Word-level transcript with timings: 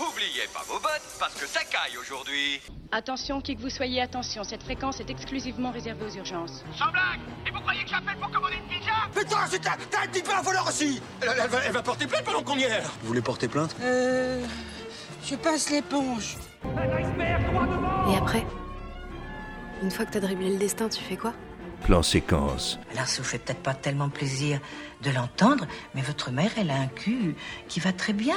Oubliez 0.00 0.48
pas 0.52 0.62
vos 0.66 0.80
bottes 0.80 1.02
parce 1.18 1.34
que 1.34 1.46
ça 1.46 1.60
caille 1.60 1.96
aujourd'hui. 2.00 2.60
Attention, 2.90 3.40
qui 3.40 3.54
que 3.54 3.60
vous 3.60 3.70
soyez, 3.70 4.00
attention, 4.00 4.42
cette 4.42 4.62
fréquence 4.64 4.98
est 4.98 5.10
exclusivement 5.10 5.70
réservée 5.70 6.06
aux 6.06 6.16
urgences. 6.16 6.64
Sans 6.76 6.90
blague 6.90 7.20
Et 7.46 7.50
vous 7.50 7.60
croyez 7.60 7.84
que 7.84 7.90
j'appelle 7.90 8.16
pour 8.16 8.30
commander 8.30 8.56
une 8.56 8.66
pizza? 8.68 8.92
Putain, 9.14 9.46
c'est 9.48 9.64
un, 9.66 9.76
t'as 9.90 10.02
un 10.02 10.06
petit 10.08 10.22
peu 10.22 10.32
un 10.32 10.42
voleur 10.42 10.66
aussi 10.66 11.00
elle, 11.20 11.28
elle 11.40 11.48
va, 11.50 11.58
elle 11.64 11.72
va 11.72 11.82
porter 11.82 12.06
plainte 12.06 12.24
pendant 12.24 12.42
qu'on 12.42 12.56
y 12.56 12.64
est 12.64 12.80
Vous 13.02 13.08
voulez 13.08 13.20
porter 13.22 13.46
plainte? 13.46 13.76
Euh. 13.80 14.44
Je 15.24 15.36
passe 15.36 15.70
l'éponge. 15.70 16.36
Et 18.10 18.16
après 18.16 18.44
Une 19.82 19.90
fois 19.90 20.04
que 20.06 20.12
t'as 20.12 20.20
dribblé 20.20 20.50
le 20.50 20.58
destin, 20.58 20.88
tu 20.88 21.02
fais 21.02 21.16
quoi? 21.16 21.32
Plan 21.84 22.02
séquence. 22.02 22.78
Alors, 22.92 23.06
ça 23.06 23.22
vous 23.22 23.28
fait 23.28 23.38
peut-être 23.38 23.62
pas 23.62 23.74
tellement 23.74 24.08
plaisir 24.08 24.58
de 25.02 25.10
l'entendre, 25.10 25.64
mais 25.94 26.02
votre 26.02 26.32
mère, 26.32 26.50
elle 26.56 26.70
a 26.70 26.76
un 26.76 26.88
cul 26.88 27.36
qui 27.68 27.78
va 27.78 27.92
très 27.92 28.12
bien. 28.12 28.36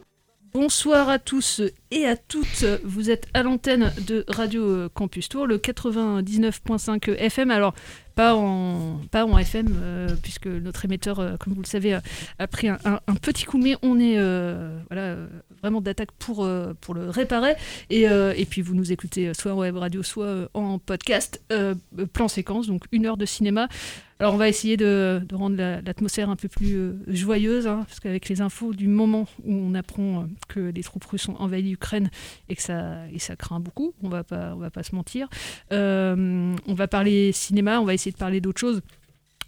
Bonsoir 0.53 1.07
à 1.07 1.17
tous 1.17 1.61
et 1.91 2.05
à 2.05 2.17
toutes. 2.17 2.65
Vous 2.83 3.09
êtes 3.09 3.27
à 3.33 3.41
l'antenne 3.41 3.93
de 4.05 4.25
Radio 4.27 4.89
Campus 4.89 5.29
Tour, 5.29 5.47
le 5.47 5.57
99.5 5.57 7.09
FM. 7.15 7.51
Alors, 7.51 7.73
pas 8.15 8.35
en, 8.35 8.99
pas 9.11 9.25
en 9.25 9.37
FM, 9.37 9.67
euh, 9.81 10.09
puisque 10.21 10.47
notre 10.47 10.83
émetteur, 10.83 11.19
euh, 11.19 11.37
comme 11.37 11.53
vous 11.53 11.61
le 11.61 11.67
savez, 11.67 11.93
a, 11.93 12.47
pris 12.47 12.67
un, 12.67 12.79
petit 13.21 13.45
coup, 13.45 13.59
mais 13.59 13.75
on 13.81 13.97
est 13.97 14.17
euh, 14.17 14.77
voilà, 14.89 15.03
euh, 15.03 15.27
vraiment 15.61 15.81
d'attaque 15.81 16.11
pour, 16.19 16.43
euh, 16.43 16.73
pour 16.81 16.93
le 16.93 17.09
réparer. 17.09 17.55
Et, 17.89 18.07
euh, 18.09 18.33
et 18.35 18.45
puis, 18.45 18.61
vous 18.61 18.75
nous 18.75 18.91
écoutez 18.91 19.33
soit 19.33 19.53
en 19.53 19.57
web 19.59 19.77
radio, 19.77 20.03
soit 20.03 20.25
euh, 20.25 20.47
en 20.53 20.79
podcast, 20.79 21.41
plan 22.13 22.27
séquence, 22.27 22.67
donc 22.67 22.85
une 22.91 23.05
heure 23.05 23.17
de 23.17 23.25
cinéma. 23.25 23.67
Alors 24.19 24.35
on 24.35 24.37
va 24.37 24.47
essayer 24.49 24.77
de, 24.77 25.19
de 25.27 25.35
rendre 25.35 25.57
la- 25.57 25.81
l'atmosphère 25.81 26.29
un 26.29 26.35
peu 26.35 26.47
plus 26.47 26.91
joyeuse, 27.07 27.65
hein, 27.65 27.85
parce 27.87 27.99
qu'avec 27.99 28.29
les 28.29 28.39
infos 28.41 28.71
du 28.71 28.87
moment 28.87 29.27
où 29.43 29.51
on 29.51 29.73
apprend 29.73 30.27
que 30.47 30.59
les 30.59 30.83
troupes 30.83 31.05
russes 31.05 31.27
ont 31.27 31.35
envahi 31.39 31.63
l'Ukraine 31.63 32.11
et 32.47 32.55
que 32.55 32.61
ça, 32.61 32.97
et 33.11 33.17
ça 33.17 33.35
craint 33.35 33.59
beaucoup, 33.59 33.93
on 34.03 34.09
va 34.09 34.23
pas, 34.23 34.53
on 34.53 34.59
va 34.59 34.69
pas 34.69 34.83
se 34.83 34.93
mentir. 34.93 35.27
On 35.71 36.55
va 36.67 36.87
parler 36.87 37.31
cinéma, 37.31 37.81
on 37.81 37.85
va 37.85 37.95
essayer 37.95 38.11
de 38.11 38.17
parler 38.17 38.41
d'autres 38.41 38.59
choses. 38.59 38.81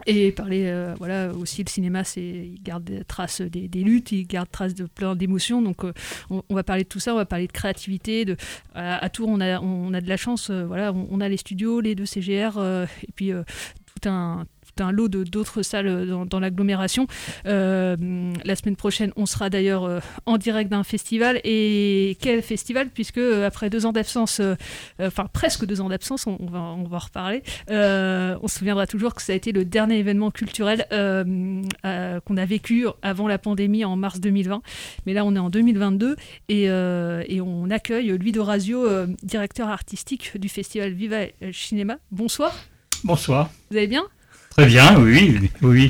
Et 0.06 0.32
parler, 0.32 0.66
euh, 0.68 0.94
voilà, 0.98 1.32
aussi 1.32 1.64
le 1.64 1.70
cinéma, 1.70 2.04
c'est, 2.04 2.22
il 2.22 2.62
garde 2.62 2.84
des 2.84 3.04
traces 3.04 3.42
des, 3.42 3.68
luttes, 3.84 4.12
il 4.12 4.28
garde 4.28 4.50
traces 4.52 4.74
de 4.74 4.86
plein 4.86 5.16
d'émotions. 5.16 5.62
Donc, 5.62 5.86
euh, 5.86 5.94
on, 6.30 6.44
va 6.54 6.64
parler 6.64 6.84
de 6.84 6.90
tout 6.90 7.00
ça, 7.00 7.14
on 7.14 7.18
va 7.18 7.26
parler 7.26 7.48
de 7.48 7.52
créativité. 7.52 8.26
De, 8.26 8.36
à, 8.74 9.10
Tours, 9.10 9.30
on 9.30 9.40
a, 9.40 9.60
on 9.60 9.94
a 9.94 10.02
de 10.02 10.10
la 10.10 10.18
chance, 10.18 10.50
euh, 10.50 10.66
voilà, 10.66 10.92
on, 10.94 11.08
on 11.10 11.22
a 11.22 11.30
les 11.30 11.38
studios, 11.38 11.80
les 11.80 11.96
deux 11.96 12.06
CGR, 12.06 12.58
et 13.04 13.12
puis 13.16 13.32
tout 13.32 14.10
un 14.10 14.46
tout 14.76 14.84
un 14.84 14.92
lot 14.92 15.08
de- 15.08 15.24
d'autres 15.24 15.62
salles 15.62 15.88
euh, 15.88 16.06
dans, 16.06 16.26
dans 16.26 16.40
l'agglomération. 16.40 17.08
Euh, 17.46 17.96
la 18.44 18.56
semaine 18.56 18.76
prochaine, 18.76 19.12
on 19.16 19.26
sera 19.26 19.50
d'ailleurs 19.50 19.84
euh, 19.86 20.00
en 20.26 20.38
direct 20.38 20.70
d'un 20.72 20.84
festival. 20.84 21.40
Et 21.44 22.18
quel 22.22 22.42
festival? 22.42 22.90
Puisque 22.90 23.18
après 23.20 23.70
deux 23.70 23.86
ans 23.86 23.92
d'absence, 23.92 24.42
enfin 25.02 25.28
presque 25.32 25.66
deux 25.66 25.82
ans 25.82 25.90
d'absence, 25.90 26.28
on, 26.28 26.38
on 26.40 26.46
va, 26.48 26.60
on 26.60 26.84
va 26.84 26.98
en 26.98 27.00
reparler, 27.00 27.44
on 27.70 28.48
se 28.48 28.60
souviendra 28.60 28.88
toujours 28.88 29.14
que 29.16 29.22
ça 29.22 29.34
a 29.34 29.36
été 29.36 29.52
le 29.52 29.66
dernier 29.66 29.98
événement 30.00 30.32
culturel 30.32 30.86
qu'on 30.92 32.38
a 32.38 32.46
vécu 32.46 32.86
avant 33.02 33.28
la 33.28 33.38
pandémie 33.38 33.86
en 33.86 33.96
mars 33.96 34.20
2020. 34.20 34.62
Mais 35.06 35.14
là, 35.14 35.26
on 35.26 35.36
est 35.36 35.40
en 35.40 35.50
2022 35.50 36.16
et, 36.50 36.70
euh, 36.70 37.24
et 37.28 37.42
on 37.42 37.70
accueille 37.70 38.08
Louis 38.18 38.32
Dorazio, 38.32 38.86
euh, 38.86 39.08
directeur 39.24 39.70
artistique 39.70 40.38
du 40.38 40.50
festival 40.50 40.92
Viva 40.94 41.18
El 41.42 41.54
Cinéma. 41.54 41.98
Bonsoir, 42.12 42.54
Bonsoir. 43.04 43.50
vous 43.72 43.78
allez 43.78 43.88
bien? 43.88 44.04
Très 44.56 44.66
bien, 44.68 44.96
oui, 45.00 45.50
oui. 45.62 45.90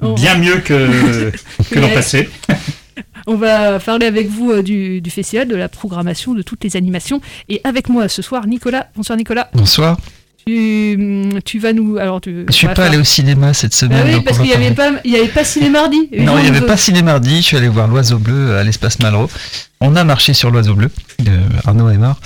On- 0.00 0.14
Bien 0.14 0.36
mieux 0.38 0.58
que, 0.58 1.30
que 1.70 1.78
l'an 1.78 1.88
passé. 1.90 2.28
On 3.26 3.36
va 3.36 3.78
parler 3.80 4.06
avec 4.06 4.28
vous 4.28 4.50
euh, 4.52 4.62
du, 4.62 5.00
du 5.00 5.10
festival, 5.10 5.48
de 5.48 5.56
la 5.56 5.68
programmation, 5.68 6.34
de 6.34 6.42
toutes 6.42 6.62
les 6.62 6.76
animations. 6.76 7.20
Et 7.48 7.60
avec 7.64 7.88
moi 7.88 8.08
ce 8.08 8.22
soir, 8.22 8.46
Nicolas. 8.46 8.88
Bonsoir 8.96 9.16
Nicolas. 9.18 9.48
Bonsoir. 9.54 9.96
Tu, 10.46 10.94
hum, 10.98 11.40
tu 11.42 11.58
vas 11.58 11.72
nous. 11.72 11.96
Alors, 11.96 12.20
tu, 12.20 12.44
Je 12.46 12.52
suis 12.52 12.66
pas 12.66 12.74
faire- 12.74 12.84
allé 12.84 12.98
au 12.98 13.04
cinéma 13.04 13.54
cette 13.54 13.72
semaine. 13.74 14.02
Ah 14.06 14.10
oui, 14.18 14.22
parce 14.22 14.36
qu'il 14.38 14.46
n'y 14.48 14.52
avait, 14.52 14.72
pas- 14.74 14.92
il 15.04 15.10
y 15.10 15.16
avait 15.16 15.28
pas 15.28 15.42
ciné 15.42 15.70
mardi. 15.70 16.08
Non, 16.18 16.36
il 16.38 16.42
n'y 16.50 16.56
avait 16.56 16.66
pas 16.66 16.76
ciné 16.76 17.00
mardi. 17.02 17.36
Je 17.38 17.42
suis 17.46 17.56
allé 17.56 17.68
voir 17.68 17.88
l'oiseau 17.88 18.18
bleu 18.18 18.54
à 18.56 18.62
l'espace 18.62 18.98
Malraux. 19.00 19.30
On 19.86 19.96
a 19.96 20.04
marché 20.04 20.32
sur 20.32 20.50
l'oiseau 20.50 20.74
bleu. 20.74 20.90
euh, 21.28 21.40
Arnaud 21.64 21.92
mort. 21.98 22.18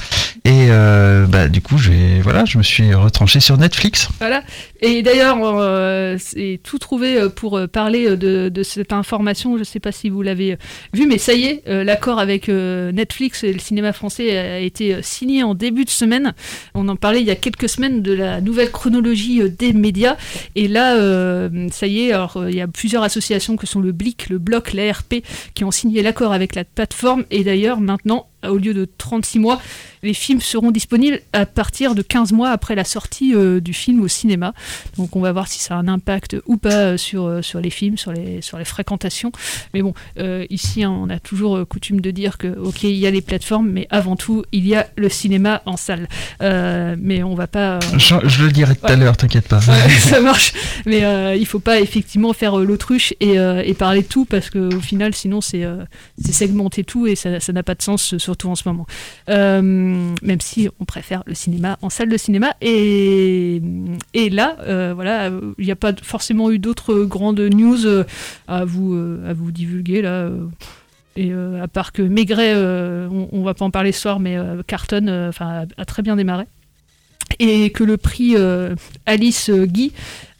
Et 0.44 0.68
euh, 0.70 1.26
bah, 1.26 1.48
du 1.48 1.60
coup, 1.60 1.76
voilà, 2.22 2.44
je 2.44 2.56
me 2.56 2.62
suis 2.62 2.94
retranché 2.94 3.40
sur 3.40 3.58
Netflix. 3.58 4.08
Voilà. 4.18 4.42
Et 4.80 5.02
d'ailleurs, 5.02 5.36
euh, 5.42 6.16
c'est 6.18 6.60
tout 6.62 6.78
trouvé 6.78 7.16
euh, 7.16 7.28
pour 7.28 7.60
parler 7.70 8.16
de, 8.16 8.48
de 8.48 8.62
cette 8.62 8.92
information. 8.92 9.54
Je 9.54 9.60
ne 9.60 9.64
sais 9.64 9.80
pas 9.80 9.92
si 9.92 10.08
vous 10.08 10.22
l'avez 10.22 10.56
vu, 10.94 11.06
mais 11.06 11.18
ça 11.18 11.34
y 11.34 11.46
est, 11.46 11.62
l'accord 11.66 12.18
avec 12.18 12.48
Netflix 12.48 13.44
et 13.44 13.52
le 13.52 13.58
cinéma 13.58 13.92
français 13.92 14.38
a 14.38 14.60
été 14.60 15.02
signé 15.02 15.42
en 15.42 15.54
début 15.54 15.84
de 15.84 15.90
semaine. 15.90 16.32
On 16.74 16.88
en 16.88 16.96
parlait 16.96 17.20
il 17.20 17.26
y 17.26 17.30
a 17.30 17.36
quelques 17.36 17.68
semaines 17.68 18.02
de 18.02 18.12
la 18.12 18.40
nouvelle 18.40 18.70
chronologie 18.70 19.42
des 19.50 19.72
médias. 19.72 20.16
Et 20.54 20.68
là, 20.68 20.94
ça 21.72 21.86
y 21.86 22.06
est, 22.06 22.12
alors 22.12 22.44
il 22.48 22.54
y 22.54 22.60
a 22.60 22.68
plusieurs 22.68 23.02
associations 23.02 23.56
que 23.56 23.66
sont 23.66 23.80
le 23.80 23.92
BLIC, 23.92 24.30
le 24.30 24.38
Bloc, 24.38 24.72
l'ARP, 24.72 25.16
qui 25.54 25.64
ont 25.64 25.70
signé 25.70 26.02
l'accord 26.02 26.32
avec 26.32 26.54
la 26.54 26.64
plateforme. 26.64 27.24
Et 27.30 27.44
d'ailleurs, 27.48 27.80
maintenant, 27.80 28.28
au 28.46 28.58
lieu 28.58 28.74
de 28.74 28.84
36 28.84 29.38
mois, 29.38 29.58
les 30.02 30.14
films 30.14 30.40
seront 30.40 30.70
disponibles 30.70 31.20
à 31.32 31.46
partir 31.46 31.94
de 31.94 32.02
15 32.02 32.32
mois 32.32 32.50
après 32.50 32.74
la 32.74 32.84
sortie 32.84 33.34
euh, 33.34 33.60
du 33.60 33.72
film 33.72 34.02
au 34.02 34.08
cinéma. 34.08 34.52
Donc 34.96 35.16
on 35.16 35.20
va 35.20 35.32
voir 35.32 35.48
si 35.48 35.58
ça 35.58 35.74
a 35.74 35.78
un 35.78 35.88
impact 35.88 36.36
ou 36.46 36.56
pas 36.56 36.74
euh, 36.74 36.96
sur, 36.96 37.26
euh, 37.26 37.42
sur 37.42 37.60
les 37.60 37.70
films, 37.70 37.96
sur 37.96 38.12
les, 38.12 38.42
sur 38.42 38.58
les 38.58 38.64
fréquentations. 38.64 39.32
Mais 39.74 39.82
bon, 39.82 39.94
euh, 40.18 40.46
ici 40.50 40.84
hein, 40.84 40.90
on 40.90 41.08
a 41.10 41.18
toujours 41.18 41.66
coutume 41.66 42.00
de 42.00 42.10
dire 42.10 42.38
que 42.38 42.48
ok 42.58 42.84
il 42.84 42.96
y 42.96 43.06
a 43.06 43.10
les 43.10 43.20
plateformes, 43.20 43.68
mais 43.68 43.86
avant 43.90 44.16
tout 44.16 44.44
il 44.52 44.66
y 44.66 44.74
a 44.74 44.88
le 44.96 45.08
cinéma 45.08 45.62
en 45.66 45.76
salle. 45.76 46.08
Mais 46.40 47.22
on 47.22 47.34
va 47.34 47.46
pas... 47.46 47.78
Je, 47.96 48.14
je 48.24 48.44
le 48.44 48.52
dirai 48.52 48.74
tout 48.74 48.86
à 48.86 48.96
l'heure, 48.96 49.16
t'inquiète 49.16 49.48
pas. 49.48 49.58
Ouais, 49.58 49.88
ça 49.98 50.20
marche. 50.20 50.52
Mais 50.86 51.38
il 51.38 51.46
faut 51.46 51.58
pas 51.60 51.80
effectivement 51.80 52.32
faire 52.32 52.56
l'autruche 52.56 53.14
et, 53.20 53.34
et 53.34 53.74
parler 53.74 54.02
de 54.02 54.06
tout 54.06 54.24
parce 54.24 54.50
qu'au 54.50 54.80
final, 54.80 55.14
sinon, 55.14 55.40
c'est 55.40 55.66
segmenter 56.32 56.84
tout 56.84 57.06
et 57.06 57.16
ça 57.16 57.52
n'a 57.52 57.62
pas 57.62 57.74
de 57.74 57.82
sens, 57.82 58.16
surtout 58.18 58.48
en 58.48 58.54
ce 58.54 58.62
moment. 58.66 58.86
Euh, 59.28 59.87
même 60.22 60.40
si 60.40 60.68
on 60.80 60.84
préfère 60.84 61.22
le 61.26 61.34
cinéma 61.34 61.78
en 61.82 61.90
salle 61.90 62.08
de 62.08 62.16
cinéma. 62.16 62.54
Et, 62.60 63.60
et 64.14 64.30
là, 64.30 64.56
euh, 64.60 64.92
voilà, 64.94 65.30
il 65.58 65.64
n'y 65.64 65.70
a 65.70 65.76
pas 65.76 65.92
forcément 66.02 66.50
eu 66.50 66.58
d'autres 66.58 67.04
grandes 67.04 67.40
news 67.40 67.86
euh, 67.86 68.04
à, 68.46 68.64
vous, 68.64 68.94
euh, 68.94 69.28
à 69.28 69.32
vous 69.32 69.50
divulguer 69.50 70.02
là. 70.02 70.30
Et 71.16 71.32
à 71.32 71.66
part 71.66 71.90
que 71.90 72.02
Maigret, 72.02 72.54
on, 72.54 73.28
on 73.32 73.42
va 73.42 73.52
pas 73.52 73.64
en 73.64 73.72
parler 73.72 73.90
ce 73.90 74.02
soir, 74.02 74.20
mais 74.20 74.36
Carton, 74.68 75.32
a, 75.40 75.84
très 75.84 76.02
bien 76.02 76.14
démarré 76.14 76.44
et 77.40 77.70
que 77.70 77.82
le 77.82 77.96
prix 77.96 78.36
Alice 79.04 79.50
Guy 79.50 79.92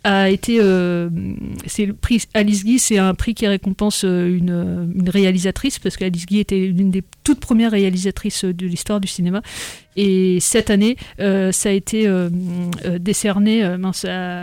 a 0.04 0.30
été 0.30 0.58
c'est 1.66 1.84
le 1.84 1.94
prix 1.94 2.22
Alice 2.32 2.64
Guy 2.64 2.78
c'est 2.78 2.96
un 2.96 3.14
prix 3.14 3.34
qui 3.34 3.48
récompense 3.48 4.04
une, 4.04 4.92
une 4.94 5.10
réalisatrice 5.10 5.80
parce 5.80 5.96
qu'Alice 5.96 6.26
Guy 6.26 6.38
était 6.38 6.60
l'une 6.60 6.92
des 6.92 7.02
toutes 7.28 7.40
premières 7.40 7.72
réalisatrices 7.72 8.46
de 8.46 8.66
l'histoire 8.66 9.00
du 9.00 9.06
cinéma. 9.06 9.42
Et 9.96 10.38
cette 10.40 10.70
année 10.70 10.96
euh, 11.20 11.52
ça 11.52 11.68
a 11.68 11.72
été 11.72 12.06
euh, 12.06 12.30
euh, 12.86 12.98
décerné 12.98 13.68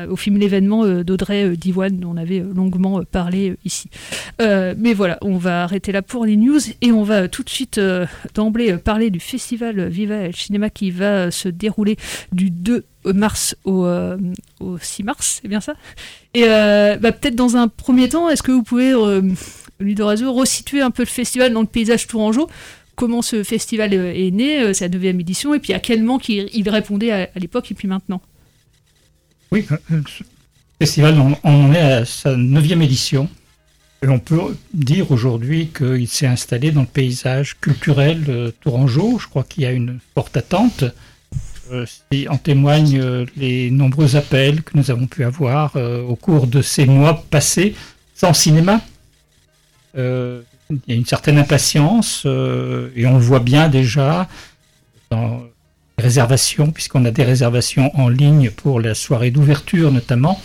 au 0.07 0.15
film 0.15 0.37
l'événement 0.37 0.85
d'Audrey 1.01 1.57
Divoine 1.57 1.97
dont 1.97 2.11
on 2.11 2.17
avait 2.17 2.41
longuement 2.41 3.01
parlé 3.03 3.55
ici. 3.65 3.89
Mais 4.39 4.93
voilà 4.93 5.17
on 5.23 5.37
va 5.37 5.63
arrêter 5.63 5.91
là 5.91 6.03
pour 6.03 6.27
les 6.27 6.35
news 6.35 6.59
et 6.81 6.91
on 6.91 7.01
va 7.01 7.27
tout 7.27 7.41
de 7.41 7.49
suite 7.49 7.81
d'emblée 8.35 8.77
parler 8.77 9.09
du 9.09 9.19
festival 9.19 9.87
Viva 9.87 10.15
El 10.17 10.35
Cinéma 10.35 10.69
qui 10.69 10.91
va 10.91 11.31
se 11.31 11.49
dérouler 11.49 11.97
du 12.33 12.51
2 12.51 12.85
mars 13.13 13.55
au, 13.65 13.85
euh, 13.85 14.17
au 14.59 14.77
6 14.77 15.03
mars, 15.03 15.39
c'est 15.41 15.47
bien 15.47 15.61
ça? 15.61 15.73
Et 16.33 16.43
bah, 16.43 17.11
peut-être 17.11 17.35
dans 17.35 17.55
un 17.55 17.67
premier 17.67 18.09
temps, 18.09 18.29
est-ce 18.29 18.43
que 18.43 18.51
vous 18.51 18.63
pouvez, 18.63 18.93
Ludorazo, 19.79 20.31
resituer 20.33 20.81
un 20.81 20.91
peu 20.91 21.03
le 21.03 21.07
festival 21.07 21.53
dans 21.53 21.61
le 21.61 21.67
paysage 21.67 22.07
tourangeau 22.07 22.49
Comment 22.95 23.21
ce 23.21 23.43
festival 23.43 23.93
euh, 23.93 24.13
est 24.13 24.31
né, 24.31 24.61
euh, 24.61 24.73
sa 24.73 24.87
neuvième 24.87 25.19
édition, 25.19 25.53
et 25.53 25.59
puis 25.59 25.73
à 25.73 25.79
quel 25.79 26.01
manque 26.01 26.29
il, 26.29 26.69
répondait 26.69 27.11
à, 27.11 27.29
l'époque 27.35 27.69
et 27.71 27.73
puis 27.73 27.89
maintenant? 27.89 28.21
Oui, 29.51 29.65
euh, 29.91 30.01
festival, 30.79 31.19
on, 31.19 31.35
en 31.43 31.73
est 31.73 31.79
à 31.79 32.05
sa 32.05 32.37
neuvième 32.37 32.81
édition. 32.81 33.27
On 34.07 34.19
peut 34.19 34.55
dire 34.73 35.11
aujourd'hui 35.11 35.71
qu'il 35.75 36.07
s'est 36.07 36.27
installé 36.27 36.71
dans 36.71 36.81
le 36.81 36.87
paysage 36.87 37.57
culturel 37.59 38.53
tourangeau. 38.61 39.17
Je 39.19 39.27
crois 39.27 39.43
qu'il 39.43 39.63
y 39.63 39.65
a 39.65 39.71
une 39.71 39.99
forte 40.13 40.37
attente. 40.37 40.83
En 42.29 42.37
témoignent 42.37 43.25
les 43.35 43.71
nombreux 43.71 44.15
appels 44.15 44.61
que 44.61 44.77
nous 44.77 44.91
avons 44.91 45.07
pu 45.07 45.23
avoir 45.23 45.75
au 45.75 46.15
cours 46.15 46.45
de 46.45 46.61
ces 46.61 46.85
mois 46.85 47.25
passés 47.31 47.73
sans 48.13 48.33
cinéma. 48.33 48.79
Euh, 49.97 50.41
il 50.69 50.79
y 50.87 50.91
a 50.93 50.95
une 50.95 51.05
certaine 51.05 51.37
impatience 51.37 52.23
euh, 52.25 52.89
et 52.95 53.05
on 53.05 53.13
le 53.13 53.23
voit 53.23 53.39
bien 53.39 53.69
déjà 53.69 54.27
dans 55.11 55.43
les 55.97 56.03
réservations, 56.03 56.71
puisqu'on 56.71 57.05
a 57.05 57.11
des 57.11 57.23
réservations 57.23 57.95
en 57.99 58.09
ligne 58.09 58.49
pour 58.49 58.79
la 58.79 58.95
soirée 58.95 59.31
d'ouverture 59.31 59.91
notamment 59.91 60.41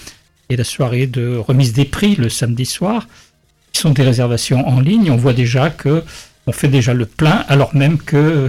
et 0.51 0.57
la 0.57 0.65
soirée 0.65 1.07
de 1.07 1.37
remise 1.37 1.73
des 1.73 1.85
prix 1.85 2.17
le 2.17 2.29
samedi 2.29 2.67
soir, 2.67 3.09
qui 3.73 3.81
sont 3.81 3.91
des 3.91 4.03
réservations 4.03 4.69
en 4.69 4.81
ligne. 4.81 5.11
On 5.11 5.17
voit 5.17 5.33
déjà 5.33 5.71
que 5.71 6.05
on 6.47 6.53
fait 6.53 6.69
déjà 6.69 6.93
le 6.93 7.07
plein, 7.07 7.45
alors 7.49 7.75
même 7.75 7.99
que 7.99 8.49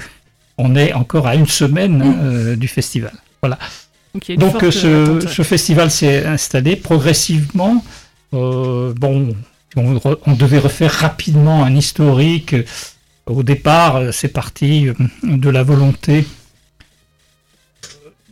on 0.58 0.76
est 0.76 0.94
encore 0.94 1.28
à 1.28 1.36
une 1.36 1.48
semaine 1.48 2.02
euh, 2.24 2.56
du 2.56 2.68
festival. 2.68 3.14
Voilà. 3.42 3.58
Donc, 4.38 4.62
euh, 4.64 4.72
ce, 4.72 5.42
festival 5.44 5.90
s'est 5.90 6.26
installé 6.26 6.76
progressivement. 6.76 7.84
Euh, 8.34 8.94
bon, 8.96 9.36
on, 9.76 10.34
devait 10.34 10.60
refaire 10.60 10.92
rapidement 10.92 11.64
un 11.64 11.76
historique. 11.76 12.56
Au 13.26 13.44
départ, 13.44 13.98
euh, 13.98 14.12
c'est 14.12 14.30
parti 14.30 14.88
euh, 14.88 14.94
de 15.24 15.50
la 15.50 15.64
volonté, 15.64 16.26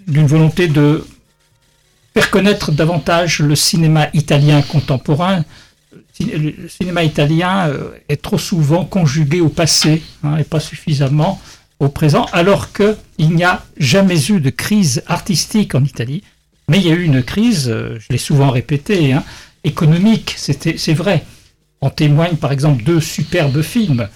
d'une 0.07 0.27
volonté 0.27 0.67
de 0.67 1.05
faire 2.13 2.31
connaître 2.31 2.71
davantage 2.71 3.39
le 3.39 3.55
cinéma 3.55 4.07
italien 4.13 4.61
contemporain. 4.61 5.45
Le 6.19 6.67
cinéma 6.67 7.03
italien 7.03 7.69
euh, 7.69 7.91
est 8.09 8.21
trop 8.21 8.37
souvent 8.37 8.83
conjugué 8.83 9.39
au 9.39 9.47
passé 9.47 10.01
hein, 10.23 10.37
et 10.37 10.43
pas 10.43 10.59
suffisamment 10.59 11.39
au 11.79 11.87
présent, 11.87 12.25
alors 12.33 12.73
qu'il 12.73 13.29
n'y 13.29 13.45
a 13.45 13.63
jamais 13.77 14.29
eu 14.29 14.41
de 14.41 14.49
crise 14.49 15.01
artistique 15.07 15.75
en 15.75 15.83
Italie. 15.83 16.23
Mais 16.67 16.77
il 16.77 16.85
y 16.85 16.91
a 16.91 16.93
eu 16.93 17.03
une 17.03 17.23
crise, 17.23 17.69
euh, 17.69 17.97
je 17.99 18.07
l'ai 18.11 18.17
souvent 18.17 18.51
répété, 18.51 19.13
hein, 19.13 19.23
économique, 19.63 20.35
c'est 20.37 20.93
vrai. 20.93 21.23
En 21.81 21.89
témoignent 21.89 22.35
par 22.37 22.51
exemple 22.51 22.83
deux 22.83 22.99
superbes 23.01 23.61
films, 23.61 24.07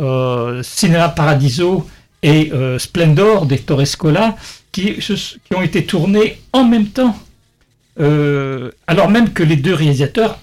euh, 0.00 0.62
Cinema 0.62 1.08
Paradiso 1.08 1.88
et 2.22 2.50
euh, 2.52 2.78
Splendor 2.78 3.46
d'Hector 3.46 3.80
Escola, 3.80 4.36
qui, 4.72 4.94
qui 4.96 5.54
ont 5.54 5.62
été 5.62 5.86
tournés 5.86 6.38
en 6.52 6.64
même 6.64 6.88
temps. 6.88 7.16
Euh, 7.98 8.70
alors 8.86 9.08
même 9.08 9.32
que 9.32 9.42
les 9.42 9.56
deux 9.56 9.72
réalisateurs, 9.72 10.38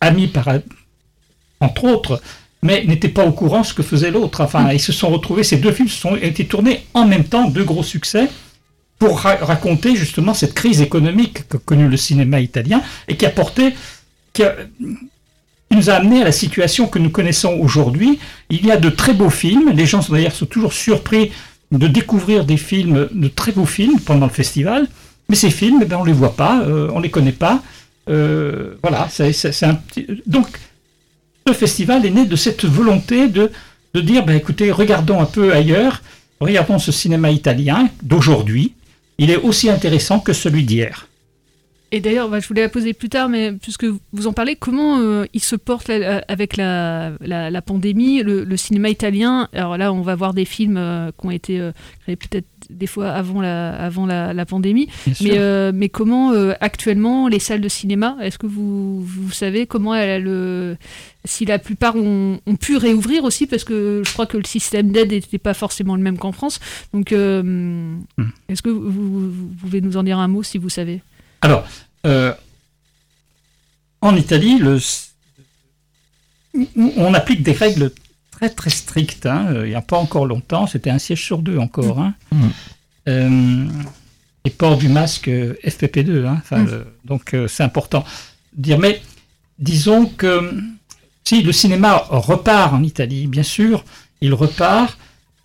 amis 0.00 0.28
par, 0.28 0.48
entre 1.60 1.84
autres, 1.84 2.22
mais 2.62 2.84
n'étaient 2.86 3.08
pas 3.08 3.26
au 3.26 3.32
courant 3.32 3.62
ce 3.62 3.74
que 3.74 3.82
faisait 3.82 4.10
l'autre. 4.10 4.40
Enfin, 4.40 4.72
ils 4.72 4.80
se 4.80 4.92
sont 4.92 5.10
retrouvés, 5.10 5.44
ces 5.44 5.58
deux 5.58 5.72
films 5.72 5.88
se 5.88 6.00
sont 6.00 6.16
été 6.16 6.46
tournés 6.46 6.86
en 6.94 7.04
même 7.06 7.24
temps, 7.24 7.48
deux 7.50 7.64
gros 7.64 7.82
succès, 7.82 8.28
pour 8.98 9.20
ra- 9.20 9.36
raconter 9.42 9.96
justement 9.96 10.32
cette 10.32 10.54
crise 10.54 10.80
économique 10.80 11.46
que 11.48 11.58
connu 11.58 11.88
le 11.88 11.96
cinéma 11.98 12.40
italien 12.40 12.80
et 13.08 13.16
qui 13.16 13.26
a 13.26 13.30
porté, 13.30 13.74
qui, 14.34 14.42
nous 15.70 15.90
a 15.90 15.94
amené 15.94 16.22
à 16.22 16.24
la 16.24 16.32
situation 16.32 16.86
que 16.86 16.98
nous 16.98 17.10
connaissons 17.10 17.58
aujourd'hui. 17.60 18.18
Il 18.50 18.64
y 18.64 18.70
a 18.70 18.76
de 18.76 18.90
très 18.90 19.12
beaux 19.12 19.30
films, 19.30 19.70
les 19.74 19.86
gens 19.86 20.06
d'ailleurs 20.08 20.34
sont 20.34 20.46
toujours 20.46 20.72
surpris 20.72 21.32
de 21.72 21.88
découvrir 21.88 22.44
des 22.44 22.56
films, 22.56 23.08
de 23.10 23.28
très 23.28 23.52
beaux 23.52 23.66
films 23.66 23.98
pendant 24.00 24.26
le 24.26 24.32
festival, 24.32 24.86
mais 25.28 25.36
ces 25.36 25.50
films, 25.50 25.80
eh 25.82 25.86
ben, 25.86 25.96
on 25.98 26.04
les 26.04 26.12
voit 26.12 26.36
pas, 26.36 26.62
euh, 26.62 26.90
on 26.94 27.00
les 27.00 27.10
connaît 27.10 27.32
pas. 27.32 27.62
Euh, 28.08 28.74
voilà, 28.82 29.08
c'est 29.10 29.62
un 29.62 29.74
petit... 29.74 30.06
Donc, 30.26 30.46
ce 31.46 31.52
festival 31.52 32.04
est 32.06 32.10
né 32.10 32.26
de 32.26 32.36
cette 32.36 32.64
volonté 32.64 33.28
de, 33.28 33.50
de 33.94 34.00
dire, 34.00 34.24
ben, 34.24 34.36
écoutez, 34.36 34.70
regardons 34.70 35.20
un 35.20 35.26
peu 35.26 35.52
ailleurs, 35.52 36.02
regardons 36.40 36.78
ce 36.78 36.92
cinéma 36.92 37.30
italien 37.30 37.88
d'aujourd'hui, 38.02 38.74
il 39.18 39.30
est 39.30 39.36
aussi 39.36 39.70
intéressant 39.70 40.20
que 40.20 40.32
celui 40.32 40.64
d'hier. 40.64 41.08
Et 41.92 42.00
d'ailleurs, 42.00 42.28
bah, 42.28 42.40
je 42.40 42.48
voulais 42.48 42.62
la 42.62 42.68
poser 42.68 42.92
plus 42.92 43.08
tard, 43.08 43.28
mais 43.28 43.52
puisque 43.52 43.86
vous 44.12 44.26
en 44.26 44.32
parlez, 44.32 44.56
comment 44.56 44.98
euh, 44.98 45.26
il 45.32 45.42
se 45.42 45.54
porte 45.54 45.90
avec 46.26 46.56
la, 46.56 47.12
la, 47.20 47.50
la 47.50 47.62
pandémie, 47.62 48.22
le, 48.22 48.42
le 48.42 48.56
cinéma 48.56 48.88
italien? 48.88 49.48
Alors 49.52 49.76
là, 49.76 49.92
on 49.92 50.02
va 50.02 50.16
voir 50.16 50.34
des 50.34 50.44
films 50.44 50.76
euh, 50.76 51.12
qui 51.12 51.26
ont 51.26 51.30
été 51.30 51.60
euh, 51.60 51.70
créés 52.02 52.16
peut-être 52.16 52.46
des 52.68 52.86
fois 52.88 53.10
avant 53.10 53.40
la, 53.40 53.74
avant 53.74 54.06
la, 54.06 54.32
la 54.32 54.46
pandémie. 54.46 54.88
Mais, 55.20 55.38
mais 55.72 55.88
comment 55.90 56.32
actuellement 56.60 57.28
les 57.28 57.38
salles 57.38 57.60
de 57.60 57.68
cinéma, 57.68 58.16
est-ce 58.22 58.38
que 58.38 58.46
vous, 58.46 59.02
vous 59.02 59.30
savez 59.30 59.66
comment 59.66 59.94
elle, 59.94 60.22
le, 60.24 60.76
si 61.26 61.44
la 61.44 61.58
plupart 61.58 61.94
ont, 61.94 62.40
ont 62.46 62.56
pu 62.56 62.76
réouvrir 62.78 63.22
aussi? 63.24 63.46
Parce 63.46 63.64
que 63.64 64.02
je 64.04 64.12
crois 64.14 64.26
que 64.26 64.38
le 64.38 64.46
système 64.46 64.90
d'aide 64.90 65.10
n'était 65.12 65.38
pas 65.38 65.54
forcément 65.54 65.94
le 65.94 66.02
même 66.02 66.16
qu'en 66.18 66.32
France. 66.32 66.58
Donc, 66.92 67.12
euh, 67.12 67.42
Hmm. 67.44 68.28
est-ce 68.48 68.62
que 68.62 68.70
vous 68.70 69.30
pouvez 69.60 69.80
nous 69.80 69.96
en 69.96 70.02
dire 70.02 70.18
un 70.18 70.28
mot 70.28 70.42
si 70.42 70.58
vous 70.58 70.68
savez? 70.68 71.02
Alors, 71.44 71.66
euh, 72.06 72.32
en 74.00 74.16
Italie, 74.16 74.58
le, 74.58 74.78
on 76.96 77.12
applique 77.14 77.42
des 77.42 77.52
règles 77.52 77.90
très 78.30 78.48
très 78.48 78.70
strictes. 78.70 79.26
hein. 79.26 79.48
Il 79.64 79.68
n'y 79.68 79.74
a 79.74 79.82
pas 79.82 79.98
encore 79.98 80.26
longtemps, 80.26 80.66
c'était 80.66 80.90
un 80.90 80.98
siège 80.98 81.22
sur 81.22 81.38
deux 81.38 81.58
encore. 81.58 81.98
hein. 82.00 82.14
Euh, 83.08 83.66
et 84.46 84.50
port 84.50 84.78
du 84.78 84.88
masque 84.88 85.28
euh, 85.28 85.54
FPP2. 85.64 86.24
hein. 86.26 86.38
Enfin, 86.38 86.60
Mm. 86.62 86.66
le- 86.66 86.86
donc 87.04 87.34
euh, 87.34 87.46
c'est 87.48 87.62
important. 87.62 88.04
de 88.56 88.62
Dire, 88.62 88.78
mais 88.78 89.02
disons 89.58 90.06
que 90.06 90.54
si 91.24 91.42
le 91.42 91.52
cinéma 91.52 92.04
repart 92.08 92.72
en 92.72 92.82
Italie, 92.82 93.26
bien 93.26 93.42
sûr, 93.42 93.84
il 94.22 94.32
repart, 94.32 94.96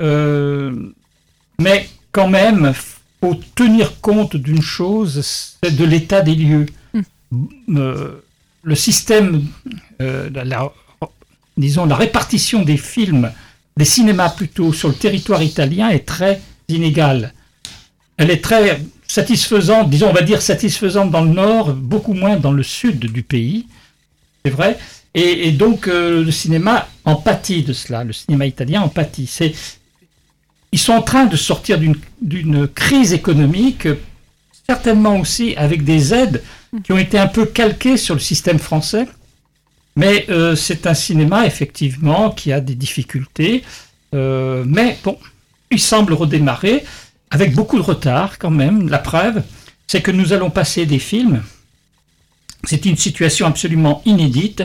euh, 0.01 0.93
mais 1.59 1.89
quand 2.13 2.29
même, 2.29 2.73
faut 3.21 3.39
tenir 3.55 3.99
compte 4.01 4.35
d'une 4.35 4.61
chose, 4.61 5.21
c'est 5.61 5.75
de 5.75 5.85
l'état 5.85 6.21
des 6.21 6.35
lieux. 6.35 6.65
Euh, 7.75 8.23
le 8.63 8.75
système, 8.75 9.45
euh, 10.01 10.29
la- 10.33 10.71
disons, 11.57 11.85
la 11.85 11.95
répartition 11.95 12.63
des 12.63 12.77
films, 12.77 13.31
des 13.77 13.85
cinémas 13.85 14.29
plutôt, 14.29 14.73
sur 14.73 14.89
le 14.89 14.95
territoire 14.95 15.43
italien 15.43 15.89
est 15.89 16.05
très 16.05 16.41
inégale. 16.69 17.33
Elle 18.17 18.31
est 18.31 18.43
très 18.43 18.81
satisfaisante, 19.07 19.89
disons, 19.89 20.09
on 20.09 20.13
va 20.13 20.21
dire 20.21 20.41
satisfaisante 20.41 21.11
dans 21.11 21.21
le 21.23 21.31
nord, 21.31 21.73
beaucoup 21.73 22.13
moins 22.13 22.37
dans 22.37 22.51
le 22.51 22.63
sud 22.63 22.99
du 23.11 23.23
pays. 23.23 23.67
C'est 24.43 24.51
vrai. 24.51 24.77
Et, 25.13 25.47
et 25.47 25.51
donc, 25.51 25.87
euh, 25.87 26.23
le 26.23 26.31
cinéma 26.31 26.87
en 27.05 27.15
pâtit 27.15 27.63
de 27.63 27.73
cela. 27.73 28.03
Le 28.03 28.13
cinéma 28.13 28.45
italien 28.45 28.81
en 28.81 28.89
pâtit. 28.89 29.25
C'est, 29.27 29.53
ils 30.71 30.79
sont 30.79 30.93
en 30.93 31.01
train 31.01 31.25
de 31.25 31.35
sortir 31.35 31.79
d'une, 31.79 32.67
crise 32.67 33.13
économique, 33.13 33.87
certainement 34.67 35.19
aussi 35.19 35.55
avec 35.57 35.83
des 35.83 36.13
aides 36.13 36.43
qui 36.83 36.91
ont 36.91 36.97
été 36.97 37.17
un 37.17 37.27
peu 37.27 37.45
calquées 37.45 37.97
sur 37.97 38.13
le 38.13 38.19
système 38.19 38.59
français. 38.59 39.07
Mais 39.95 40.25
euh, 40.29 40.55
c'est 40.55 40.85
un 40.85 40.93
cinéma, 40.93 41.45
effectivement, 41.45 42.29
qui 42.29 42.53
a 42.53 42.61
des 42.61 42.75
difficultés. 42.75 43.63
Euh, 44.13 44.63
mais 44.65 44.97
bon, 45.03 45.17
il 45.71 45.79
semble 45.79 46.13
redémarrer 46.13 46.85
avec 47.31 47.53
beaucoup 47.53 47.77
de 47.77 47.83
retard 47.83 48.37
quand 48.37 48.51
même. 48.51 48.89
La 48.89 48.99
preuve, 48.99 49.43
c'est 49.87 50.01
que 50.01 50.11
nous 50.11 50.33
allons 50.33 50.51
passer 50.51 50.85
des 50.85 50.99
films. 50.99 51.43
C'est 52.63 52.85
une 52.85 52.97
situation 52.97 53.47
absolument 53.47 54.01
inédite. 54.05 54.63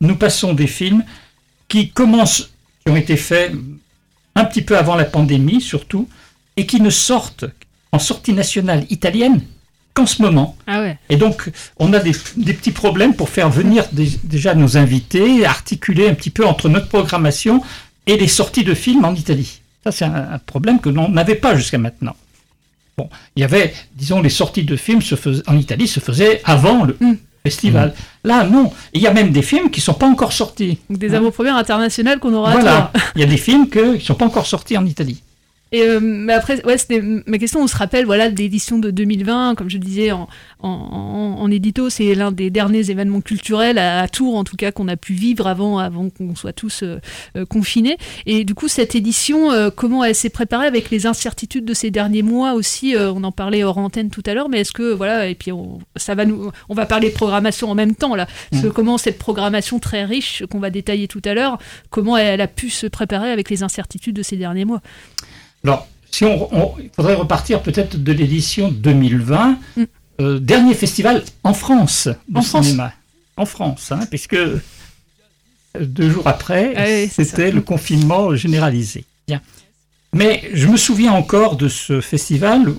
Nous 0.00 0.16
passons 0.16 0.54
des 0.54 0.66
films 0.66 1.04
qui 1.68 1.90
commencent, 1.90 2.50
qui 2.84 2.92
ont 2.92 2.96
été 2.96 3.16
faits 3.16 3.52
un 4.34 4.44
petit 4.44 4.62
peu 4.62 4.76
avant 4.78 4.96
la 4.96 5.04
pandémie 5.04 5.60
surtout, 5.60 6.08
et 6.56 6.66
qui 6.66 6.80
ne 6.80 6.90
sortent 6.90 7.44
en 7.92 7.98
sortie 7.98 8.32
nationale 8.32 8.84
italienne 8.90 9.40
qu'en 9.94 10.06
ce 10.06 10.22
moment. 10.22 10.56
Ah 10.66 10.80
ouais. 10.80 10.98
Et 11.08 11.16
donc, 11.16 11.50
on 11.78 11.92
a 11.92 11.98
des, 11.98 12.12
des 12.36 12.54
petits 12.54 12.70
problèmes 12.70 13.14
pour 13.14 13.28
faire 13.28 13.50
venir 13.50 13.84
des- 13.92 14.18
déjà 14.22 14.54
nos 14.54 14.76
invités, 14.76 15.44
articuler 15.44 16.08
un 16.08 16.14
petit 16.14 16.30
peu 16.30 16.46
entre 16.46 16.68
notre 16.68 16.88
programmation 16.88 17.62
et 18.06 18.16
les 18.16 18.28
sorties 18.28 18.62
de 18.64 18.74
films 18.74 19.04
en 19.04 19.14
Italie. 19.14 19.60
Ça, 19.82 19.90
c'est 19.92 20.04
un, 20.04 20.14
un 20.32 20.38
problème 20.38 20.80
que 20.80 20.88
l'on 20.88 21.08
n'avait 21.08 21.34
pas 21.34 21.56
jusqu'à 21.56 21.78
maintenant. 21.78 22.14
Bon, 22.96 23.08
il 23.34 23.40
y 23.40 23.44
avait, 23.44 23.72
disons, 23.96 24.20
les 24.22 24.28
sorties 24.30 24.64
de 24.64 24.76
films 24.76 25.02
se 25.02 25.16
faisaient- 25.16 25.42
en 25.48 25.56
Italie 25.56 25.88
se 25.88 26.00
faisaient 26.00 26.40
avant 26.44 26.84
le 26.84 26.96
festival. 27.44 27.94
Là, 28.24 28.44
non. 28.44 28.70
Il 28.92 29.00
y 29.00 29.06
a 29.06 29.12
même 29.12 29.30
des 29.32 29.42
films 29.42 29.70
qui 29.70 29.80
ne 29.80 29.84
sont 29.84 29.94
pas 29.94 30.06
encore 30.06 30.32
sortis. 30.32 30.78
Donc 30.88 30.98
des 30.98 31.14
avant-premières 31.14 31.56
internationales 31.56 32.18
qu'on 32.18 32.34
aura 32.34 32.50
à 32.50 32.52
Voilà. 32.52 32.70
voir. 32.70 32.92
Il 33.14 33.20
y 33.20 33.24
a 33.24 33.26
des 33.26 33.36
films 33.36 33.68
qui 33.68 33.78
ne 33.78 33.98
sont 33.98 34.14
pas 34.14 34.26
encore 34.26 34.46
sortis 34.46 34.76
en 34.76 34.84
Italie. 34.86 35.22
Et 35.72 35.82
euh, 35.82 36.00
mais 36.00 36.32
après, 36.32 36.64
ouais, 36.64 36.78
c'était 36.78 37.00
ma 37.00 37.38
question. 37.38 37.60
On 37.62 37.66
se 37.66 37.76
rappelle, 37.76 38.04
voilà, 38.06 38.28
l'édition 38.28 38.78
de 38.78 38.90
2020, 38.90 39.54
comme 39.54 39.70
je 39.70 39.78
disais 39.78 40.12
en, 40.12 40.28
en, 40.60 40.68
en, 40.68 41.40
en 41.40 41.50
édito, 41.50 41.90
c'est 41.90 42.14
l'un 42.14 42.32
des 42.32 42.50
derniers 42.50 42.90
événements 42.90 43.20
culturels 43.20 43.78
à, 43.78 44.00
à 44.00 44.08
Tours, 44.08 44.36
en 44.36 44.44
tout 44.44 44.56
cas, 44.56 44.72
qu'on 44.72 44.88
a 44.88 44.96
pu 44.96 45.12
vivre 45.12 45.46
avant, 45.46 45.78
avant 45.78 46.10
qu'on 46.10 46.34
soit 46.34 46.52
tous 46.52 46.82
euh, 46.82 46.98
euh, 47.36 47.44
confinés. 47.46 47.96
Et 48.26 48.44
du 48.44 48.54
coup, 48.54 48.68
cette 48.68 48.94
édition, 48.94 49.52
euh, 49.52 49.70
comment 49.74 50.04
elle 50.04 50.14
s'est 50.14 50.30
préparée 50.30 50.66
avec 50.66 50.90
les 50.90 51.06
incertitudes 51.06 51.64
de 51.64 51.74
ces 51.74 51.90
derniers 51.90 52.22
mois 52.22 52.54
aussi 52.54 52.96
euh, 52.96 53.12
On 53.12 53.22
en 53.24 53.32
parlait 53.32 53.62
hors 53.62 53.78
antenne 53.78 54.10
tout 54.10 54.22
à 54.26 54.34
l'heure, 54.34 54.48
mais 54.48 54.60
est-ce 54.60 54.72
que 54.72 54.92
voilà, 54.92 55.26
et 55.28 55.34
puis 55.34 55.52
on, 55.52 55.78
ça 55.96 56.14
va 56.14 56.24
nous, 56.24 56.50
on 56.68 56.74
va 56.74 56.86
parler 56.86 57.10
de 57.10 57.14
programmation 57.14 57.70
en 57.70 57.74
même 57.74 57.94
temps 57.94 58.14
là. 58.14 58.26
Parce 58.50 58.62
que 58.62 58.68
Mm. 58.68 58.72
comment 58.72 58.98
cette 58.98 59.18
programmation 59.18 59.78
très 59.78 60.04
riche 60.04 60.42
qu'on 60.50 60.58
va 60.58 60.70
détailler 60.70 61.08
tout 61.08 61.22
à 61.24 61.34
l'heure, 61.34 61.58
comment 61.90 62.16
elle 62.16 62.40
a 62.40 62.46
pu 62.48 62.70
se 62.70 62.86
préparer 62.86 63.30
avec 63.30 63.50
les 63.50 63.62
incertitudes 63.62 64.16
de 64.16 64.22
ces 64.22 64.36
derniers 64.36 64.64
mois? 64.64 64.80
Alors, 65.64 65.86
si 66.10 66.24
on, 66.24 66.54
on- 66.54 66.74
il 66.78 66.90
faudrait 66.94 67.14
repartir 67.14 67.62
peut-être 67.62 67.96
de 68.02 68.12
l'édition 68.12 68.70
2020, 68.70 69.58
Mm. 69.76 69.82
euh, 70.20 70.38
dernier 70.38 70.74
festival 70.74 71.22
en 71.44 71.54
France 71.54 72.08
de 72.28 72.38
En 72.38 72.42
France. 72.42 72.66
cinéma. 72.66 72.92
En 73.36 73.46
France, 73.46 73.92
hein, 73.92 74.00
puisque 74.10 74.34
euh, 74.34 74.60
deux 75.78 76.10
jours 76.10 76.26
après, 76.26 76.72
Ah 76.76 76.84
oui, 76.86 77.08
c'était 77.12 77.50
le 77.50 77.60
confinement 77.62 78.34
généralisé. 78.34 79.04
Bien. 79.28 79.40
Mais 80.12 80.42
je 80.52 80.66
me 80.66 80.76
souviens 80.76 81.12
encore 81.12 81.56
de 81.56 81.68
ce 81.68 82.00
festival 82.00 82.72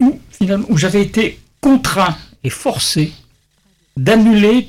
où, 0.00 0.18
finalement, 0.30 0.66
où 0.68 0.76
j'avais 0.76 1.02
été 1.02 1.38
contraint 1.60 2.16
et 2.44 2.50
forcé 2.50 3.12
d'annuler 3.96 4.68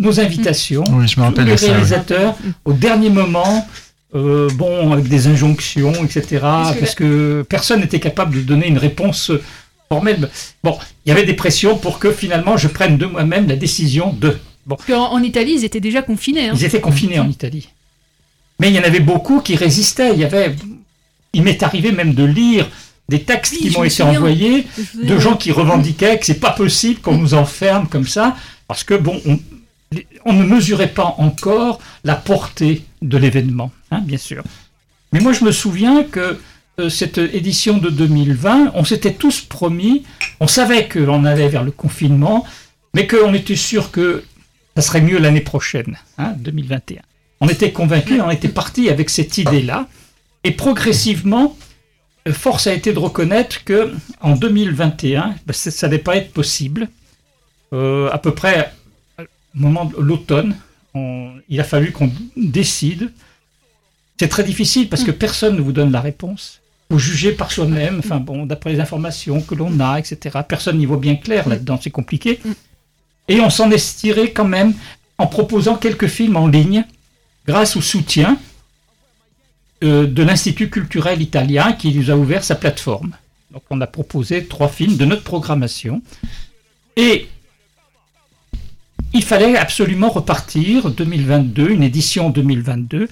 nos 0.00 0.20
invitations, 0.20 0.84
Oui, 0.90 1.06
je 1.08 1.18
me 1.20 1.24
rappelle 1.24 1.44
tous 1.44 1.50
les 1.50 1.52
de 1.52 1.56
ça, 1.56 1.66
oui. 1.66 1.72
réalisateurs, 1.72 2.36
au 2.64 2.72
dernier 2.72 3.10
moment, 3.10 3.66
euh, 4.14 4.48
bon, 4.54 4.92
avec 4.92 5.08
des 5.08 5.26
injonctions, 5.26 5.92
etc., 6.04 6.40
parce 6.40 6.94
que, 6.94 7.44
personne 7.48 7.80
n'était 7.80 8.00
capable 8.00 8.36
de 8.36 8.40
donner 8.42 8.68
une 8.68 8.78
réponse 8.78 9.32
formelle. 9.88 10.30
Bon, 10.62 10.78
il 11.04 11.08
y 11.08 11.12
avait 11.12 11.24
des 11.24 11.34
pressions 11.34 11.76
pour 11.76 11.98
que 11.98 12.10
finalement 12.12 12.56
je 12.56 12.68
prenne 12.68 12.96
de 12.96 13.06
moi-même 13.06 13.48
la 13.48 13.56
décision 13.56 14.12
de. 14.12 14.36
Bon, 14.66 14.76
Parce 14.76 14.86
qu'en 14.88 15.12
en 15.12 15.22
Italie, 15.22 15.54
ils 15.58 15.64
étaient 15.64 15.80
déjà 15.80 16.02
confinés. 16.02 16.48
hein. 16.48 16.54
ils 16.54 16.64
étaient 16.64 16.80
confinés 16.80 17.18
en 17.18 17.28
Italie. 17.28 17.68
Mais 18.60 18.68
il 18.70 18.74
y 18.74 18.78
en 18.78 18.84
avait 18.84 19.00
beaucoup 19.00 19.40
qui 19.40 19.56
résistaient. 19.56 20.12
Il 20.14 20.20
y 20.20 20.24
avait, 20.24 20.54
il 21.32 21.42
m'est 21.42 21.62
arrivé 21.62 21.92
même 21.92 22.14
de 22.14 22.24
lire 22.24 22.68
des 23.08 23.20
textes 23.20 23.52
Oui, 23.60 23.68
qui 23.68 23.76
m'ont 23.76 23.84
été 23.84 24.02
envoyés 24.02 24.64
de 25.02 25.18
gens 25.18 25.36
qui 25.36 25.50
revendiquaient 25.52 26.18
que 26.18 26.24
c'est 26.24 26.40
pas 26.40 26.52
possible 26.52 27.00
qu'on 27.00 27.18
nous 27.18 27.34
enferme 27.34 27.88
comme 27.88 28.06
ça, 28.06 28.36
parce 28.68 28.84
que 28.84 28.94
bon, 28.94 29.20
on, 29.26 29.38
on 30.24 30.32
ne 30.32 30.44
mesurait 30.44 30.88
pas 30.92 31.14
encore 31.18 31.80
la 32.04 32.14
portée 32.14 32.84
de 33.02 33.18
l'événement, 33.18 33.70
hein, 33.90 34.00
bien 34.00 34.18
sûr. 34.18 34.42
Mais 35.12 35.20
moi, 35.20 35.32
je 35.32 35.44
me 35.44 35.52
souviens 35.52 36.04
que 36.04 36.38
euh, 36.80 36.88
cette 36.88 37.18
édition 37.18 37.78
de 37.78 37.88
2020, 37.88 38.72
on 38.74 38.84
s'était 38.84 39.12
tous 39.12 39.40
promis, 39.42 40.04
on 40.40 40.48
savait 40.48 40.86
que 40.86 40.98
l'on 40.98 41.24
allait 41.24 41.48
vers 41.48 41.62
le 41.62 41.70
confinement, 41.70 42.44
mais 42.94 43.06
qu'on 43.06 43.32
était 43.32 43.56
sûr 43.56 43.90
que 43.90 44.24
ça 44.76 44.82
serait 44.82 45.00
mieux 45.00 45.18
l'année 45.18 45.40
prochaine, 45.40 45.96
hein, 46.18 46.34
2021. 46.38 47.02
On 47.40 47.48
était 47.48 47.70
convaincus, 47.70 48.20
on 48.24 48.30
était 48.30 48.48
parti 48.48 48.88
avec 48.88 49.10
cette 49.10 49.38
idée-là, 49.38 49.86
et 50.42 50.50
progressivement, 50.50 51.56
force 52.32 52.66
a 52.66 52.72
été 52.72 52.92
de 52.92 52.98
reconnaître 52.98 53.64
que 53.64 53.92
en 54.20 54.34
2021, 54.34 55.34
ben, 55.46 55.52
ça 55.52 55.70
ça 55.70 55.86
n'allait 55.86 56.02
pas 56.02 56.16
être 56.16 56.32
possible. 56.32 56.88
Euh, 57.72 58.08
à 58.12 58.18
peu 58.18 58.32
près 58.32 58.72
au 59.56 59.60
moment 59.60 59.84
de 59.84 59.96
l'automne, 59.96 60.56
il 61.48 61.60
a 61.60 61.64
fallu 61.64 61.92
qu'on 61.92 62.10
décide. 62.36 63.12
C'est 64.18 64.28
très 64.28 64.44
difficile 64.44 64.88
parce 64.88 65.02
que 65.02 65.10
personne 65.10 65.56
ne 65.56 65.60
vous 65.60 65.72
donne 65.72 65.90
la 65.90 66.00
réponse. 66.00 66.60
Vous 66.90 66.98
jugez 66.98 67.32
par 67.32 67.50
soi-même, 67.50 67.98
enfin 67.98 68.20
bon, 68.20 68.46
d'après 68.46 68.72
les 68.72 68.80
informations 68.80 69.40
que 69.40 69.54
l'on 69.54 69.80
a, 69.80 69.98
etc. 69.98 70.40
Personne 70.46 70.78
n'y 70.78 70.86
voit 70.86 70.98
bien 70.98 71.16
clair 71.16 71.48
là-dedans, 71.48 71.78
c'est 71.82 71.90
compliqué. 71.90 72.38
Et 73.28 73.40
on 73.40 73.50
s'en 73.50 73.70
est 73.70 73.96
tiré 73.98 74.32
quand 74.32 74.44
même 74.44 74.74
en 75.18 75.26
proposant 75.26 75.76
quelques 75.76 76.08
films 76.08 76.36
en 76.36 76.46
ligne 76.46 76.84
grâce 77.46 77.76
au 77.76 77.80
soutien 77.80 78.38
euh, 79.82 80.06
de 80.06 80.22
l'Institut 80.22 80.70
culturel 80.70 81.20
italien 81.22 81.72
qui 81.72 81.94
nous 81.94 82.10
a 82.10 82.14
ouvert 82.14 82.44
sa 82.44 82.54
plateforme. 82.54 83.16
Donc 83.50 83.62
on 83.70 83.80
a 83.80 83.86
proposé 83.86 84.46
trois 84.46 84.68
films 84.68 84.96
de 84.96 85.04
notre 85.04 85.22
programmation. 85.22 86.02
Et 86.96 87.28
il 89.14 89.22
fallait 89.22 89.56
absolument 89.56 90.10
repartir 90.10 90.90
2022, 90.90 91.70
une 91.70 91.84
édition 91.84 92.30
2022. 92.30 93.08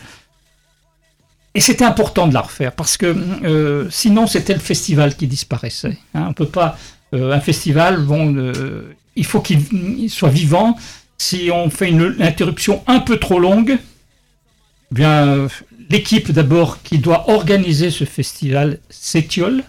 Et 1.54 1.61
c'était 1.61 1.85
important 1.85 2.26
de 2.26 2.35
la 2.35 2.40
refaire 2.40 2.73
parce 2.73 2.97
que 2.97 3.06
euh, 3.06 3.88
sinon 3.88 4.26
c'était 4.26 4.54
le 4.54 4.59
festival 4.59 5.16
qui 5.16 5.26
disparaissait. 5.28 5.99
hein. 6.14 6.26
on 6.28 6.32
peut 6.32 6.47
pas 6.47 6.76
euh, 7.14 7.32
un 7.32 7.40
festival, 7.40 8.06
euh, 8.11 8.94
il 9.16 9.25
faut 9.25 9.40
qu'il 9.40 9.61
il 9.99 10.11
soit 10.11 10.30
vivant. 10.30 10.76
Si 11.18 11.50
on 11.52 11.71
fait 11.71 11.90
une 11.90 12.16
interruption 12.21 12.82
un 12.88 12.99
peu 12.99 13.18
trop 13.18 13.38
longue, 13.38 13.78
eh 14.90 14.94
bien 14.94 15.47
l'équipe 15.88 16.32
d'abord 16.32 16.82
qui 16.82 16.99
doit 16.99 17.30
organiser 17.30 17.90
ce 17.90 18.04
festival 18.04 18.80
s'étiole. 18.90 19.62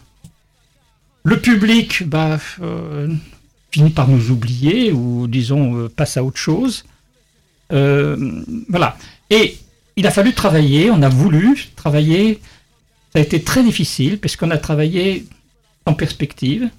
Le 1.26 1.40
public, 1.40 2.04
bah, 2.08 2.40
finit 3.74 3.90
par 3.90 4.08
nous 4.08 4.30
oublier 4.30 4.92
ou 4.92 5.28
disons 5.28 5.76
euh, 5.76 5.90
passe 5.90 6.16
à 6.18 6.24
autre 6.24 6.38
chose. 6.38 6.86
Euh, 7.72 8.44
voilà. 8.70 8.98
Et 9.32 9.58
il 9.96 10.06
a 10.06 10.12
fallu 10.12 10.34
travailler, 10.34 10.92
on 10.92 11.02
a 11.02 11.10
voulu 11.10 11.68
travailler. 11.76 12.40
Ça 13.14 13.20
a 13.20 13.22
été 13.24 13.42
très 13.42 13.64
difficile 13.64 14.20
parce 14.20 14.36
qu'on 14.36 14.52
a 14.52 14.58
travaillé 14.58 15.26
en 15.88 15.94
perspective, 15.96 16.70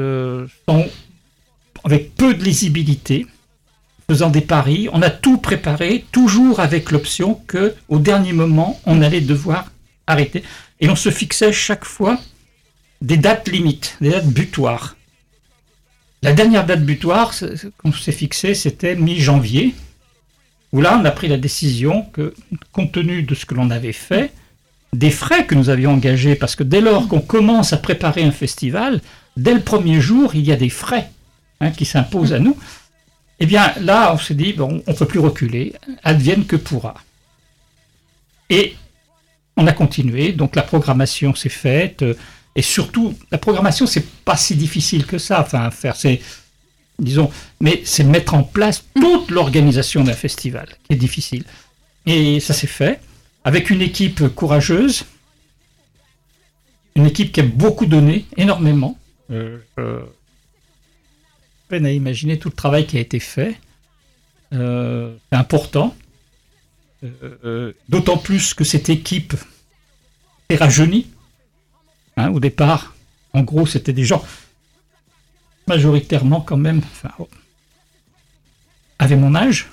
euh, 0.00 0.46
sans- 0.68 0.84
avec 1.84 2.14
peu 2.14 2.32
de 2.34 2.44
lisibilité, 2.44 3.26
faisant 4.08 4.30
des 4.30 4.40
paris. 4.40 4.88
On 4.92 5.02
a 5.02 5.10
tout 5.10 5.38
préparé, 5.38 6.04
toujours 6.12 6.60
avec 6.60 6.92
l'option 6.92 7.34
que 7.48 7.74
au 7.88 7.98
dernier 7.98 8.32
moment, 8.32 8.80
on 8.86 9.02
allait 9.02 9.20
devoir 9.20 9.72
arrêter. 10.06 10.42
Et 10.80 10.88
on 10.88 10.96
se 10.96 11.10
fixait 11.10 11.52
chaque 11.52 11.84
fois 11.84 12.18
des 13.02 13.16
dates 13.16 13.48
limites, 13.48 13.96
des 14.00 14.10
dates 14.10 14.28
butoirs. 14.28 14.96
La 16.22 16.32
dernière 16.32 16.66
date 16.66 16.84
butoir 16.84 17.32
qu'on 17.78 17.92
s'est 17.92 18.12
fixé, 18.12 18.54
c'était 18.54 18.94
mi-janvier, 18.94 19.74
où 20.72 20.80
là, 20.80 20.98
on 21.00 21.04
a 21.04 21.10
pris 21.10 21.28
la 21.28 21.38
décision 21.38 22.02
que, 22.12 22.34
compte 22.72 22.92
tenu 22.92 23.22
de 23.22 23.34
ce 23.34 23.46
que 23.46 23.54
l'on 23.54 23.70
avait 23.70 23.92
fait, 23.92 24.32
des 24.92 25.10
frais 25.10 25.46
que 25.46 25.54
nous 25.54 25.70
avions 25.70 25.92
engagés, 25.92 26.34
parce 26.34 26.56
que 26.56 26.62
dès 26.62 26.80
lors 26.80 27.08
qu'on 27.08 27.20
commence 27.20 27.72
à 27.72 27.78
préparer 27.78 28.22
un 28.22 28.32
festival, 28.32 29.00
dès 29.36 29.54
le 29.54 29.60
premier 29.60 30.00
jour, 30.00 30.34
il 30.34 30.42
y 30.42 30.52
a 30.52 30.56
des 30.56 30.68
frais 30.68 31.10
hein, 31.60 31.70
qui 31.70 31.84
s'imposent 31.86 32.32
à 32.32 32.38
nous. 32.38 32.56
Eh 33.38 33.46
bien, 33.46 33.72
là, 33.80 34.12
on 34.12 34.18
s'est 34.18 34.34
dit, 34.34 34.52
bon, 34.52 34.82
on 34.86 34.92
ne 34.92 34.96
peut 34.96 35.06
plus 35.06 35.20
reculer, 35.20 35.72
advienne 36.04 36.44
que 36.44 36.56
pourra. 36.56 36.94
Et 38.50 38.74
on 39.56 39.66
a 39.66 39.72
continué, 39.72 40.32
donc 40.32 40.54
la 40.54 40.62
programmation 40.62 41.34
s'est 41.34 41.48
faite, 41.48 42.02
euh, 42.02 42.14
et 42.56 42.62
surtout, 42.62 43.16
la 43.30 43.38
programmation, 43.38 43.86
c'est 43.86 44.06
pas 44.24 44.36
si 44.36 44.56
difficile 44.56 45.06
que 45.06 45.18
ça, 45.18 45.40
enfin, 45.40 45.70
faire, 45.70 45.96
c'est, 45.96 46.20
disons, 46.98 47.30
mais 47.60 47.82
c'est 47.84 48.04
mettre 48.04 48.34
en 48.34 48.42
place 48.42 48.84
toute 48.94 49.30
l'organisation 49.30 50.02
d'un 50.02 50.14
festival 50.14 50.68
qui 50.84 50.94
est 50.94 50.96
difficile. 50.96 51.44
Et 52.06 52.40
ça 52.40 52.54
s'est 52.54 52.66
fait, 52.66 53.00
avec 53.44 53.70
une 53.70 53.82
équipe 53.82 54.28
courageuse, 54.34 55.04
une 56.96 57.06
équipe 57.06 57.32
qui 57.32 57.40
a 57.40 57.44
beaucoup 57.44 57.86
donné, 57.86 58.26
énormément. 58.36 58.98
Euh, 59.30 59.58
euh, 59.78 60.00
peine 61.68 61.86
à 61.86 61.92
imaginer 61.92 62.36
tout 62.36 62.48
le 62.48 62.54
travail 62.54 62.84
qui 62.84 62.96
a 62.96 63.00
été 63.00 63.20
fait. 63.20 63.56
Euh, 64.52 65.14
c'est 65.30 65.38
important. 65.38 65.96
D'autant 67.88 68.18
plus 68.18 68.52
que 68.52 68.64
cette 68.64 68.90
équipe 68.90 69.34
est 70.48 70.56
rajeunie. 70.56 71.06
Hein, 72.20 72.30
au 72.32 72.40
départ, 72.40 72.94
en 73.32 73.42
gros, 73.42 73.66
c'était 73.66 73.92
des 73.94 74.04
gens 74.04 74.22
majoritairement 75.66 76.40
quand 76.40 76.56
même, 76.56 76.78
enfin, 76.92 77.10
oh, 77.18 77.28
avaient 78.98 79.16
mon 79.16 79.34
âge. 79.34 79.68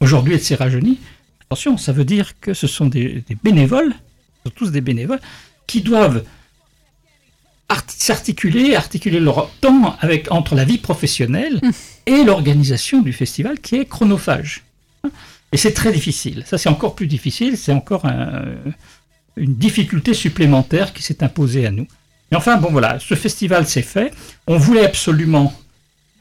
Aujourd'hui, 0.00 0.34
elle 0.34 0.42
s'est 0.42 0.54
rajeunie. 0.54 0.98
Attention, 1.46 1.76
ça 1.76 1.92
veut 1.92 2.04
dire 2.04 2.38
que 2.40 2.54
ce 2.54 2.66
sont 2.66 2.86
des, 2.86 3.24
des 3.28 3.36
bénévoles, 3.42 3.92
ce 4.44 4.50
sont 4.50 4.54
tous 4.54 4.70
des 4.70 4.80
bénévoles, 4.80 5.20
qui 5.66 5.80
doivent 5.82 6.24
art- 7.68 7.84
s'articuler, 7.88 8.76
articuler 8.76 9.18
leur 9.20 9.50
temps 9.60 9.96
avec, 10.00 10.30
entre 10.30 10.54
la 10.54 10.64
vie 10.64 10.78
professionnelle 10.78 11.60
et 12.06 12.22
l'organisation 12.24 13.02
du 13.02 13.12
festival 13.12 13.58
qui 13.60 13.76
est 13.76 13.86
chronophage. 13.86 14.62
Et 15.52 15.56
c'est 15.56 15.72
très 15.72 15.92
difficile. 15.92 16.44
Ça, 16.46 16.58
c'est 16.58 16.68
encore 16.68 16.94
plus 16.94 17.06
difficile. 17.06 17.56
C'est 17.56 17.72
encore 17.72 18.04
un- 18.06 18.44
une 19.36 19.54
difficulté 19.54 20.14
supplémentaire 20.14 20.92
qui 20.92 21.02
s'est 21.02 21.22
imposée 21.22 21.66
à 21.66 21.70
nous. 21.70 21.86
Mais 22.30 22.36
enfin, 22.36 22.56
bon, 22.56 22.70
voilà, 22.70 22.98
ce 23.00 23.14
festival 23.14 23.66
s'est 23.66 23.82
fait. 23.82 24.12
On 24.46 24.56
voulait 24.56 24.84
absolument 24.84 25.52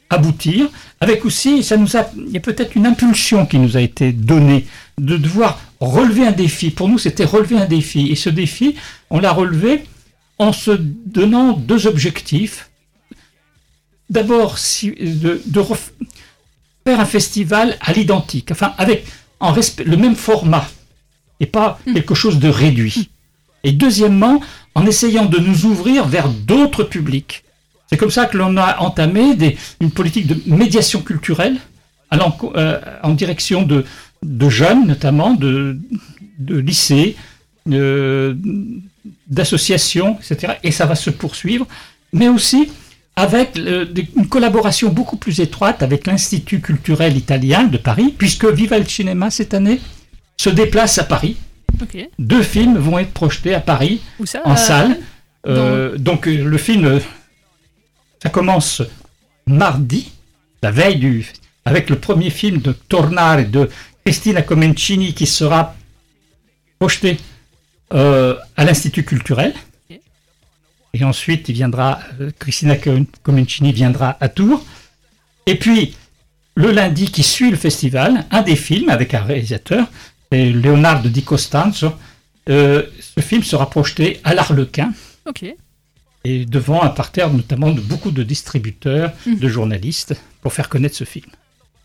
aboutir, 0.09 0.69
avec 1.01 1.25
aussi, 1.25 1.63
ça 1.63 1.75
nous 1.75 1.97
a, 1.97 2.09
il 2.15 2.31
y 2.31 2.37
a 2.37 2.39
peut-être 2.39 2.75
une 2.75 2.85
impulsion 2.85 3.45
qui 3.45 3.57
nous 3.57 3.77
a 3.77 3.81
été 3.81 4.11
donnée 4.11 4.67
de 4.99 5.17
devoir 5.17 5.59
relever 5.79 6.25
un 6.25 6.31
défi. 6.31 6.69
Pour 6.69 6.87
nous, 6.87 6.99
c'était 6.99 7.25
relever 7.25 7.57
un 7.57 7.65
défi. 7.65 8.09
Et 8.11 8.15
ce 8.15 8.29
défi, 8.29 8.75
on 9.09 9.19
l'a 9.19 9.31
relevé 9.31 9.85
en 10.39 10.53
se 10.53 10.71
donnant 10.71 11.53
deux 11.53 11.87
objectifs. 11.87 12.69
D'abord, 14.09 14.57
de, 14.83 15.41
faire 16.85 16.99
un 16.99 17.05
festival 17.05 17.77
à 17.81 17.93
l'identique, 17.93 18.51
enfin 18.51 18.73
avec 18.77 19.05
en 19.39 19.51
respect, 19.51 19.83
le 19.85 19.97
même 19.97 20.15
format 20.15 20.67
et 21.43 21.49
pas 21.57 21.79
quelque 21.97 22.15
chose 22.21 22.37
de 22.39 22.49
réduit. 22.63 23.09
Et 23.63 23.71
deuxièmement, 23.85 24.35
en 24.75 24.85
essayant 24.85 25.25
de 25.35 25.39
nous 25.47 25.59
ouvrir 25.71 25.99
vers 26.15 26.27
d'autres 26.29 26.83
publics. 26.95 27.43
C'est 27.89 27.97
comme 28.01 28.15
ça 28.19 28.25
que 28.29 28.37
l'on 28.37 28.55
a 28.57 28.79
entamé 28.87 29.23
une 29.83 29.91
politique 29.91 30.27
de 30.27 30.37
médiation 30.61 31.01
culturelle 31.09 31.57
allant, 32.09 32.35
euh, 32.55 32.79
en 33.03 33.13
direction 33.13 33.59
de, 33.63 33.85
de 34.41 34.49
jeunes, 34.49 34.83
notamment 34.93 35.31
de, 35.33 35.77
de 36.39 36.57
lycées, 36.57 37.15
de- 37.65 38.37
d'associations, 39.27 40.17
etc. 40.19 40.53
Et 40.63 40.71
ça 40.71 40.85
va 40.85 40.95
se 40.95 41.09
poursuivre, 41.09 41.65
mais 42.13 42.27
aussi 42.29 42.69
avec 43.15 43.57
euh, 43.57 43.85
une 44.15 44.27
collaboration 44.27 44.89
beaucoup 44.89 45.17
plus 45.17 45.39
étroite 45.39 45.83
avec 45.83 46.07
l'Institut 46.07 46.61
culturel 46.61 47.15
italien 47.15 47.63
de 47.65 47.77
Paris, 47.77 48.13
puisque 48.17 48.45
Viva 48.45 48.77
il 48.77 48.89
Cinema 48.89 49.29
cette 49.29 49.53
année 49.53 49.79
se 50.37 50.49
déplace 50.49 50.97
à 50.97 51.03
Paris. 51.03 51.37
Deux 52.19 52.43
films 52.43 52.77
vont 52.77 52.99
être 52.99 53.11
projetés 53.11 53.53
à 53.53 53.59
Paris 53.59 54.01
ça 54.25 54.41
en 54.45 54.53
Euh, 54.53 54.55
salle. 54.55 54.99
Euh, 55.47 55.97
donc 55.97 56.27
euh, 56.27 56.43
le 56.43 56.57
film, 56.57 56.99
ça 58.21 58.29
commence 58.29 58.81
mardi, 59.47 60.11
la 60.61 60.71
veille 60.71 60.97
du, 60.97 61.27
avec 61.65 61.89
le 61.89 61.97
premier 61.99 62.29
film 62.29 62.59
de 62.59 62.71
Tornare 62.71 63.45
de 63.45 63.69
Cristina 64.05 64.41
Comencini 64.41 65.13
qui 65.13 65.25
sera 65.27 65.75
projeté 66.79 67.17
euh, 67.93 68.35
à 68.55 68.63
l'Institut 68.65 69.03
culturel. 69.03 69.53
Et 70.95 71.03
ensuite, 71.03 71.49
il 71.49 71.55
viendra, 71.55 71.99
Cristina 72.37 72.75
Comencini 73.23 73.71
viendra 73.73 74.15
à 74.21 74.29
Tours. 74.29 74.63
Et 75.47 75.55
puis, 75.55 75.95
le 76.55 76.69
lundi 76.71 77.09
qui 77.09 77.23
suit 77.23 77.49
le 77.49 77.57
festival, 77.57 78.25
un 78.29 78.43
des 78.43 78.55
films 78.55 78.89
avec 78.89 79.15
un 79.15 79.23
réalisateur, 79.23 79.87
c'est 80.33 80.49
Leonardo 80.51 81.09
Di 81.09 81.21
Costanzo. 81.23 81.93
Euh, 82.49 82.81
ce 83.15 83.21
film 83.21 83.43
sera 83.43 83.69
projeté 83.69 84.19
à 84.23 84.33
l'Arlequin 84.33 84.91
et 86.25 86.45
devant 86.45 86.81
un 86.81 86.89
parterre 86.89 87.31
notamment 87.31 87.71
de 87.71 87.81
beaucoup 87.81 88.09
de 88.11 88.23
distributeurs, 88.23 89.11
Mhm. 89.27 89.37
de 89.39 89.47
journalistes, 89.47 90.15
pour 90.41 90.51
faire 90.51 90.69
connaître 90.69 90.95
ce 90.95 91.03
film. 91.03 91.27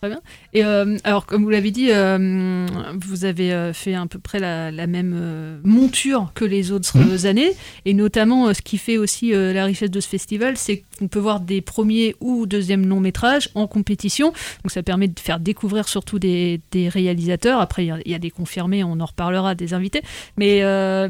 Très 0.00 0.10
bien. 0.10 0.20
Et 0.54 0.64
euh, 0.64 0.96
alors, 1.02 1.26
comme 1.26 1.42
vous 1.42 1.50
l'avez 1.50 1.72
dit, 1.72 1.88
euh, 1.90 2.66
vous 3.00 3.24
avez 3.24 3.52
euh, 3.52 3.72
fait 3.72 3.94
à 3.94 4.06
peu 4.06 4.20
près 4.20 4.38
la, 4.38 4.70
la 4.70 4.86
même 4.86 5.12
euh, 5.16 5.58
monture 5.64 6.30
que 6.36 6.44
les 6.44 6.70
autres 6.70 6.92
euh, 6.96 7.28
années. 7.28 7.50
Et 7.84 7.94
notamment, 7.94 8.54
ce 8.54 8.62
qui 8.62 8.78
fait 8.78 8.96
aussi 8.96 9.32
la 9.32 9.64
richesse 9.64 9.90
de 9.90 9.98
ce 9.98 10.06
festival, 10.08 10.56
c'est 10.56 10.84
qu'on 10.98 11.08
peut 11.08 11.18
voir 11.18 11.40
des 11.40 11.60
premiers 11.62 12.14
ou 12.20 12.46
deuxièmes 12.46 12.86
longs 12.86 13.00
métrages 13.00 13.48
en 13.56 13.66
compétition. 13.66 14.28
Donc, 14.62 14.70
ça 14.70 14.84
permet 14.84 15.08
de 15.08 15.18
faire 15.18 15.40
découvrir 15.40 15.88
surtout 15.88 16.20
des, 16.20 16.60
des 16.70 16.88
réalisateurs. 16.88 17.60
Après, 17.60 17.84
il 17.84 17.88
y 17.88 17.90
a- 17.90 17.98
il 18.04 18.12
y, 18.12 18.14
a 18.14 18.20
des 18.20 18.30
confirmés, 18.30 18.84
on 18.84 19.00
en 19.00 19.04
reparlera, 19.06 19.56
des 19.56 19.74
invités. 19.74 20.02
Mais, 20.36 20.62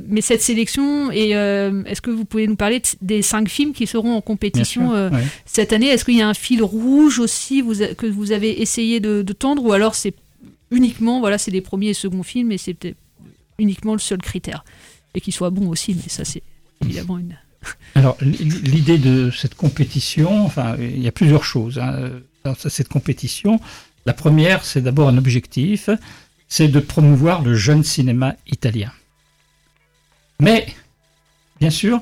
mais 0.09 0.23
cette 0.23 0.40
sélection, 0.40 1.12
et 1.12 1.30
est-ce 1.33 2.00
que 2.00 2.11
vous 2.11 2.25
pouvez 2.25 2.47
nous 2.47 2.57
parler 2.57 2.80
de- 2.80 2.87
des 3.02 3.21
cinq 3.21 3.50
films 3.50 3.75
qui 3.75 3.87
seront 3.87 4.14
en 4.16 4.23
compétition 4.23 4.88
sûr, 4.92 5.12
ouais. 5.12 5.25
cette 5.45 5.75
année, 5.75 5.88
est-ce 5.88 6.07
qu'il 6.07 6.16
y 6.16 6.23
a 6.23 6.28
un 6.28 6.35
fil 6.35 6.62
rouge 6.62 7.18
aussi 7.18 7.61
vous 7.61 7.75
que 7.99 8.07
vous 8.07 8.33
avez 8.33 8.62
essayé 8.62 8.77
de, 9.00 9.23
de 9.23 9.32
tendre 9.32 9.64
ou 9.64 9.73
alors 9.73 9.94
c'est 9.94 10.14
uniquement, 10.70 11.20
voilà, 11.20 11.38
c'est 11.38 11.50
les 11.50 11.61
premiers 11.61 11.88
et 11.88 11.94
seconds 11.94 12.23
films 12.23 12.52
et 12.52 12.58
c'est 12.58 12.94
uniquement 13.58 13.92
le 13.92 13.99
seul 13.99 14.18
critère 14.18 14.64
Et 15.14 15.20
qu'ils 15.20 15.35
soient 15.35 15.50
bons 15.50 15.68
aussi, 15.68 15.94
mais 15.94 16.08
ça 16.08 16.25
c'est 16.25 16.42
évidemment 16.82 17.18
une... 17.18 17.37
Alors, 17.97 18.16
l'idée 18.20 18.99
de 18.99 19.30
cette 19.30 19.56
compétition, 19.56 20.44
enfin, 20.44 20.76
il 20.78 21.02
y 21.02 21.08
a 21.08 21.12
plusieurs 21.12 21.42
choses 21.42 21.78
hein, 21.78 22.11
dans 22.44 22.54
cette 22.54 22.88
compétition. 22.88 23.61
La 24.06 24.12
première, 24.12 24.64
c'est 24.64 24.80
d'abord 24.80 25.08
un 25.08 25.18
objectif, 25.18 25.90
c'est 26.49 26.68
de 26.68 26.78
promouvoir 26.78 27.43
le 27.43 27.54
jeune 27.56 27.82
cinéma 27.82 28.36
italien. 28.47 28.93
Mais, 30.41 30.69
bien 31.58 31.71
sûr, 31.71 32.00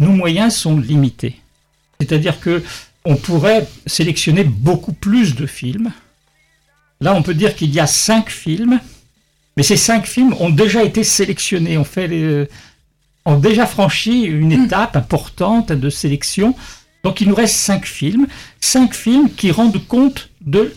nos 0.00 0.10
moyens 0.10 0.56
sont 0.56 0.76
limités. 0.76 1.36
C'est-à-dire 2.00 2.40
que 2.40 2.64
on 3.04 3.14
pourrait 3.14 3.68
sélectionner 3.86 4.42
beaucoup 4.42 4.92
plus 4.92 5.36
de 5.36 5.46
films. 5.46 5.92
Là, 7.00 7.14
on 7.14 7.22
peut 7.22 7.34
dire 7.34 7.54
qu'il 7.54 7.72
y 7.74 7.80
a 7.80 7.86
cinq 7.86 8.30
films, 8.30 8.80
mais 9.56 9.62
ces 9.62 9.76
cinq 9.76 10.06
films 10.06 10.34
ont 10.40 10.50
déjà 10.50 10.82
été 10.84 11.04
sélectionnés. 11.04 11.76
On 11.78 11.84
fait 11.84 12.08
les, 12.08 12.48
ont 13.24 13.38
déjà 13.38 13.66
franchi 13.66 14.22
une 14.22 14.52
étape 14.52 14.96
importante 14.96 15.72
de 15.72 15.90
sélection. 15.90 16.54
Donc 17.04 17.20
il 17.20 17.28
nous 17.28 17.34
reste 17.34 17.54
cinq 17.56 17.86
films, 17.86 18.26
cinq 18.60 18.94
films 18.94 19.30
qui 19.30 19.50
rendent 19.50 19.84
compte 19.86 20.30
de 20.40 20.72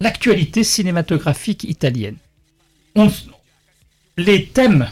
l'actualité 0.00 0.64
cinématographique 0.64 1.64
italienne. 1.64 2.16
On- 2.94 3.10
les 4.16 4.46
thèmes, 4.46 4.88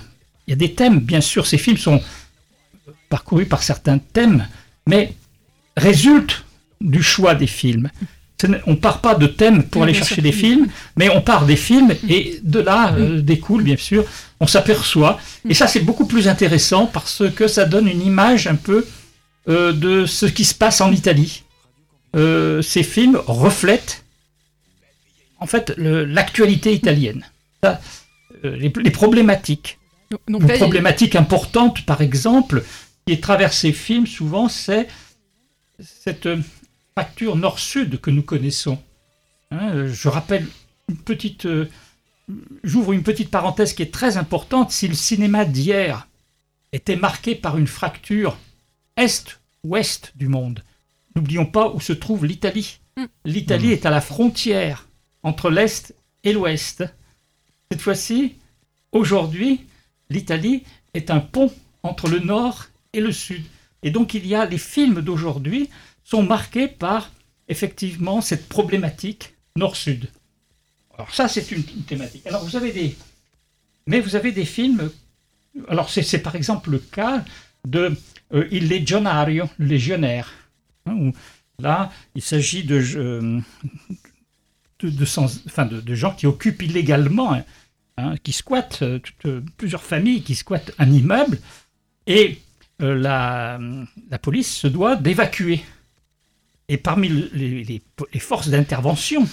il 0.46 0.50
y 0.50 0.54
a 0.54 0.56
des 0.56 0.72
thèmes, 0.74 1.00
bien 1.00 1.20
sûr, 1.20 1.46
ces 1.46 1.58
films 1.58 1.76
sont 1.76 2.00
parcourus 3.08 3.46
par 3.46 3.62
certains 3.62 3.98
thèmes, 3.98 4.46
mais 4.86 5.14
résultent 5.76 6.44
du 6.80 7.02
choix 7.02 7.34
des 7.34 7.46
films. 7.46 7.90
On 8.66 8.72
ne 8.72 8.76
part 8.76 9.00
pas 9.00 9.14
de 9.14 9.26
thèmes 9.26 9.62
pour 9.62 9.80
Oui, 9.82 9.88
aller 9.88 9.94
chercher 9.98 10.16
sûr. 10.16 10.22
des 10.22 10.32
films, 10.32 10.68
mais 10.96 11.08
on 11.08 11.22
part 11.22 11.46
des 11.46 11.56
films 11.56 11.94
et 12.08 12.38
de 12.42 12.60
là 12.60 12.92
euh, 12.94 13.22
découle, 13.22 13.62
bien 13.62 13.78
sûr, 13.78 14.04
on 14.40 14.46
s'aperçoit. 14.46 15.18
Et 15.48 15.54
ça, 15.54 15.66
c'est 15.66 15.80
beaucoup 15.80 16.06
plus 16.06 16.28
intéressant 16.28 16.86
parce 16.86 17.22
que 17.34 17.48
ça 17.48 17.64
donne 17.64 17.88
une 17.88 18.02
image 18.02 18.46
un 18.46 18.56
peu 18.56 18.86
euh, 19.48 19.72
de 19.72 20.04
ce 20.04 20.26
qui 20.26 20.44
se 20.44 20.54
passe 20.54 20.82
en 20.82 20.92
Italie. 20.92 21.44
Euh, 22.14 22.60
ces 22.60 22.82
films 22.82 23.18
reflètent 23.26 24.04
en 25.40 25.46
fait 25.46 25.72
l'actualité 25.78 26.74
italienne, 26.74 27.24
Ça, 27.62 27.80
les, 28.42 28.70
les 28.74 28.90
problématiques. 28.90 29.78
Donc 30.28 30.42
Une 30.42 30.48
là, 30.48 30.54
il- 30.56 30.58
problématique 30.58 31.16
importante, 31.16 31.84
par 31.86 32.00
exemple, 32.02 32.62
qui 33.06 33.14
est 33.14 33.22
traverse 33.22 33.56
ces 33.58 33.72
films 33.72 34.06
souvent, 34.06 34.48
c'est 34.48 34.88
cette 35.82 36.28
fracture 36.96 37.36
nord-sud 37.36 38.00
que 38.00 38.10
nous 38.10 38.22
connaissons. 38.22 38.82
Hein, 39.50 39.70
euh, 39.74 39.92
je 39.92 40.08
rappelle 40.08 40.46
une 40.88 40.96
petite. 40.96 41.44
euh, 41.44 41.68
J'ouvre 42.64 42.92
une 42.92 43.02
petite 43.02 43.30
parenthèse 43.30 43.74
qui 43.74 43.82
est 43.82 43.92
très 43.92 44.16
importante. 44.16 44.72
Si 44.72 44.88
le 44.88 44.94
cinéma 44.94 45.44
d'hier 45.44 46.08
était 46.72 46.96
marqué 46.96 47.34
par 47.34 47.58
une 47.58 47.66
fracture 47.68 48.36
est-ouest 48.96 50.12
du 50.16 50.26
monde, 50.26 50.64
n'oublions 51.14 51.46
pas 51.46 51.68
où 51.68 51.80
se 51.80 51.92
trouve 51.92 52.24
l'Italie. 52.24 52.80
L'Italie 53.26 53.72
est 53.72 53.84
à 53.86 53.90
la 53.90 54.00
frontière 54.00 54.88
entre 55.22 55.50
l'Est 55.50 55.94
et 56.24 56.32
l'Ouest. 56.32 56.82
Cette 57.70 57.82
fois-ci, 57.82 58.36
aujourd'hui, 58.90 59.60
l'Italie 60.08 60.64
est 60.94 61.10
un 61.10 61.20
pont 61.20 61.52
entre 61.82 62.08
le 62.08 62.20
Nord 62.20 62.66
et 62.94 63.00
le 63.00 63.12
Sud. 63.12 63.44
Et 63.82 63.90
donc 63.90 64.14
il 64.14 64.26
y 64.26 64.34
a 64.34 64.46
les 64.46 64.58
films 64.58 65.02
d'aujourd'hui 65.02 65.68
sont 66.06 66.22
marqués 66.22 66.68
par 66.68 67.10
effectivement 67.48 68.20
cette 68.20 68.48
problématique 68.48 69.34
Nord-Sud. 69.56 70.08
Alors 70.96 71.12
ça 71.12 71.28
c'est 71.28 71.50
une, 71.50 71.64
thématique. 71.64 72.26
Alors 72.26 72.44
vous 72.44 72.56
avez 72.56 72.72
des 72.72 72.96
mais 73.86 74.00
vous 74.00 74.14
avez 74.16 74.32
des 74.32 74.44
films 74.44 74.90
alors 75.68 75.90
c'est 75.90 76.18
par 76.20 76.36
exemple 76.36 76.70
le 76.70 76.78
cas 76.78 77.24
de 77.66 77.96
euh, 78.32 78.46
Il 78.52 78.68
Legionario, 78.68 79.48
le 79.58 79.66
légionnaire. 79.66 80.32
hein, 80.86 80.94
où 80.94 81.12
là 81.58 81.90
il 82.14 82.22
s'agit 82.22 82.62
de, 82.62 82.80
gens 85.94 86.14
qui 86.14 86.26
occupent 86.26 86.62
illégalement 86.62 87.34
hein, 87.34 87.44
hein, 87.96 88.14
qui 88.22 88.32
squattent, 88.32 88.82
euh, 88.82 89.00
euh, 89.24 89.40
plusieurs 89.56 89.82
familles 89.82 90.22
qui 90.22 90.36
squattent 90.36 90.72
un 90.78 90.90
immeuble, 90.90 91.40
et 92.06 92.38
la, 92.78 93.58
la 94.10 94.18
police 94.18 94.54
se 94.54 94.68
doit 94.68 94.96
d'évacuer. 94.96 95.64
Et 96.68 96.76
parmi 96.78 97.08
le- 97.08 97.30
les, 97.32 97.62
les- 97.64 97.82
les 98.12 98.20
forces 98.20 98.48
d'intervention, 98.48 99.26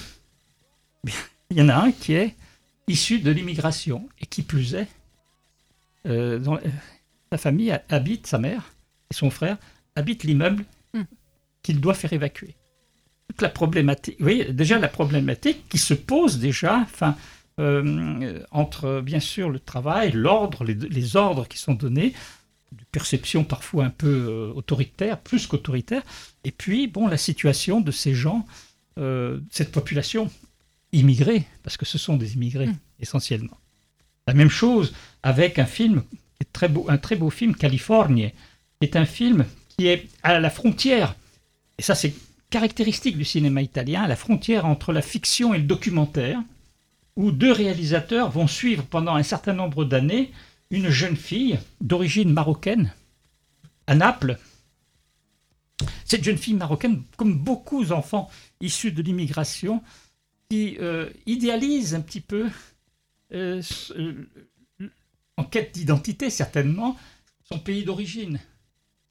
il 1.50 1.58
y 1.58 1.62
en 1.62 1.70
a 1.70 1.76
un 1.76 1.92
qui 1.92 2.14
est 2.14 2.36
issu 2.88 3.20
de 3.20 3.32
l'immigration, 3.32 4.08
et 4.20 4.26
qui 4.26 4.42
plus 4.42 4.76
est, 4.76 4.88
euh, 6.06 6.40
euh, 6.48 6.58
sa 7.32 7.38
famille 7.38 7.72
ha- 7.72 7.82
habite, 7.90 8.28
sa 8.28 8.38
mère 8.38 8.74
et 9.10 9.14
son 9.14 9.30
frère 9.30 9.58
habitent 9.96 10.24
l'immeuble 10.24 10.66
Hmm. 10.94 11.04
qu'il 11.64 11.80
doit 11.82 11.94
faire 11.96 12.14
évacuer. 12.14 12.56
Toute 13.30 13.42
la 13.42 13.50
problématique, 13.50 14.18
vous 14.20 14.26
voyez, 14.26 14.52
déjà 14.54 14.78
la 14.78 14.90
problématique 14.90 15.68
qui 15.70 15.78
se 15.80 15.94
pose 15.96 16.38
déjà, 16.40 16.78
enfin, 16.82 17.16
euh, 17.60 18.44
entre 18.52 19.02
bien 19.02 19.20
sûr 19.20 19.50
le 19.50 19.60
travail, 19.60 20.12
l'ordre, 20.12 20.64
les, 20.66 20.76
les 20.76 21.16
ordres 21.16 21.48
qui 21.48 21.58
sont 21.58 21.74
donnés, 21.74 22.14
perception 22.94 23.44
parfois 23.44 23.86
un 23.86 23.90
peu 23.90 24.08
euh, 24.30 24.54
autoritaire, 24.54 25.20
plus 25.20 25.48
qu'autoritaire, 25.48 26.04
et 26.46 26.52
puis 26.52 26.88
bon 26.88 27.08
la 27.08 27.18
situation 27.18 27.82
de 27.82 27.92
ces 27.92 28.14
gens, 28.14 28.46
euh, 28.98 29.40
cette 29.50 29.72
population 29.72 30.32
immigrée, 30.94 31.46
parce 31.64 31.76
que 31.76 31.86
ce 31.86 31.98
sont 31.98 32.16
des 32.16 32.36
immigrés 32.36 32.70
essentiellement. 33.02 33.58
La 34.28 34.34
même 34.34 34.50
chose 34.50 34.94
avec 35.24 35.60
un 35.60 35.66
film, 35.66 36.04
très 36.54 36.70
beau, 36.70 36.86
un 36.88 36.98
très 36.98 37.18
beau 37.18 37.30
film, 37.30 37.56
Californie, 37.56 38.32
qui 38.80 38.88
est 38.88 38.96
un 38.96 39.06
film 39.06 39.46
qui 39.76 39.88
est 39.88 40.08
à 40.22 40.40
la 40.40 40.52
frontière, 40.52 41.16
et 41.80 41.82
ça 41.82 41.96
c'est 41.96 42.14
caractéristique 42.52 43.18
du 43.18 43.26
cinéma 43.26 43.64
italien, 43.64 44.04
à 44.04 44.08
la 44.08 44.16
frontière 44.16 44.68
entre 44.68 44.94
la 44.94 45.02
fiction 45.02 45.56
et 45.56 45.58
le 45.58 45.64
documentaire, 45.64 46.40
où 47.16 47.32
deux 47.32 47.52
réalisateurs 47.52 48.30
vont 48.30 48.48
suivre 48.48 48.84
pendant 48.84 49.16
un 49.16 49.24
certain 49.24 49.54
nombre 49.54 49.84
d'années 49.84 50.32
une 50.70 50.90
jeune 50.90 51.16
fille 51.16 51.60
d'origine 51.82 52.32
marocaine 52.32 52.94
à 53.88 53.96
Naples. 53.96 54.40
Cette 56.06 56.24
jeune 56.24 56.38
fille 56.38 56.54
marocaine, 56.54 57.04
comme 57.18 57.38
beaucoup 57.38 57.84
d'enfants 57.86 58.30
issus 58.62 58.92
de 58.92 59.02
l'immigration, 59.02 59.82
qui 60.50 60.78
euh, 60.80 61.10
idéalise 61.26 61.96
un 61.96 62.02
petit 62.02 62.22
peu, 62.22 62.50
euh, 63.34 63.62
euh, 63.98 64.28
en 65.38 65.44
quête 65.44 65.74
d'identité 65.74 66.30
certainement, 66.30 66.98
son 67.44 67.60
pays 67.60 67.84
d'origine, 67.84 68.40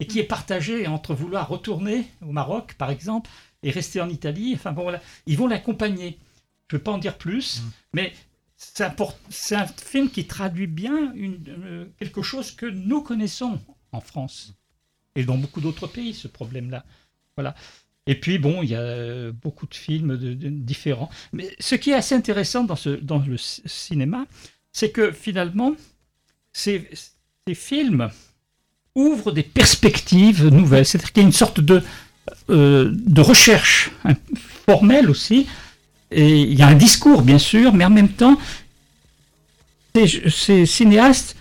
et 0.00 0.06
qui 0.06 0.18
est 0.18 0.24
partagé 0.24 0.86
entre 0.86 1.14
vouloir 1.14 1.48
retourner 1.48 2.06
au 2.22 2.32
Maroc, 2.32 2.74
par 2.74 2.90
exemple, 2.90 3.30
et 3.62 3.70
rester 3.70 4.00
en 4.00 4.08
Italie. 4.08 4.52
Enfin 4.54 4.72
bon, 4.72 4.82
voilà, 4.82 5.00
ils 5.26 5.36
vont 5.36 5.46
l'accompagner. 5.46 6.18
Je 6.68 6.76
ne 6.76 6.78
veux 6.78 6.84
pas 6.84 6.92
en 6.92 6.98
dire 6.98 7.18
plus, 7.18 7.60
mm. 7.60 7.70
mais 7.94 8.12
c'est 9.28 9.56
un, 9.56 9.66
film 9.66 10.08
qui 10.08 10.26
traduit 10.26 10.66
bien 10.66 11.12
une, 11.14 11.88
quelque 11.98 12.22
chose 12.22 12.52
que 12.52 12.66
nous 12.66 13.02
connaissons 13.02 13.60
en 13.90 14.00
France 14.00 14.54
et 15.16 15.24
dans 15.24 15.36
beaucoup 15.36 15.60
d'autres 15.60 15.86
pays, 15.86 16.14
ce 16.14 16.28
problème-là. 16.28 16.84
Voilà. 17.36 17.54
Et 18.06 18.18
puis, 18.18 18.38
bon, 18.38 18.62
il 18.62 18.70
y 18.70 18.76
a 18.76 19.30
beaucoup 19.32 19.66
de 19.66 19.74
films 19.74 20.16
différents. 20.16 21.10
Mais 21.32 21.54
ce 21.60 21.74
qui 21.74 21.90
est 21.90 21.94
assez 21.94 22.14
intéressant 22.14 22.64
dans, 22.64 23.18
le 23.18 23.36
cinéma, 23.36 24.26
c'est 24.72 24.90
que 24.90 25.12
finalement, 25.12 25.74
ces, 26.52 26.88
films 27.54 28.10
ouvrent 28.94 29.32
des 29.32 29.42
perspectives 29.42 30.48
nouvelles. 30.48 30.86
C'est-à-dire 30.86 31.12
qu'il 31.12 31.22
y 31.22 31.24
a 31.24 31.28
une 31.28 31.32
sorte 31.32 31.60
de, 31.60 31.82
euh, 32.50 32.90
de 32.92 33.20
recherche 33.20 33.90
formelle 34.66 35.10
aussi. 35.10 35.46
Il 36.14 36.54
y 36.54 36.62
a 36.62 36.68
un 36.68 36.74
discours, 36.74 37.22
bien 37.22 37.38
sûr, 37.38 37.72
mais 37.72 37.84
en 37.84 37.90
même 37.90 38.08
temps, 38.08 38.38
ces 39.94 40.66
cinéastes 40.66 41.36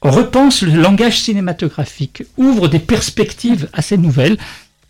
repense 0.00 0.62
le 0.62 0.80
langage 0.80 1.20
cinématographique, 1.20 2.24
ouvre 2.36 2.68
des 2.68 2.80
perspectives 2.80 3.68
assez 3.72 3.96
nouvelles. 3.96 4.36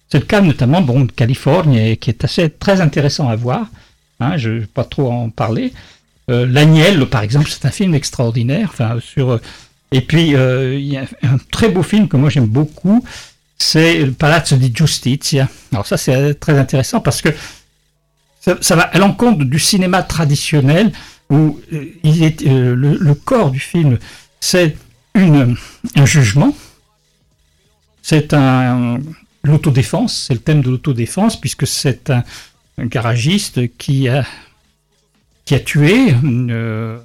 C'est 0.09 0.19
le 0.19 0.25
cas 0.25 0.41
notamment 0.41 0.81
bon, 0.81 1.01
de 1.01 1.12
Californie, 1.12 1.97
qui 1.99 2.11
est 2.11 2.25
assez 2.25 2.51
très 2.51 2.81
intéressant 2.81 3.29
à 3.29 3.37
voir. 3.37 3.67
Hein, 4.21 4.37
je 4.37 4.51
ne 4.51 4.59
vais 4.61 4.67
pas 4.67 4.85
trop 4.85 5.11
en 5.11 5.31
parler. 5.31 5.73
Euh, 6.31 6.47
L'Agnel, 6.47 7.07
par 7.07 7.23
exemple, 7.23 7.49
c'est 7.51 7.67
un 7.67 7.71
film 7.71 7.95
extraordinaire. 7.95 8.69
Enfin, 8.73 8.99
sur, 9.01 9.33
euh, 9.33 9.41
et 9.91 10.01
puis, 10.01 10.35
euh, 10.35 10.79
il 10.79 10.87
y 10.87 10.97
a 10.97 11.05
un 11.23 11.38
très 11.51 11.69
beau 11.69 11.83
film 11.83 12.09
que 12.09 12.17
moi 12.17 12.31
j'aime 12.31 12.47
beaucoup, 12.47 13.05
c'est 13.59 14.05
le 14.05 14.12
Palazzo 14.12 14.57
di 14.57 14.73
Giustizia. 14.75 15.49
Alors 15.73 15.87
ça, 15.87 15.97
c'est 15.97 16.35
très 16.35 16.59
intéressant 16.59 17.01
parce 17.01 17.21
que 17.21 17.29
ça, 18.42 18.76
va 18.76 18.83
à 18.83 18.98
l'encontre 18.98 19.44
du 19.44 19.59
cinéma 19.59 20.02
traditionnel 20.02 20.92
où 21.31 21.61
il 22.02 22.24
est, 22.24 22.42
le, 22.42 23.14
corps 23.14 23.50
du 23.50 23.61
film, 23.61 23.98
c'est 24.40 24.76
un 25.14 26.05
jugement. 26.05 26.55
C'est 28.02 28.35
l'autodéfense, 29.44 30.24
c'est 30.26 30.35
le 30.35 30.40
thème 30.40 30.61
de 30.61 30.70
l'autodéfense, 30.70 31.40
puisque 31.40 31.66
c'est 31.66 32.11
un, 32.11 32.24
garagiste 32.78 33.76
qui 33.76 34.09
a, 34.09 34.26
qui 35.44 35.55
a 35.55 35.61
tué 35.61 36.12
euh, 36.24 36.98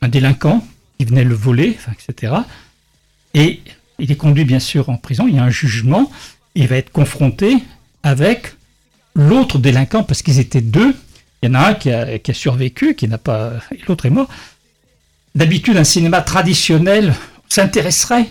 un 0.00 0.08
délinquant 0.08 0.66
qui 0.98 1.04
venait 1.04 1.22
le 1.22 1.34
voler, 1.34 1.78
etc. 1.92 2.34
Et 3.34 3.60
il 4.00 4.10
est 4.10 4.16
conduit 4.16 4.44
bien 4.44 4.58
sûr 4.58 4.88
en 4.88 4.96
prison, 4.96 5.28
il 5.28 5.36
y 5.36 5.38
a 5.38 5.44
un 5.44 5.50
jugement, 5.50 6.10
il 6.56 6.66
va 6.66 6.76
être 6.76 6.90
confronté 6.90 7.58
avec 8.02 8.54
l'autre 9.18 9.58
délinquant, 9.58 10.04
parce 10.04 10.22
qu'ils 10.22 10.38
étaient 10.38 10.62
deux. 10.62 10.94
Il 11.42 11.48
y 11.48 11.52
en 11.52 11.54
a 11.54 11.68
un 11.68 11.74
qui 11.74 11.90
a, 11.90 12.18
qui 12.18 12.30
a 12.30 12.34
survécu, 12.34 12.94
qui 12.94 13.06
n'a 13.08 13.18
pas. 13.18 13.52
L'autre 13.86 14.06
est 14.06 14.10
mort. 14.10 14.28
D'habitude, 15.34 15.76
un 15.76 15.84
cinéma 15.84 16.22
traditionnel 16.22 17.14
s'intéresserait 17.48 18.28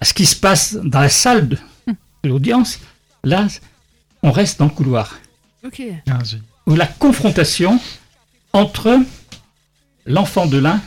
à 0.00 0.04
ce 0.04 0.14
qui 0.14 0.26
se 0.26 0.36
passe 0.36 0.74
dans 0.74 1.00
la 1.00 1.08
salle 1.08 1.48
de, 1.48 1.58
l'audience. 2.24 2.80
Là, 3.24 3.46
on 4.22 4.32
reste 4.32 4.58
dans 4.58 4.66
le 4.66 4.70
couloir. 4.70 5.18
Ok. 5.64 5.82
Ah, 6.08 6.18
Ou 6.66 6.74
la 6.74 6.86
confrontation 6.86 7.80
entre 8.52 8.98
l'enfant 10.06 10.46
de 10.46 10.58
l'un 10.58 10.80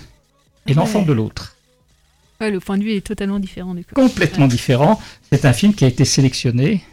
et 0.68 0.74
l'enfant 0.74 1.02
de 1.02 1.14
l'autre. 1.14 1.56
le 2.40 2.60
point 2.60 2.78
de 2.78 2.84
vue 2.84 2.94
est 2.94 3.06
totalement 3.06 3.40
différent 3.40 3.74
du 3.74 3.84
coup. 3.84 3.94
Complètement 3.96 4.48
différent. 4.48 5.02
C'est 5.32 5.46
un 5.46 5.54
film 5.54 5.74
qui 5.74 5.86
a 5.86 5.88
été 5.88 6.06
sélectionné 6.06 6.84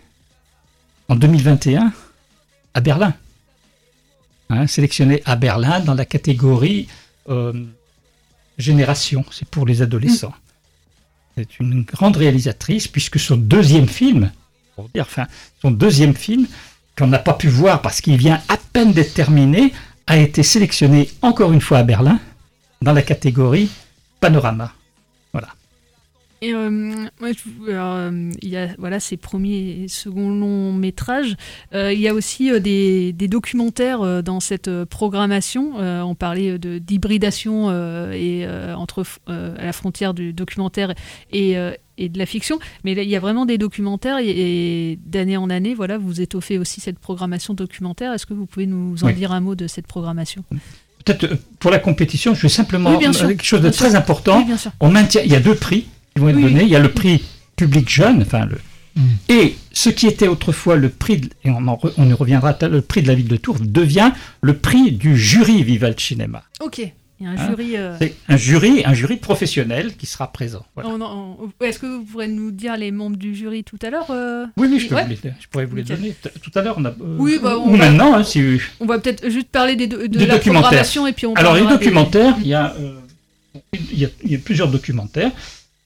en 1.08 1.16
2021 1.16 1.92
à 2.74 2.80
Berlin. 2.80 3.14
Hein, 4.50 4.66
sélectionné 4.66 5.22
à 5.26 5.36
Berlin 5.36 5.80
dans 5.80 5.94
la 5.94 6.04
catégorie 6.04 6.88
euh, 7.28 7.52
Génération, 8.56 9.24
c'est 9.30 9.48
pour 9.48 9.66
les 9.66 9.82
adolescents. 9.82 10.34
C'est 11.36 11.60
une 11.60 11.82
grande 11.82 12.16
réalisatrice, 12.16 12.88
puisque 12.88 13.20
son 13.20 13.36
deuxième 13.36 13.88
film, 13.88 14.32
pour 14.74 14.88
dire, 14.88 15.04
enfin, 15.04 15.26
son 15.62 15.70
deuxième 15.70 16.14
film, 16.14 16.46
qu'on 16.96 17.06
n'a 17.06 17.20
pas 17.20 17.34
pu 17.34 17.48
voir 17.48 17.80
parce 17.82 18.00
qu'il 18.00 18.16
vient 18.16 18.42
à 18.48 18.56
peine 18.56 18.92
d'être 18.92 19.14
terminé, 19.14 19.72
a 20.08 20.18
été 20.18 20.42
sélectionné 20.42 21.10
encore 21.22 21.52
une 21.52 21.60
fois 21.60 21.78
à 21.78 21.82
Berlin 21.84 22.18
dans 22.82 22.92
la 22.92 23.02
catégorie 23.02 23.70
Panorama. 24.20 24.72
Et 26.40 26.54
euh, 26.54 26.92
euh, 27.22 28.32
il 28.42 28.48
y 28.48 28.56
a 28.56 28.68
voilà 28.78 29.00
ces 29.00 29.16
premiers 29.16 29.82
et 29.82 29.88
seconds 29.88 30.30
longs 30.30 30.72
métrages. 30.72 31.36
Euh, 31.74 31.92
il 31.92 32.00
y 32.00 32.08
a 32.08 32.14
aussi 32.14 32.50
des, 32.60 33.12
des, 33.12 33.28
documentaires 33.28 34.22
dans 34.22 34.40
cette 34.40 34.70
programmation. 34.84 35.74
on 35.76 36.14
parlait 36.14 36.58
de 36.58 36.78
d'hybridation 36.78 37.70
et 38.12 38.46
entre 38.76 39.04
à 39.26 39.64
la 39.64 39.72
frontière 39.72 40.14
du 40.14 40.32
documentaire 40.32 40.94
et, 41.32 41.56
et 41.98 42.08
de 42.08 42.18
la 42.18 42.26
fiction. 42.26 42.58
Mais 42.84 42.92
il 42.92 43.08
y 43.08 43.16
a 43.16 43.20
vraiment 43.20 43.46
des 43.46 43.58
documentaires 43.58 44.18
et, 44.20 44.98
d'année 45.04 45.36
en 45.36 45.50
année, 45.50 45.74
voilà, 45.74 45.98
vous 45.98 46.20
étoffez 46.20 46.58
aussi 46.58 46.80
cette 46.80 46.98
programmation 46.98 47.54
documentaire. 47.54 48.12
Est-ce 48.12 48.26
que 48.26 48.34
vous 48.34 48.46
pouvez 48.46 48.66
nous 48.66 49.02
en 49.04 49.10
dire 49.10 49.32
un 49.32 49.40
mot 49.40 49.54
de 49.54 49.66
cette 49.66 49.86
programmation? 49.86 50.44
Peut-être 51.04 51.36
pour 51.58 51.70
la 51.70 51.78
compétition, 51.78 52.34
je 52.34 52.42
vais 52.42 52.48
simplement 52.48 52.96
oui, 52.96 53.10
quelque 53.10 53.44
chose 53.44 53.62
de 53.62 53.70
très 53.70 53.94
important. 53.94 54.46
on 54.80 54.90
maintient, 54.90 55.22
il 55.24 55.30
y 55.30 55.36
a 55.36 55.40
deux 55.40 55.54
prix 55.54 55.86
vont 56.18 56.28
être 56.28 56.40
donnés. 56.40 56.62
Il 56.62 56.68
y 56.68 56.76
a 56.76 56.80
le 56.80 56.90
prix 56.90 57.22
public 57.56 57.88
jeune, 57.88 58.22
enfin 58.22 58.46
le, 58.46 58.58
mm. 58.96 59.02
et 59.28 59.56
ce 59.72 59.90
qui 59.90 60.06
était 60.06 60.28
autrefois 60.28 60.76
le 60.76 60.88
prix, 60.88 61.28
et 61.44 61.50
on, 61.50 61.78
on 61.96 62.08
y 62.08 62.12
reviendra, 62.12 62.56
le 62.62 62.80
prix 62.82 63.02
de 63.02 63.08
la 63.08 63.14
ville 63.14 63.28
de 63.28 63.36
Tours 63.36 63.58
devient 63.60 64.12
le 64.40 64.56
prix 64.56 64.92
du 64.92 65.16
jury 65.16 65.62
Vival 65.62 65.98
Cinéma. 65.98 66.44
Ok. 66.60 66.92
Il 67.20 67.24
y 67.24 67.26
a 67.26 67.32
un 67.32 67.36
hein 67.36 67.48
jury. 67.48 67.76
Euh, 67.76 67.96
C'est 67.98 68.14
un 68.28 68.36
jury, 68.36 68.82
un 68.84 68.94
jury 68.94 69.16
professionnel 69.16 69.96
qui 69.96 70.06
sera 70.06 70.30
présent. 70.30 70.64
Est-ce 71.60 71.80
que 71.80 71.86
vous 71.86 72.04
pourrez 72.04 72.28
nous 72.28 72.52
dire 72.52 72.76
les 72.76 72.92
membres 72.92 73.16
du 73.16 73.34
jury 73.34 73.64
tout 73.64 73.78
à 73.82 73.90
l'heure 73.90 74.06
euh 74.10 74.46
Oui, 74.56 74.68
oui, 74.70 74.78
je, 74.78 74.86
je, 74.86 75.48
pourrais 75.48 75.64
vous 75.64 75.76
les 75.76 75.82
donner. 75.82 76.14
Tout 76.40 76.52
à 76.54 76.62
l'heure, 76.62 76.76
on 76.78 76.84
a. 76.84 76.90
Euh, 76.90 77.16
oui, 77.18 77.40
bah, 77.42 77.58
ou 77.58 77.74
maintenant, 77.74 78.14
hein, 78.14 78.22
si. 78.22 78.60
On 78.78 78.86
va 78.86 79.00
peut-être 79.00 79.28
juste 79.30 79.48
parler 79.48 79.74
des, 79.74 79.88
de 79.88 80.24
la 80.24 80.38
programmation 80.38 81.08
et 81.08 81.12
puis 81.12 81.26
on. 81.26 81.34
Alors 81.34 81.54
les 81.54 81.66
documentaires, 81.66 82.36
il, 82.40 82.46
y 82.46 82.54
a, 82.54 82.76
il, 83.72 83.98
y 83.98 84.04
a, 84.04 84.08
il 84.22 84.30
y 84.30 84.36
a 84.36 84.38
plusieurs 84.38 84.68
documentaires. 84.68 85.32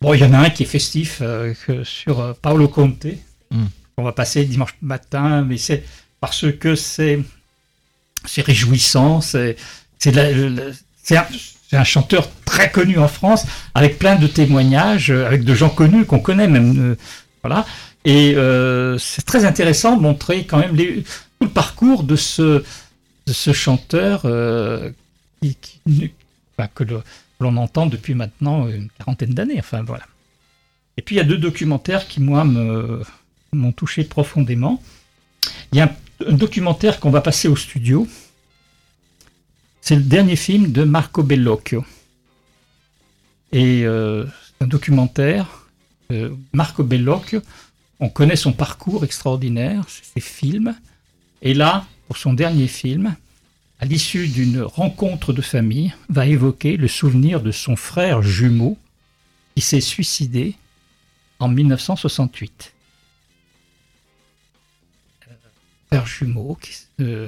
Bon, 0.03 0.15
il 0.15 0.21
y 0.21 0.25
en 0.25 0.33
a 0.33 0.38
un 0.38 0.51
qui 0.51 0.65
est 0.65 0.67
festif 0.67 1.21
euh, 1.23 1.55
sur 1.85 2.19
euh, 2.19 2.33
Paolo 2.43 2.67
Conte. 2.67 3.07
Hmm. 3.53 3.67
On 3.97 4.03
va 4.03 4.11
passer 4.11 4.45
dimanche 4.45 4.75
matin, 4.83 5.43
mais 5.43 5.59
c'est 5.59 5.85
parce 6.19 6.51
que 6.51 6.75
c'est 6.75 7.21
c'est 8.25 8.43
réjouissant. 8.43 9.21
C'est 9.21 9.55
c'est 10.01 10.19
un, 10.19 11.27
un, 11.71 11.85
chanteur 11.85 12.29
très 12.45 12.73
connu 12.73 12.99
en 12.99 13.07
France, 13.07 13.47
avec 13.77 14.01
plein 14.01 14.17
de 14.17 14.27
témoignages, 14.27 15.12
euh, 15.12 15.25
avec 15.25 15.45
de 15.45 15.55
gens 15.55 15.71
connus 15.71 16.05
qu'on 16.05 16.19
connaît 16.19 16.49
même. 16.49 16.97
voilà. 17.45 17.65
Et 18.05 18.35
c'est 18.99 19.25
très 19.25 19.45
intéressant 19.45 19.97
de 19.97 20.03
montrer 20.03 20.47
quand 20.47 20.59
même 20.59 20.75
les, 20.75 21.05
tout 21.05 21.47
le 21.47 21.49
parcours 21.49 22.03
de 22.03 22.17
ce 22.17 22.65
de 23.29 23.33
ce 23.33 23.53
chanteur 23.53 24.23
qui, 25.41 25.57
que 26.75 26.83
le, 26.83 27.03
l'on 27.42 27.57
entend 27.57 27.87
depuis 27.87 28.14
maintenant 28.14 28.68
une 28.68 28.88
quarantaine 28.90 29.35
d'années. 29.35 29.59
Enfin 29.59 29.83
voilà. 29.83 30.05
Et 30.96 31.02
puis 31.02 31.16
il 31.16 31.18
y 31.18 31.20
a 31.20 31.24
deux 31.24 31.38
documentaires 31.38 32.07
qui 32.07 32.20
moi 32.20 32.44
m'ont 32.44 33.72
touché 33.72 34.05
profondément. 34.05 34.83
Il 35.72 35.78
y 35.78 35.81
a 35.81 35.94
un, 36.26 36.33
documentaire 36.33 37.00
qu'on 37.00 37.11
va 37.11 37.20
passer 37.20 37.48
au 37.48 37.57
studio. 37.57 38.07
C'est 39.81 39.96
le 39.96 40.02
dernier 40.02 40.37
film 40.37 40.70
de 40.70 40.85
Marco 40.85 41.22
Bellocchio. 41.22 41.85
Et 43.50 43.85
euh, 43.85 44.24
c'est 44.26 44.64
un 44.64 44.68
documentaire. 44.68 45.66
Euh, 46.11 46.31
Marco 46.52 46.85
Bellocchio, 46.85 47.40
on 47.98 48.09
connaît 48.09 48.37
son 48.37 48.52
parcours 48.52 49.05
extraordinaire, 49.05 49.85
ses 49.88 50.20
films. 50.20 50.74
Et 51.40 51.55
là, 51.55 51.87
pour 52.07 52.16
son 52.16 52.35
dernier 52.35 52.68
film, 52.68 53.16
à 53.83 53.85
l'issue 53.85 54.29
d'une 54.29 54.62
rencontre 54.62 55.33
de 55.33 55.42
famille, 55.42 55.92
va 56.09 56.25
évoquer 56.29 56.77
le 56.77 56.87
souvenir 56.87 57.42
de 57.42 57.51
son 57.51 57.75
frère 57.75 58.23
jumeau 58.23 58.79
qui 59.57 59.61
s'est 59.61 59.81
suicidé 59.81 60.55
en 61.40 61.49
1968. 61.49 62.75
Euh, 65.27 65.35
Frère 65.88 66.07
jumeau 66.07 66.57
qui, 66.61 66.77
euh, 67.01 67.27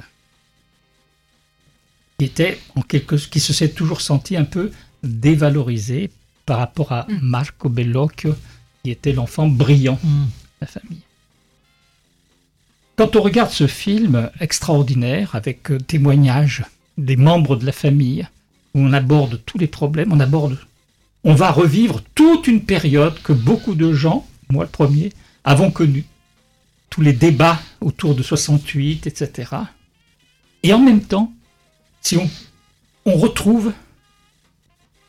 qui 2.17 2.25
était 2.25 2.57
en 2.77 2.81
quelque 2.81 3.15
qui 3.15 3.41
se 3.41 3.51
s'est 3.51 3.71
toujours 3.71 3.99
senti 3.99 4.37
un 4.37 4.45
peu 4.45 4.71
dévalorisé 5.03 6.09
par 6.45 6.59
rapport 6.59 6.93
à 6.93 7.05
Marco 7.21 7.67
Bellocchio 7.67 8.33
qui 8.81 8.91
était 8.91 9.11
l'enfant 9.11 9.49
brillant 9.49 9.99
de 10.01 10.29
la 10.61 10.67
famille. 10.67 11.04
Quand 12.95 13.17
on 13.17 13.21
regarde 13.21 13.51
ce 13.51 13.67
film 13.67 14.29
extraordinaire 14.39 15.35
avec 15.35 15.69
euh, 15.69 15.79
témoignages 15.79 16.63
des 16.97 17.17
membres 17.17 17.57
de 17.57 17.65
la 17.65 17.73
famille 17.73 18.25
où 18.73 18.79
on 18.79 18.93
aborde 18.93 19.41
tous 19.45 19.57
les 19.57 19.67
problèmes, 19.67 20.13
on 20.13 20.19
aborde 20.19 20.57
on 21.25 21.33
va 21.33 21.51
revivre 21.51 22.01
toute 22.13 22.47
une 22.47 22.61
période 22.61 23.19
que 23.23 23.33
beaucoup 23.33 23.73
de 23.73 23.91
gens, 23.91 24.27
moi 24.49 24.63
le 24.63 24.69
premier, 24.69 25.11
avons 25.43 25.71
connue. 25.71 26.05
Tous 26.91 27.01
les 27.01 27.13
débats 27.13 27.59
autour 27.81 28.13
de 28.13 28.21
68, 28.21 29.07
etc. 29.07 29.51
Et 30.61 30.71
en 30.71 30.79
même 30.79 31.01
temps, 31.01 31.33
si 31.99 32.15
on, 32.15 32.29
on 33.05 33.17
retrouve, 33.17 33.73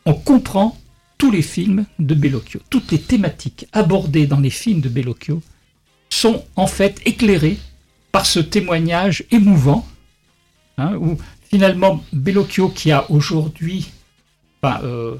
on 0.05 0.15
comprend 0.15 0.75
tous 1.19 1.29
les 1.29 1.43
films 1.43 1.85
de 1.99 2.15
Bellocchio, 2.15 2.61
toutes 2.69 2.91
les 2.91 2.99
thématiques 2.99 3.67
abordées 3.71 4.25
dans 4.25 4.39
les 4.39 4.49
films 4.49 4.81
de 4.81 4.89
Bellocchio 4.89 5.41
sont 6.09 6.43
en 6.55 6.67
fait 6.67 6.99
éclairées 7.05 7.59
par 8.17 8.25
ce 8.25 8.39
témoignage 8.39 9.25
émouvant, 9.29 9.87
hein, 10.79 10.95
où 10.95 11.19
finalement 11.43 12.03
Bellocchio 12.11 12.69
qui 12.69 12.91
a 12.91 13.11
aujourd'hui, 13.11 13.91
enfin, 14.59 14.81
euh, 14.83 15.17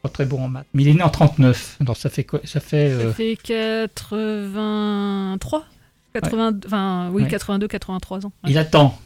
pas 0.00 0.10
très 0.10 0.26
bon 0.26 0.44
en 0.44 0.48
maths, 0.48 0.68
mais 0.72 0.84
il 0.84 0.88
est 0.90 0.94
né 0.94 1.02
en 1.02 1.10
39, 1.10 1.78
donc 1.80 1.96
ça 1.96 2.08
fait 2.08 2.22
quoi 2.22 2.38
Ça 2.44 2.60
fait, 2.60 2.92
euh, 2.92 3.08
Ça 3.08 3.14
fait 3.14 3.34
83 3.34 5.64
80, 6.12 6.60
enfin, 6.66 7.10
oui, 7.12 7.24
Ouais. 7.24 7.28
82, 7.28 7.66
83 7.66 8.26
ans. 8.26 8.32
ouais. 8.44 8.50
Il 8.52 8.58
attend 8.58 8.96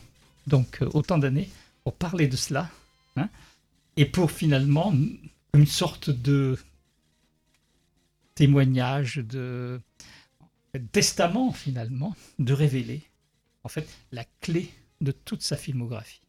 donc 0.47 0.83
euh, 0.83 0.91
autant 0.93 1.17
d'années 1.17 1.49
pour 1.85 1.95
parler 1.95 2.27
de 2.27 2.37
cela, 2.37 2.69
hein, 3.17 3.31
et 3.97 4.05
pour 4.05 4.33
finalement 4.33 4.93
une 5.55 5.67
sorte 5.67 6.11
de 6.11 6.59
témoignage, 8.35 9.17
de 9.17 9.81
testament 10.93 11.53
finalement, 11.53 12.15
de 12.39 12.53
révéler 12.53 13.01
en 13.65 13.69
fait 13.69 13.89
la 14.13 14.25
clé 14.41 14.73
de 15.01 15.13
toute 15.13 15.43
sa 15.43 15.57
filmographie. 15.57 16.21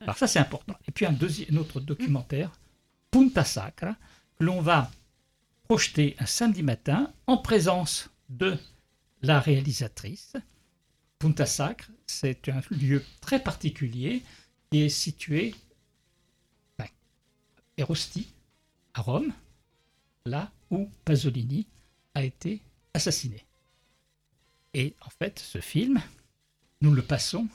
Alors 0.00 0.18
ça 0.18 0.26
c'est 0.26 0.38
important. 0.38 0.76
Et 0.86 0.92
puis 0.92 1.06
un, 1.06 1.16
autre 1.56 1.80
documentaire, 1.80 2.52
Punta 3.10 3.44
Sacra, 3.44 3.96
que 4.38 4.44
l'on 4.44 4.60
va 4.60 4.90
projeter 5.64 6.16
un 6.18 6.26
samedi 6.26 6.62
matin 6.62 7.12
en 7.26 7.38
présence 7.38 8.10
de 8.28 8.58
la 9.22 9.40
réalisatrice. 9.40 10.34
Punta 11.18 11.46
Sacra, 11.46 11.92
c'est 12.06 12.48
un 12.48 12.60
lieu 12.70 13.02
très 13.20 13.42
particulier 13.42 14.22
qui 14.70 14.82
est 14.82 14.88
situé 14.90 15.54
à 16.78 16.86
Erosti, 17.78 18.28
à 18.92 19.00
Rome, 19.00 19.32
là 20.26 20.50
où 20.70 20.90
Pasolini 21.04 21.66
a 22.14 22.24
été 22.24 22.60
assassiné. 22.92 23.44
Et 24.74 24.94
en 25.00 25.10
fait, 25.10 25.38
ce 25.38 25.60
film, 25.60 26.00
nous 26.80 26.92
le 26.92 27.02
passons 27.02 27.48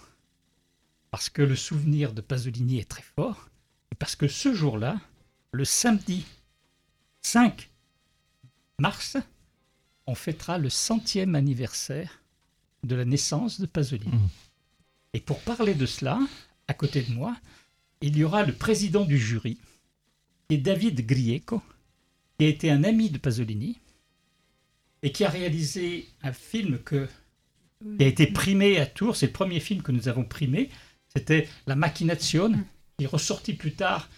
parce 1.12 1.30
que 1.30 1.42
le 1.42 1.56
souvenir 1.56 2.14
de 2.14 2.22
Pasolini 2.22 2.80
est 2.80 2.90
très 2.90 3.04
fort 3.04 3.50
et 3.92 3.96
parce 3.96 4.16
que 4.16 4.28
ce 4.28 4.54
jour-là, 4.54 5.00
le 5.52 5.66
samedi 5.66 6.26
5 7.22 7.70
mars, 8.80 9.18
on 10.08 10.16
fêtera 10.16 10.58
le 10.58 10.70
centième 10.70 11.36
anniversaire 11.36 12.22
de 12.84 12.96
la 12.96 13.06
naissance 13.06 13.60
de 13.60 13.66
Pasolini. 13.66 14.20
Et 15.14 15.20
pour 15.20 15.40
parler 15.42 15.74
de 15.74 15.86
cela, 15.86 16.20
à 16.68 16.74
côté 16.74 17.02
de 17.02 17.12
moi, 17.12 17.36
il 18.02 18.18
y 18.18 18.24
aura 18.24 18.44
le 18.44 18.54
président 18.54 19.06
du 19.06 19.18
jury, 19.18 19.58
qui 20.48 20.56
est 20.56 20.60
David 20.60 21.06
Grieco, 21.06 21.62
qui 22.38 22.46
a 22.46 22.48
été 22.48 22.72
un 22.72 22.84
ami 22.84 23.10
de 23.10 23.18
Pasolini 23.18 23.78
et 25.02 25.12
qui 25.12 25.24
a 25.26 25.30
réalisé 25.30 26.08
un 26.22 26.34
film 26.34 26.80
que, 26.80 27.08
qui 27.98 28.04
a 28.04 28.08
été 28.08 28.28
primé 28.28 28.80
à 28.80 28.86
Tours. 28.86 29.16
C'est 29.16 29.28
le 29.28 29.32
premier 29.32 29.60
film 29.60 29.82
que 29.82 29.92
nous 29.92 30.08
avons 30.08 30.24
primé. 30.24 30.70
C'était 31.16 31.48
La 31.66 31.76
Machination, 31.76 32.52
qui 32.98 33.06
est 33.06 33.08
ressorti 33.08 33.54
plus 33.54 33.74
tard 33.74 34.10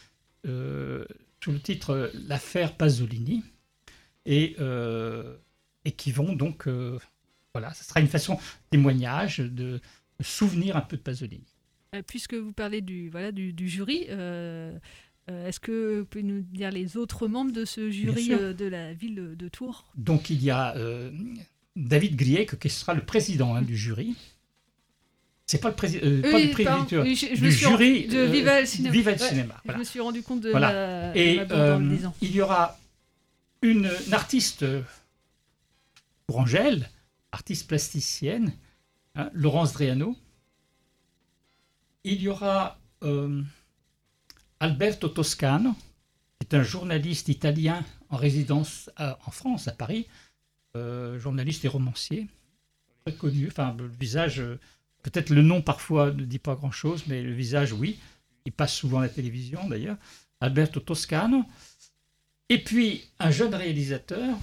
euh, 0.48 1.06
sous 1.44 1.52
le 1.52 1.60
titre 1.60 1.92
euh, 1.92 2.10
L'affaire 2.28 2.76
Pasolini. 2.76 3.44
Et, 4.26 4.56
euh, 4.60 5.36
et 5.86 5.92
qui 5.92 6.12
vont 6.12 6.34
donc. 6.34 6.68
voilà, 7.54 7.74
ce 7.74 7.84
sera 7.84 8.00
une 8.00 8.08
façon 8.08 8.38
témoignage 8.70 9.40
de, 9.40 9.48
de 9.48 9.82
souvenir 10.24 10.76
un 10.78 10.82
peu 10.82 10.98
de 10.98 11.02
Pasolini. 11.02 11.48
Puisque 12.08 12.36
vous 12.36 12.54
parlez 12.54 12.82
du, 12.82 13.10
voilà, 13.10 13.32
du, 13.32 13.52
du 13.52 13.68
jury, 13.68 14.04
est-ce 15.28 15.60
que 15.60 16.00
vous 16.00 16.06
pouvez 16.06 16.24
nous 16.24 16.42
dire 16.42 16.72
les 16.72 16.98
autres 16.98 17.28
membres 17.28 17.52
de 17.52 17.66
ce 17.66 17.90
jury 17.90 18.30
de 18.30 18.66
la 18.66 18.94
ville 18.94 19.36
de 19.36 19.48
Tours? 19.50 19.92
Donc 19.96 20.30
il 20.30 20.44
y 20.44 20.52
a 20.52 20.76
David 21.76 22.16
Griec 22.16 22.60
qui 22.60 22.70
sera 22.70 22.94
le 22.94 23.02
président 23.06 23.56
hein, 23.56 23.62
du 23.62 23.78
jury. 23.78 24.16
C'est 25.46 25.60
pas 25.60 25.70
le 25.70 25.76
président, 25.76 26.02
pas 26.22 26.38
Oui, 26.38 26.46
le 26.48 26.52
président 26.52 26.86
pardon, 26.86 27.02
oui, 27.02 27.16
je- 27.16 27.36
je 27.36 27.42
du 27.42 27.52
jury 27.52 28.08
de 28.08 28.18
euh, 28.20 28.26
Viva 28.28 28.62
le 28.62 28.66
cinéma. 28.66 28.94
Viva 28.94 29.12
le 29.12 29.20
Ouais, 29.22 29.28
cinéma, 29.30 29.62
Je 29.68 29.74
me 29.74 29.84
suis 29.84 30.00
rendu 30.00 30.22
compte 30.22 30.42
de 30.42 30.50
Voilà. 30.52 31.12
de 31.14 31.18
Et 31.18 31.36
ma 31.38 31.42
euh, 31.52 31.98
il 32.22 32.32
y 32.32 32.42
aura 32.42 32.78
une, 33.62 33.90
une 34.08 34.14
artiste 34.14 34.64
euh, 34.64 34.82
pour 36.26 36.40
Angèle, 36.40 36.90
artiste 37.34 37.68
plasticienne, 37.68 38.54
hein, 39.16 39.30
Laurence 39.34 39.74
Driano. 39.74 40.16
Il 42.04 42.22
y 42.22 42.28
aura 42.30 42.80
euh, 43.04 43.42
Alberto 44.60 45.10
Toscano, 45.10 45.74
qui 46.40 46.48
est 46.50 46.56
un 46.56 46.64
journaliste 46.64 47.28
italien 47.30 47.84
en 48.10 48.16
résidence 48.18 48.90
à- 48.96 49.20
en 49.26 49.32
France, 49.32 49.68
à 49.68 49.72
Paris, 49.74 50.08
euh, 50.08 50.14
journaliste 50.76 51.66
et 51.66 51.68
romancier, 51.68 52.28
très 53.06 53.16
connu. 53.16 53.48
Enfin, 53.48 53.76
le 53.78 53.88
visage, 53.88 54.40
euh, 54.40 54.60
peut-être 55.04 55.30
le 55.30 55.42
nom 55.42 55.62
parfois 55.62 56.12
ne 56.12 56.24
dit 56.24 56.40
pas 56.40 56.56
grand-chose, 56.56 57.04
mais 57.08 57.22
le 57.22 57.34
visage, 57.34 57.74
oui. 57.74 58.00
Il 58.46 58.52
passe 58.52 58.74
souvent 58.74 59.00
à 59.00 59.04
la 59.04 59.10
télévision 59.10 59.68
d'ailleurs. 59.70 59.98
Alberto 60.40 60.80
Toscano. 60.80 61.44
Et 62.50 62.64
puis 62.64 63.06
un 63.20 63.32
jeune 63.32 63.54
réalisateur 63.54 64.38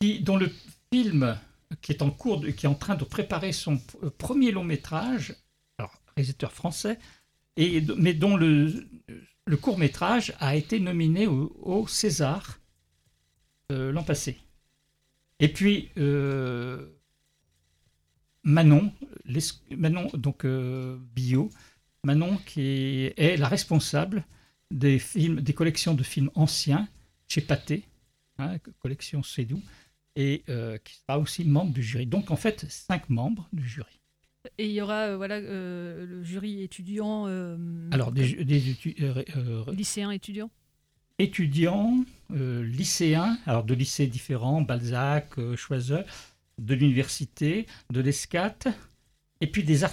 qui, 0.00 0.20
dont 0.20 0.36
le 0.36 0.50
film 0.92 1.38
qui 1.80 1.92
est 1.92 2.02
en 2.02 2.10
cours, 2.10 2.44
qui 2.56 2.66
est 2.66 2.68
en 2.68 2.74
train 2.74 2.94
de 2.96 3.04
préparer 3.04 3.52
son 3.52 3.78
p- 3.78 3.98
premier 4.18 4.52
long 4.52 4.64
métrage, 4.64 5.34
alors 5.78 5.92
réalisateur 6.16 6.52
français, 6.52 6.98
et, 7.56 7.80
mais 7.96 8.12
dont 8.14 8.36
le, 8.36 8.86
court 9.60 9.78
métrage 9.78 10.34
a 10.40 10.56
été 10.56 10.78
nominé 10.80 11.26
au 11.26 11.86
César 11.86 12.58
euh, 13.72 13.92
l'an 13.92 14.02
passé. 14.02 14.38
Et 15.40 15.48
puis 15.48 15.90
euh, 15.98 16.86
Manon, 18.44 18.92
l'es- 19.24 19.60
Manon 19.76 20.08
donc 20.14 20.44
euh, 20.44 20.98
Bio, 21.14 21.50
Manon 22.04 22.36
qui 22.46 23.12
est 23.16 23.36
la 23.38 23.48
responsable 23.48 24.24
des 24.70 24.98
films, 24.98 25.40
des 25.40 25.52
collections 25.52 25.94
de 25.94 26.02
films 26.02 26.30
anciens 26.34 26.88
chez 27.28 27.40
Pathé, 27.40 27.82
hein, 28.38 28.56
collection 28.80 29.22
Cédou, 29.22 29.60
et 30.14 30.44
qui 30.84 30.94
sera 30.96 31.18
aussi 31.18 31.44
membre 31.44 31.72
du 31.72 31.82
jury. 31.82 32.06
Donc 32.06 32.30
en 32.30 32.36
fait, 32.36 32.66
cinq 32.70 33.10
membres 33.10 33.48
du 33.52 33.68
jury. 33.68 34.00
Et 34.58 34.66
il 34.66 34.72
y 34.72 34.80
aura 34.80 35.08
euh, 35.08 35.16
voilà, 35.16 35.36
euh, 35.36 36.06
le 36.06 36.22
jury 36.22 36.62
étudiant. 36.62 37.26
euh, 37.26 37.56
Alors 37.90 38.12
des, 38.12 38.24
ju- 38.24 38.44
des 38.44 38.72
étu- 38.72 38.94
lycéens 39.72 40.12
étudiants 40.12 40.50
étudiants, 41.18 42.04
euh, 42.32 42.64
lycéens, 42.64 43.38
alors 43.46 43.64
de 43.64 43.74
lycées 43.74 44.06
différents, 44.06 44.60
Balzac, 44.62 45.38
euh, 45.38 45.56
Choiseul, 45.56 46.04
de 46.58 46.74
l'université, 46.74 47.66
de 47.90 48.00
l'ESCAT, 48.00 48.58
et 49.40 49.46
puis 49.46 49.62
des, 49.62 49.84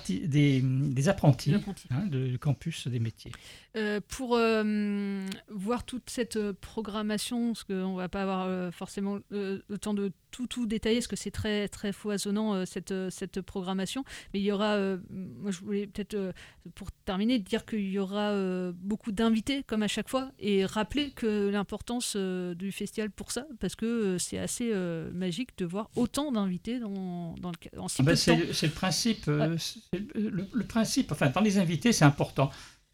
apprentis. 1.09 1.51
hein, 1.91 2.05
de- 2.05 2.27
du 2.27 2.39
campus 2.39 2.87
des 2.87 2.99
métiers. 2.99 3.31
Euh, 3.75 3.99
pour 4.07 4.35
euh, 4.35 5.25
voir 5.49 5.83
toute 5.83 6.07
cette 6.07 6.35
euh, 6.35 6.53
programmation, 6.53 7.53
parce 7.53 7.63
qu'on 7.63 7.93
ne 7.93 7.97
va 7.97 8.07
pas 8.07 8.21
avoir 8.21 8.71
forcément 8.71 9.17
le 9.31 9.77
temps 9.79 9.95
de 9.95 10.11
tout 10.29 10.47
tout 10.47 10.65
détailler 10.65 10.97
parce 10.97 11.07
que 11.07 11.15
c'est 11.15 11.31
très 11.31 11.67
très 11.67 11.91
foisonnant 11.91 12.65
cette 12.65 12.93
cette 13.11 13.41
programmation. 13.41 14.03
Mais 14.33 14.39
il 14.39 14.43
y 14.43 14.51
aura, 14.51 14.77
moi 15.11 15.51
je 15.51 15.59
voulais 15.59 15.85
peut-être 15.85 16.33
pour 16.73 16.91
terminer 17.05 17.37
dire 17.37 17.65
qu'il 17.67 17.87
y 17.87 17.99
aura 17.99 18.33
beaucoup 18.73 19.11
d'invités 19.11 19.61
comme 19.61 19.83
à 19.83 19.87
chaque 19.87 20.09
fois 20.09 20.31
et 20.39 20.65
rappeler 20.65 21.11
que 21.11 21.49
l'importance 21.49 22.15
du 22.15 22.71
festival 22.71 23.11
pour 23.11 23.31
ça 23.31 23.45
parce 23.59 23.75
que 23.75 24.17
c'est 24.17 24.39
assez 24.39 24.73
magique 25.13 25.55
de 25.59 25.65
voir 25.65 25.91
autant 25.95 26.31
d'invités 26.31 26.79
dans 26.79 27.35
dans 27.35 27.51
le 27.51 27.79
en 27.79 27.87
si 27.87 28.01
Ah 28.01 28.03
peu 28.03 28.05
ben, 28.05 28.11
de 28.13 28.15
c'est 28.15 28.37
temps. 28.37 28.53
c'est 28.53 28.67
le 28.67 28.73
principe. 28.73 29.25
le, 29.27 30.47
le 30.51 30.63
principe. 30.63 31.11
Enfin, 31.11 31.29
dans 31.29 31.41
les 31.41 31.59
invités, 31.59 31.91
c'est 31.91 32.05
important. 32.05 32.49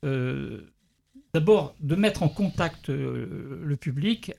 Euh, 0.05 0.71
D'abord, 1.33 1.75
de 1.79 1.95
mettre 1.95 2.23
en 2.23 2.29
contact 2.29 2.89
euh, 2.89 3.61
le 3.63 3.77
public 3.77 4.31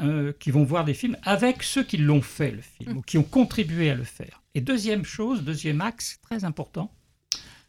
euh, 0.00 0.32
qui 0.38 0.52
vont 0.52 0.62
voir 0.62 0.84
des 0.84 0.94
films 0.94 1.16
avec 1.24 1.64
ceux 1.64 1.82
qui 1.82 1.96
l'ont 1.96 2.22
fait, 2.22 2.52
le 2.52 2.60
film, 2.60 2.98
ou 2.98 3.02
qui 3.02 3.18
ont 3.18 3.24
contribué 3.24 3.90
à 3.90 3.96
le 3.96 4.04
faire. 4.04 4.42
Et 4.54 4.60
deuxième 4.60 5.04
chose, 5.04 5.42
deuxième 5.42 5.80
axe, 5.80 6.20
très 6.22 6.44
important, 6.44 6.94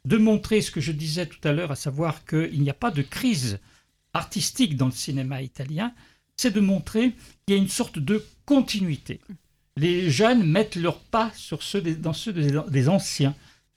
de 0.05 0.17
montrer 0.17 0.61
ce 0.61 0.69
que 0.69 0.79
je 0.79 0.91
disais 0.91 1.25
tout 1.25 1.45
à 1.47 1.53
l'heure, 1.53 1.71
à 1.71 1.75
savoir 1.75 2.23
qu'il 2.25 2.61
n'y 2.61 2.69
a 2.69 2.75
pas 2.75 2.91
de 2.91 3.01
crise 3.01 3.59
artistique 4.13 4.77
dans 4.77 4.85
le 4.85 4.91
cinéma 4.91 5.41
italien, 5.41 5.91
c'est 6.37 6.53
de 6.53 6.59
montrer 6.59 7.13
qu'il 7.45 7.55
y 7.55 7.59
a 7.59 7.61
une 7.61 7.67
sorte 7.67 7.97
de 7.97 8.23
continuité. 8.45 9.21
Les 9.75 10.11
jeunes 10.11 10.43
mettent 10.43 10.75
leurs 10.75 10.99
pas 10.99 11.31
sur 11.33 11.63
ceux 11.63 11.81
dans 11.81 12.13
ceux 12.13 12.33
des 12.33 12.89
anciens. 12.89 13.35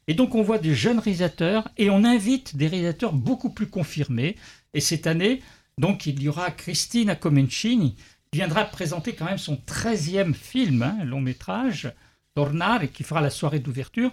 Et 0.09 0.15
donc 0.15 0.35
on 0.35 0.43
voit 0.43 0.59
des 0.59 0.75
jeunes 0.75 0.99
réalisateurs 0.99 1.69
et 1.77 1.91
on 1.91 2.05
invite 2.05 2.57
des 2.57 2.67
réalisateurs 2.67 3.13
beaucoup 3.13 3.51
plus 3.51 3.69
confirmés. 3.69 4.37
Et 4.75 4.81
cette 4.81 5.07
année, 5.07 5.43
donc 5.79 6.07
il 6.07 6.23
y 6.23 6.29
aura 6.29 6.51
Christina 6.51 7.15
Comencini 7.15 7.95
qui 8.31 8.39
viendra 8.39 8.65
présenter 8.65 9.15
quand 9.15 9.27
même 9.27 9.39
son 9.39 9.59
13e 9.67 10.35
film, 10.35 10.83
hein, 10.83 11.05
long 11.05 11.21
métrage, 11.21 11.93
Tornare, 12.35 12.91
qui 12.93 13.05
fera 13.05 13.21
la 13.21 13.31
soirée 13.31 13.59
d'ouverture. 13.59 14.11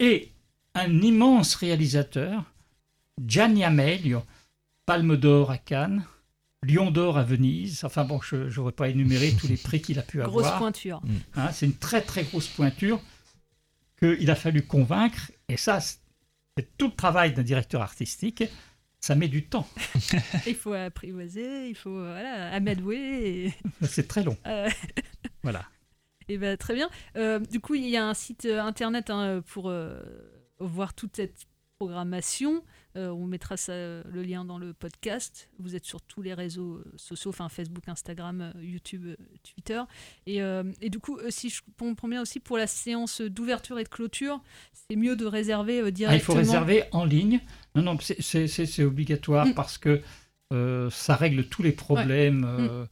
Et 0.00 0.30
un 0.74 1.00
immense 1.00 1.54
réalisateur, 1.54 2.44
Gianni 3.24 3.62
Amelio, 3.62 4.22
Palme 4.84 5.16
d'Or 5.16 5.50
à 5.50 5.58
Cannes, 5.58 6.04
Lion 6.64 6.90
d'Or 6.90 7.18
à 7.18 7.22
Venise. 7.22 7.84
Enfin 7.84 8.04
bon, 8.04 8.20
je 8.20 8.54
n'aurais 8.56 8.72
pas 8.72 8.88
énuméré 8.88 9.32
tous 9.38 9.46
les 9.48 9.56
prix 9.56 9.80
qu'il 9.80 9.98
a 9.98 10.02
pu 10.02 10.18
Grosse 10.18 10.44
avoir. 10.44 10.58
pointure. 10.58 11.00
Hein, 11.36 11.50
c'est 11.52 11.66
une 11.66 11.76
très 11.76 12.00
très 12.00 12.24
grosse 12.24 12.48
pointure 12.48 13.00
qu'il 14.02 14.30
a 14.30 14.34
fallu 14.34 14.62
convaincre. 14.62 15.30
Et 15.48 15.56
ça, 15.56 15.80
c'est 15.80 16.76
tout 16.76 16.88
le 16.88 16.94
travail 16.94 17.32
d'un 17.32 17.42
directeur 17.42 17.82
artistique. 17.82 18.44
Ça 19.00 19.14
met 19.14 19.28
du 19.28 19.46
temps. 19.46 19.66
il 20.46 20.54
faut 20.54 20.72
apprivoiser, 20.72 21.68
il 21.68 21.74
faut 21.74 21.96
euh, 21.96 22.12
voilà, 22.12 22.52
amadouer. 22.52 23.46
Et... 23.46 23.86
C'est 23.86 24.06
très 24.06 24.22
long. 24.22 24.36
Euh, 24.46 24.70
Voilà. 25.42 25.64
Et 26.28 26.38
ben 26.38 26.56
très 26.56 26.74
bien. 26.74 26.88
Euh, 27.16 27.40
du 27.40 27.58
coup, 27.58 27.74
il 27.74 27.88
y 27.88 27.96
a 27.96 28.06
un 28.06 28.14
site 28.14 28.46
internet 28.46 29.10
hein, 29.10 29.42
pour 29.48 29.68
euh, 29.70 30.00
voir 30.60 30.94
toute 30.94 31.16
cette 31.16 31.46
programmation. 31.78 32.62
Euh, 32.96 33.08
on 33.08 33.26
mettra 33.26 33.56
ça, 33.56 33.72
euh, 33.72 34.02
le 34.10 34.22
lien 34.22 34.44
dans 34.44 34.58
le 34.58 34.74
podcast. 34.74 35.48
Vous 35.58 35.74
êtes 35.76 35.84
sur 35.86 36.02
tous 36.02 36.20
les 36.20 36.34
réseaux 36.34 36.74
euh, 36.76 36.84
sociaux, 36.96 37.30
enfin 37.30 37.48
Facebook, 37.48 37.88
Instagram, 37.88 38.52
YouTube, 38.60 39.06
Twitter. 39.42 39.80
Et, 40.26 40.42
euh, 40.42 40.62
et 40.82 40.90
du 40.90 40.98
coup, 40.98 41.18
si 41.30 41.48
je 41.48 41.62
comprends 41.78 42.08
bien 42.08 42.20
aussi 42.20 42.38
pour 42.38 42.58
la 42.58 42.66
séance 42.66 43.20
d'ouverture 43.22 43.78
et 43.78 43.84
de 43.84 43.88
clôture, 43.88 44.42
c'est 44.74 44.96
mieux 44.96 45.16
de 45.16 45.24
réserver 45.24 45.80
euh, 45.80 45.84
Ah, 45.84 45.88
il 45.88 45.92
directement. 45.94 46.20
faut 46.26 46.34
réserver 46.34 46.84
en 46.92 47.04
ligne. 47.06 47.40
Non, 47.74 47.82
non, 47.82 47.98
c'est- 48.00 48.82
obligatoire 48.84 49.46
Mm. 49.46 49.54
parce 49.54 49.78
que 49.78 50.02
ça 50.90 51.16
règle 51.16 51.46
tous 51.48 51.62
les 51.62 51.72
problèmes. 51.72 52.44
Ouais. 52.44 52.68
euh, 52.70 52.86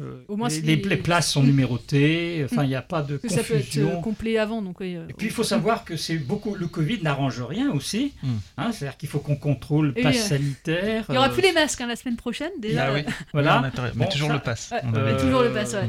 euh, 0.00 0.24
Au 0.28 0.36
moins, 0.36 0.48
les, 0.48 0.54
si- 0.54 0.62
les- 0.62 0.76
les 0.76 0.96
places 0.96 1.30
sont 1.30 1.42
Mm. 1.42 1.46
numérotées. 1.46 2.46
Enfin, 2.50 2.64
il 2.64 2.68
n'y 2.68 2.74
a 2.74 2.80
pas 2.82 3.02
de 3.02 3.18
Que 3.18 3.28
ça 3.28 3.42
peut 3.42 3.54
être 3.54 3.66
confusion. 3.66 3.98
euh, 3.98 4.00
complet 4.00 4.38
avant. 4.38 4.62
Donc, 4.62 4.80
oui, 4.80 4.96
euh, 4.96 5.06
Et 5.08 5.12
puis 5.12 5.26
il 5.26 5.32
faut 5.32 5.42
savoir 5.44 5.84
que 5.84 5.96
c'est 5.96 6.16
beaucoup 6.16 6.54
le 6.54 6.66
Covid 6.66 7.02
n'arrange 7.02 7.42
rien 7.42 7.70
aussi. 7.72 8.12
Hein, 8.56 8.70
C'est-à-dire 8.72 8.96
qu'il 8.96 9.08
faut 9.10 9.18
qu'on 9.18 9.36
contrôle 9.36 9.88
le 9.94 10.02
pass 10.02 10.16
euh, 10.16 10.28
sanitaire. 10.36 11.04
Il 11.08 11.12
n'y 11.12 11.18
aura 11.18 11.28
euh, 11.28 11.32
plus 11.32 11.42
les 11.42 11.52
masques 11.52 11.80
hein, 11.82 11.86
la 11.86 11.96
semaine 11.96 12.16
prochaine 12.16 12.50
déjà. 12.58 12.86
Ah 12.88 12.92
oui. 12.94 13.02
Voilà. 13.32 13.60
Oui, 13.62 13.68
on 13.76 13.82
a- 13.82 13.90
mais 13.94 14.08
toujours 14.08 14.32
le 14.32 14.38
pass, 14.38 14.70
Ouais, 14.72 14.80
on 14.84 15.20
toujours 15.20 15.42
le 15.42 15.52
pass, 15.52 15.74
ouais. 15.74 15.88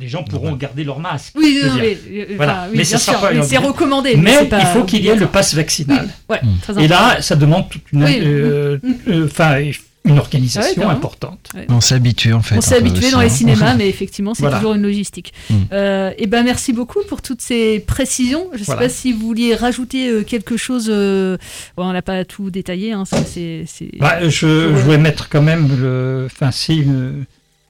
Les 0.00 0.06
gens 0.08 0.22
pourront 0.22 0.54
garder 0.54 0.84
leur 0.84 1.00
masque. 1.00 1.34
Oui, 1.36 1.60
non, 1.64 1.74
mais, 1.74 1.98
euh, 2.08 2.26
voilà. 2.36 2.52
enfin, 2.52 2.62
oui, 2.66 2.68
mais 2.70 2.76
bien 2.76 2.84
ça 2.84 2.98
sera 2.98 3.12
sûr, 3.14 3.20
pas 3.20 3.30
mais 3.32 3.36
une 3.38 3.42
c'est 3.42 3.56
recommandé, 3.56 4.14
mais 4.16 4.22
Mais, 4.22 4.38
c'est 4.38 4.46
pas 4.48 4.60
il 4.60 4.66
faut 4.66 4.84
qu'il 4.84 5.04
y 5.04 5.08
ait 5.08 5.16
le 5.16 5.26
pass 5.26 5.54
vaccinal. 5.54 6.08
Oui, 6.30 6.36
ouais, 6.36 6.40
très 6.62 6.84
Et 6.84 6.86
là, 6.86 7.20
ça 7.20 7.34
demande 7.34 7.68
toute 7.68 7.90
une, 7.90 8.04
Oui. 8.04 8.18
euh, 8.22 8.78
euh, 9.08 9.24
enfin, 9.26 9.58
une 10.04 10.12
Ouais, 10.12 10.18
organisation 10.20 10.74
carrément. 10.74 10.90
importante. 10.92 11.50
Ouais. 11.54 11.66
On 11.68 11.80
s'est 11.80 11.94
habitué 11.94 12.32
en 12.32 12.40
fait. 12.40 12.56
On 12.56 12.60
s'est 12.60 12.76
habitué 12.76 13.06
aussi, 13.06 13.12
dans 13.12 13.20
les 13.20 13.26
hein. 13.26 13.30
cinémas, 13.30 13.74
mais 13.78 13.88
effectivement, 13.88 14.32
c'est 14.32 14.42
Voilà. 14.42 14.56
toujours 14.58 14.74
une 14.74 14.82
logistique. 14.82 15.32
Mm. 15.50 15.54
Euh, 15.72 16.12
et 16.16 16.26
ben, 16.26 16.44
merci 16.44 16.72
beaucoup 16.72 17.00
pour 17.08 17.20
toutes 17.20 17.42
ces 17.42 17.80
précisions. 17.80 18.46
Je 18.52 18.58
ne 18.60 18.64
sais 18.64 18.64
Voilà. 18.66 18.82
pas 18.82 18.88
si 18.88 19.12
vous 19.12 19.20
vouliez 19.26 19.54
rajouter 19.54 20.08
euh, 20.08 20.22
quelque 20.22 20.56
chose. 20.56 20.86
euh, 20.88 21.36
bon, 21.76 21.84
on 21.88 21.92
n'a 21.92 22.00
pas 22.02 22.24
tout 22.24 22.48
détaillé. 22.50 22.92
Hein, 22.92 23.04
ça, 23.04 23.22
c'est, 23.24 23.64
c'est- 23.66 23.98
Bah, 23.98 24.20
je, 24.22 24.28
je 24.30 24.80
voulais 24.82 24.98
mettre 24.98 25.28
quand 25.28 25.42
même 25.42 25.68
le. 25.80 26.26
Enfin, 26.30 26.50
si. 26.52 26.84
euh, 26.86 27.12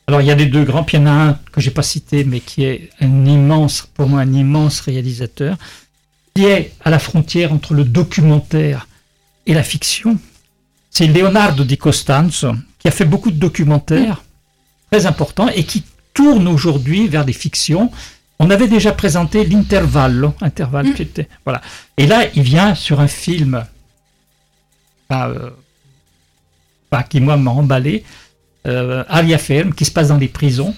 alors, 0.06 0.20
il 0.22 0.26
y 0.26 0.30
a 0.30 0.34
les 0.34 0.46
deux 0.46 0.64
grands, 0.64 0.84
puis 0.84 0.96
il 0.96 1.00
y 1.00 1.02
en 1.02 1.06
a 1.06 1.10
un 1.10 1.38
que 1.52 1.60
j'ai 1.60 1.70
pas 1.70 1.82
cité, 1.82 2.24
mais 2.24 2.40
qui 2.40 2.64
est 2.64 2.88
un 3.00 3.26
immense, 3.26 3.88
pour 3.94 4.08
moi, 4.08 4.20
un 4.20 4.32
immense 4.32 4.80
réalisateur, 4.80 5.56
qui 6.34 6.44
est 6.46 6.72
à 6.84 6.90
la 6.90 6.98
frontière 6.98 7.52
entre 7.52 7.74
le 7.74 7.84
documentaire 7.84 8.86
et 9.46 9.54
la 9.54 9.62
fiction. 9.62 10.18
C'est 10.90 11.06
Leonardo 11.06 11.64
di 11.64 11.76
Costanzo, 11.76 12.54
qui 12.78 12.88
a 12.88 12.90
fait 12.90 13.04
beaucoup 13.04 13.30
de 13.30 13.38
documentaires 13.38 14.22
très 14.90 15.06
importants 15.06 15.48
et 15.48 15.64
qui 15.64 15.84
tourne 16.14 16.48
aujourd'hui 16.48 17.08
vers 17.08 17.24
des 17.24 17.32
fictions. 17.32 17.90
On 18.38 18.50
avait 18.50 18.68
déjà 18.68 18.92
présenté 18.92 19.44
l'intervallo, 19.44 20.34
intervalle, 20.40 20.94
qui 20.94 21.02
était- 21.02 21.28
voilà. 21.44 21.60
Et 21.96 22.06
là, 22.06 22.24
il 22.34 22.42
vient 22.42 22.74
sur 22.74 23.00
un 23.00 23.08
film 23.08 23.64
euh, 25.12 25.50
qui 27.10 27.20
moi 27.20 27.36
m'a 27.36 27.50
emballé, 27.50 28.04
euh, 28.66 29.04
Aria 29.08 29.38
Ferm, 29.38 29.74
qui 29.74 29.84
se 29.84 29.90
passe 29.90 30.08
dans 30.08 30.16
les 30.18 30.28
prisons, 30.28 30.74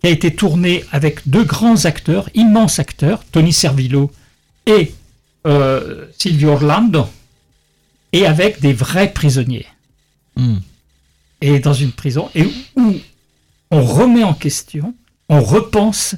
qui 0.00 0.06
a 0.06 0.10
été 0.10 0.34
tourné 0.34 0.84
avec 0.92 1.28
deux 1.28 1.44
grands 1.44 1.84
acteurs, 1.84 2.28
immenses 2.34 2.78
acteurs, 2.78 3.22
Tony 3.32 3.52
Servillo 3.52 4.10
et 4.66 4.94
euh, 5.46 6.06
Silvio 6.18 6.50
Orlando, 6.50 7.06
et 8.12 8.26
avec 8.26 8.60
des 8.60 8.72
vrais 8.72 9.12
prisonniers. 9.12 9.66
Hmm. 10.36 10.58
Et 11.40 11.58
dans 11.58 11.74
une 11.74 11.92
prison, 11.92 12.30
et 12.34 12.46
où 12.76 12.94
on 13.70 13.82
remet 13.82 14.24
en 14.24 14.34
question, 14.34 14.94
on 15.28 15.40
repense 15.40 16.16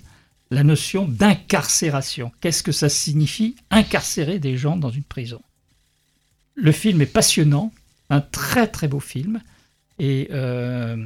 la 0.51 0.65
notion 0.65 1.07
d'incarcération. 1.07 2.33
Qu'est-ce 2.41 2.63
que 2.63 2.73
ça 2.73 2.89
signifie 2.89 3.57
incarcérer 3.71 4.39
des 4.39 4.57
gens 4.57 4.77
dans 4.77 4.91
une 4.91 5.03
prison? 5.03 5.41
Le 6.55 6.73
film 6.73 7.01
est 7.01 7.07
passionnant, 7.07 7.73
un 8.11 8.21
très 8.21 8.67
très 8.67 8.89
beau 8.89 9.01
film, 9.01 9.41
et 9.99 10.29
euh, 10.33 10.97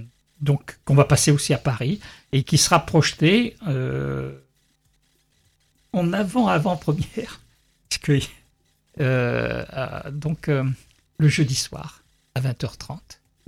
donc 0.41 0.79
qu'on 0.85 0.95
va 0.95 1.05
passer 1.05 1.31
aussi 1.31 1.55
à 1.55 1.59
Paris, 1.59 2.01
et 2.33 2.43
qui 2.43 2.59
sera 2.59 2.85
projeté 2.85 3.57
euh, 3.69 4.33
en 5.93 6.13
avant-avant-première, 6.13 7.41
puisque, 7.89 8.11
euh, 8.11 8.21
à- 9.71 10.11
donc 10.11 10.49
euh, 10.49 10.65
le 11.19 11.29
jeudi 11.29 11.55
soir 11.55 12.03
à 12.35 12.41
20h30. 12.41 12.99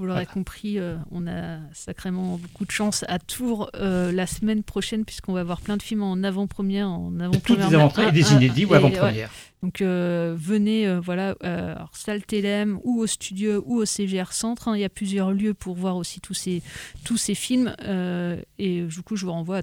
Vous 0.00 0.06
l'aurez 0.06 0.26
compris, 0.26 0.78
euh, 0.78 0.96
on 1.10 1.26
a 1.26 1.58
sacrément 1.74 2.36
beaucoup 2.38 2.64
de 2.64 2.70
chance 2.70 3.04
à 3.08 3.18
Tours 3.18 3.68
euh, 3.74 4.12
la 4.12 4.28
semaine 4.28 4.62
prochaine, 4.62 5.04
puisqu'on 5.04 5.32
va 5.32 5.40
avoir 5.40 5.60
plein 5.60 5.76
de 5.76 5.82
films 5.82 6.04
en 6.04 6.22
avant-première, 6.22 6.88
en 6.88 7.18
avant-première. 7.18 8.08
et 8.08 8.12
des 8.12 8.32
inédits 8.32 8.64
ou 8.64 8.74
et, 8.74 8.76
avant-premières. 8.76 9.30
Donc 9.60 9.82
euh, 9.82 10.36
venez, 10.38 10.86
euh, 10.86 11.00
voilà, 11.00 11.34
euh, 11.42 11.74
alors, 11.74 11.90
salle 11.94 12.22
Télém 12.24 12.78
ou 12.84 13.00
au 13.00 13.08
studio 13.08 13.60
ou 13.66 13.78
au 13.78 13.84
CGR 13.86 14.30
Centre. 14.32 14.68
hein, 14.68 14.76
il 14.76 14.80
y 14.82 14.84
a 14.84 14.88
plusieurs 14.88 15.32
lieux 15.32 15.52
pour 15.52 15.74
voir 15.74 15.96
aussi 15.96 16.20
tous 16.20 16.34
ces, 16.34 16.62
tous 17.04 17.16
ces 17.16 17.34
films. 17.34 17.74
euh, 17.82 18.40
et 18.60 18.82
du 18.82 19.02
coup, 19.02 19.16
je 19.16 19.26
vous 19.26 19.32
renvoie 19.32 19.56
à 19.56 19.62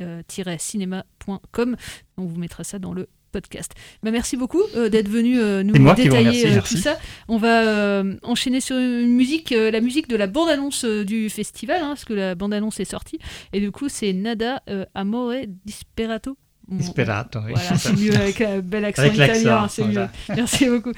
www.viva-l-cinéma.com. 0.00 1.76
On 2.16 2.24
vous 2.24 2.38
mettra 2.38 2.64
ça 2.64 2.78
dans 2.78 2.92
le 2.92 3.08
podcast. 3.32 3.72
Bah, 4.02 4.10
merci 4.12 4.36
beaucoup 4.36 4.62
euh, 4.76 4.88
d'être 4.88 5.08
venu 5.08 5.40
euh, 5.40 5.62
nous 5.64 5.72
détailler 5.72 6.18
remercie, 6.18 6.46
euh, 6.46 6.60
tout 6.60 6.76
ça. 6.76 6.96
On 7.26 7.36
va 7.36 7.62
euh, 7.66 8.16
enchaîner 8.22 8.60
sur 8.60 8.76
une 8.76 9.08
musique, 9.14 9.50
euh, 9.52 9.70
la 9.72 9.80
musique 9.80 10.08
de 10.08 10.16
la 10.16 10.28
bande-annonce 10.28 10.84
euh, 10.84 11.04
du 11.04 11.28
festival, 11.30 11.82
hein, 11.82 11.88
parce 11.88 12.04
que 12.04 12.14
la 12.14 12.34
bande-annonce 12.36 12.78
est 12.78 12.84
sortie. 12.84 13.18
Et 13.52 13.60
du 13.60 13.72
coup, 13.72 13.88
c'est 13.88 14.12
Nada 14.12 14.62
euh, 14.70 14.84
Amore 14.94 15.32
Disperato. 15.64 16.36
Disperato, 16.68 17.40
oui. 17.40 17.52
Voilà, 17.54 17.76
c'est 17.76 17.92
mieux 17.92 18.14
avec 18.14 18.40
un 18.40 18.60
bel 18.60 18.84
accent 18.84 19.02
Avec 19.02 19.14
italien, 19.16 19.68
c'est 19.68 19.82
voilà. 19.82 20.10
mieux. 20.28 20.34
Merci 20.36 20.68
beaucoup. 20.68 20.92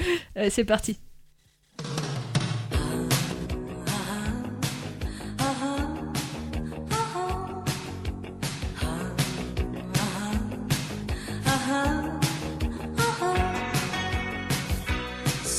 C'est 0.50 0.64
parti. 0.64 0.98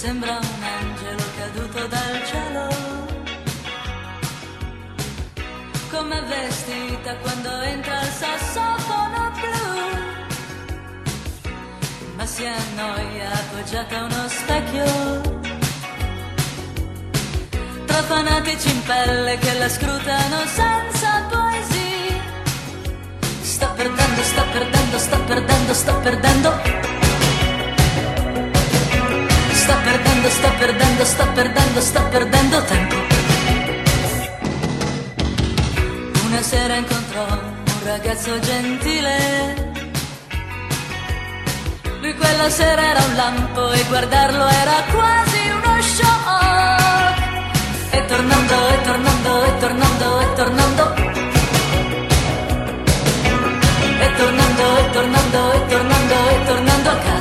Sembra 0.08 0.40
un 0.40 0.64
angelo 0.64 1.24
caduto 1.38 1.86
dal 1.88 2.26
cielo, 2.28 2.70
come 5.92 6.22
vestita 6.22 7.14
quando 7.18 7.50
entra 7.60 8.00
il 8.00 8.08
sassofono 8.08 9.32
blu. 9.42 9.66
Ma 12.16 12.26
si 12.26 12.46
annoia 12.46 13.34
appoggiata 13.34 14.00
a 14.00 14.04
uno 14.06 14.28
specchio. 14.30 14.86
Tra 17.86 18.02
fanatici 18.04 18.70
in 18.70 18.84
pelle 18.84 19.38
che 19.40 19.54
la 19.58 19.68
scrutano 19.68 20.38
senza 20.46 21.22
poesia. 21.30 22.22
Sto 23.42 23.74
perdendo, 23.76 24.24
sto 24.24 24.46
perdendo, 24.54 25.00
sto 25.00 25.20
perdendo, 25.26 25.74
sto 25.74 26.00
perdendo. 26.00 26.97
Sto 29.68 29.76
perdendo, 29.84 30.30
sto 30.30 30.50
perdendo, 30.58 31.04
sto 31.04 31.28
perdendo, 31.34 31.82
sto 31.82 32.02
perdendo 32.04 32.64
tempo. 32.64 32.96
Una 36.26 36.42
sera 36.42 36.76
incontrò 36.76 37.26
un 37.26 37.80
ragazzo 37.84 38.40
gentile. 38.40 39.74
Lui 42.00 42.16
quella 42.16 42.50
sera 42.50 42.82
era 42.82 43.04
un 43.10 43.16
lampo 43.18 43.72
e 43.74 43.84
guardarlo 43.90 44.48
era 44.48 44.84
quasi 44.90 45.50
uno 45.50 45.82
shock. 45.82 47.20
E 47.92 48.06
tornando, 48.06 48.70
e 48.70 48.82
tornando, 48.84 49.44
e 49.44 49.58
tornando, 49.60 50.20
e 50.22 50.34
tornando. 50.34 50.94
E 54.00 54.14
tornando, 54.16 54.78
e 54.78 54.90
tornando, 54.92 55.52
e 55.52 55.66
tornando, 55.68 56.16
e 56.30 56.46
tornando 56.46 56.90
a 56.90 56.96
casa. 56.96 57.17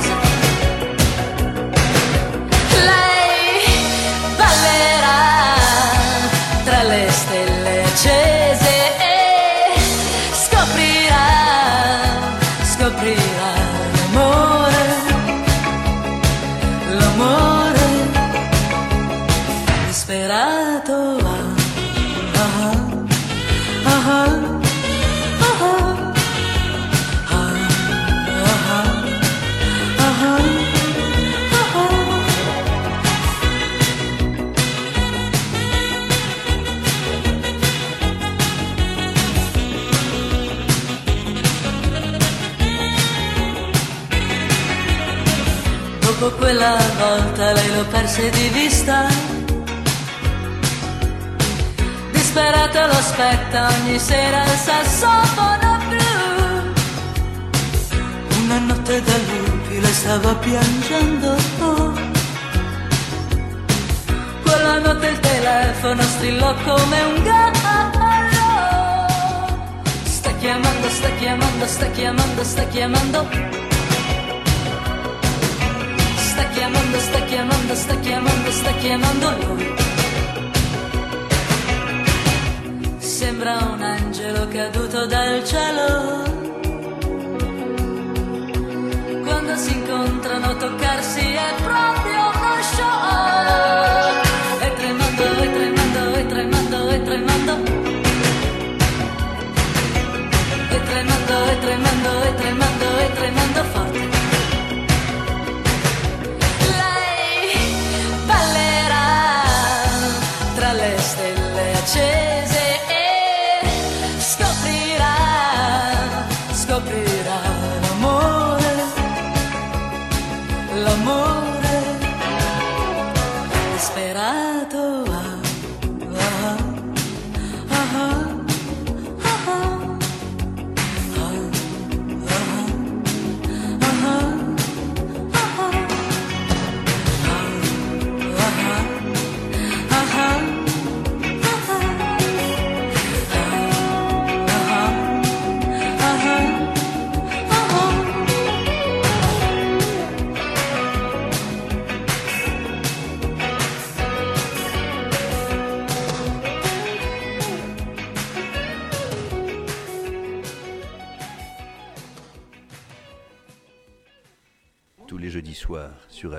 Lei 47.51 47.75
lo 47.75 47.85
perse 47.85 48.29
di 48.29 48.47
vista. 48.49 49.07
Disperata 52.11 52.87
lo 52.87 52.93
aspetta 52.93 53.67
ogni 53.67 53.99
sera 53.99 54.43
il 54.43 54.49
sassofono 54.49 55.77
blu. 55.87 56.73
Una 58.43 58.59
notte 58.59 59.01
da 59.01 59.17
lupi 59.17 59.79
lei 59.79 59.93
stava 59.93 60.35
piangendo. 60.35 61.35
Quella 64.43 64.79
notte 64.79 65.07
il 65.07 65.19
telefono 65.19 66.01
strillò 66.01 66.53
come 66.63 67.01
un 67.01 67.23
gallo. 67.23 67.55
Sta 70.03 70.31
chiamando, 70.39 70.89
sta 70.89 71.09
chiamando, 71.19 71.65
sta 71.65 71.85
chiamando, 71.91 72.43
sta 72.43 72.63
chiamando. 72.65 73.66
Chiamando, 76.87 76.99
sta 76.99 77.19
chiamando, 77.25 77.75
sta 77.75 77.95
chiamando, 77.99 78.51
sta 78.51 78.71
chiamando 78.73 79.31
lui. 79.45 79.73
Sembra 82.99 83.57
un 83.73 83.81
angelo 83.81 84.47
caduto 84.47 85.05
dal 85.05 85.43
cielo. 85.45 86.23
Quando 89.23 89.55
si 89.57 89.71
incontrano 89.73 90.55
toccarsi 90.57 91.19
è 91.19 91.53
proprio 91.61 92.21
uno 92.35 92.61
shock. 92.75 94.25
E 94.61 94.73
tremando, 94.75 95.23
e 95.43 95.51
tremando, 95.55 96.15
e 96.15 96.25
tremando, 96.25 96.89
e 96.89 97.01
tremando. 97.03 97.53
E 100.69 100.83
tremando, 100.83 101.35
e 101.51 101.59
tremando, 101.59 102.23
e 102.23 102.35
tremando, 102.35 102.97
e 102.99 103.13
tremando 103.13 103.46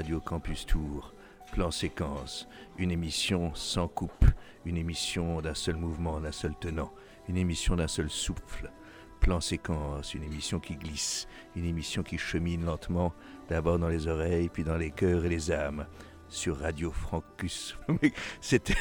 Radio 0.08 0.20
Campus 0.20 0.64
Tour, 0.64 1.12
Plan 1.52 1.70
Séquence, 1.70 2.48
une 2.78 2.90
émission 2.90 3.54
sans 3.54 3.88
coupe, 3.88 4.24
une 4.64 4.78
émission 4.78 5.42
d'un 5.42 5.52
seul 5.52 5.76
mouvement, 5.76 6.18
d'un 6.18 6.32
seul 6.32 6.54
tenant, 6.58 6.90
une 7.28 7.36
émission 7.36 7.76
d'un 7.76 7.88
seul 7.88 8.08
souffle. 8.08 8.72
Plan 9.20 9.42
Séquence, 9.42 10.14
une 10.14 10.22
émission 10.22 10.60
qui 10.60 10.76
glisse, 10.76 11.28
une 11.56 11.66
émission 11.66 12.02
qui 12.02 12.16
chemine 12.16 12.64
lentement, 12.64 13.12
d'abord 13.50 13.78
dans 13.78 13.88
les 13.88 14.08
oreilles, 14.08 14.48
puis 14.48 14.64
dans 14.64 14.78
les 14.78 14.92
cœurs 14.92 15.26
et 15.26 15.28
les 15.28 15.50
âmes. 15.50 15.84
Sur 16.30 16.60
Radio 16.60 16.90
Francus. 16.90 17.76
C'était. 18.40 18.76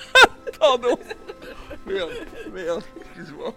Pardon 0.60 0.96
Merde, 1.88 2.12
merde, 2.54 2.84
excuse-moi. 3.00 3.52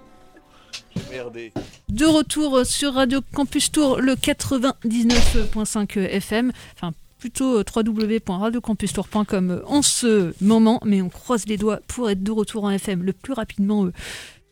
Merdé. 1.12 1.54
De 1.88 2.06
retour 2.06 2.66
sur 2.66 2.96
Radio 2.96 3.22
Campus 3.32 3.72
Tour, 3.72 4.02
le 4.02 4.16
99.5 4.16 6.00
FM, 6.00 6.52
enfin 6.76 6.94
plutôt 7.22 7.60
euh, 7.60 7.64
www.radiocampustour.com 7.74 9.62
en 9.68 9.82
ce 9.84 10.34
moment, 10.42 10.82
mais 10.84 11.04
on 11.04 11.10
croise 11.10 11.46
les 11.46 11.56
doigts 11.58 11.80
pour 11.88 12.10
être 12.10 12.24
de 12.24 12.32
retour 12.32 12.64
en 12.64 12.72
FM 12.72 13.04
le 13.04 13.14
plus 13.14 13.34
rapidement 13.34 13.86
euh, 13.86 13.94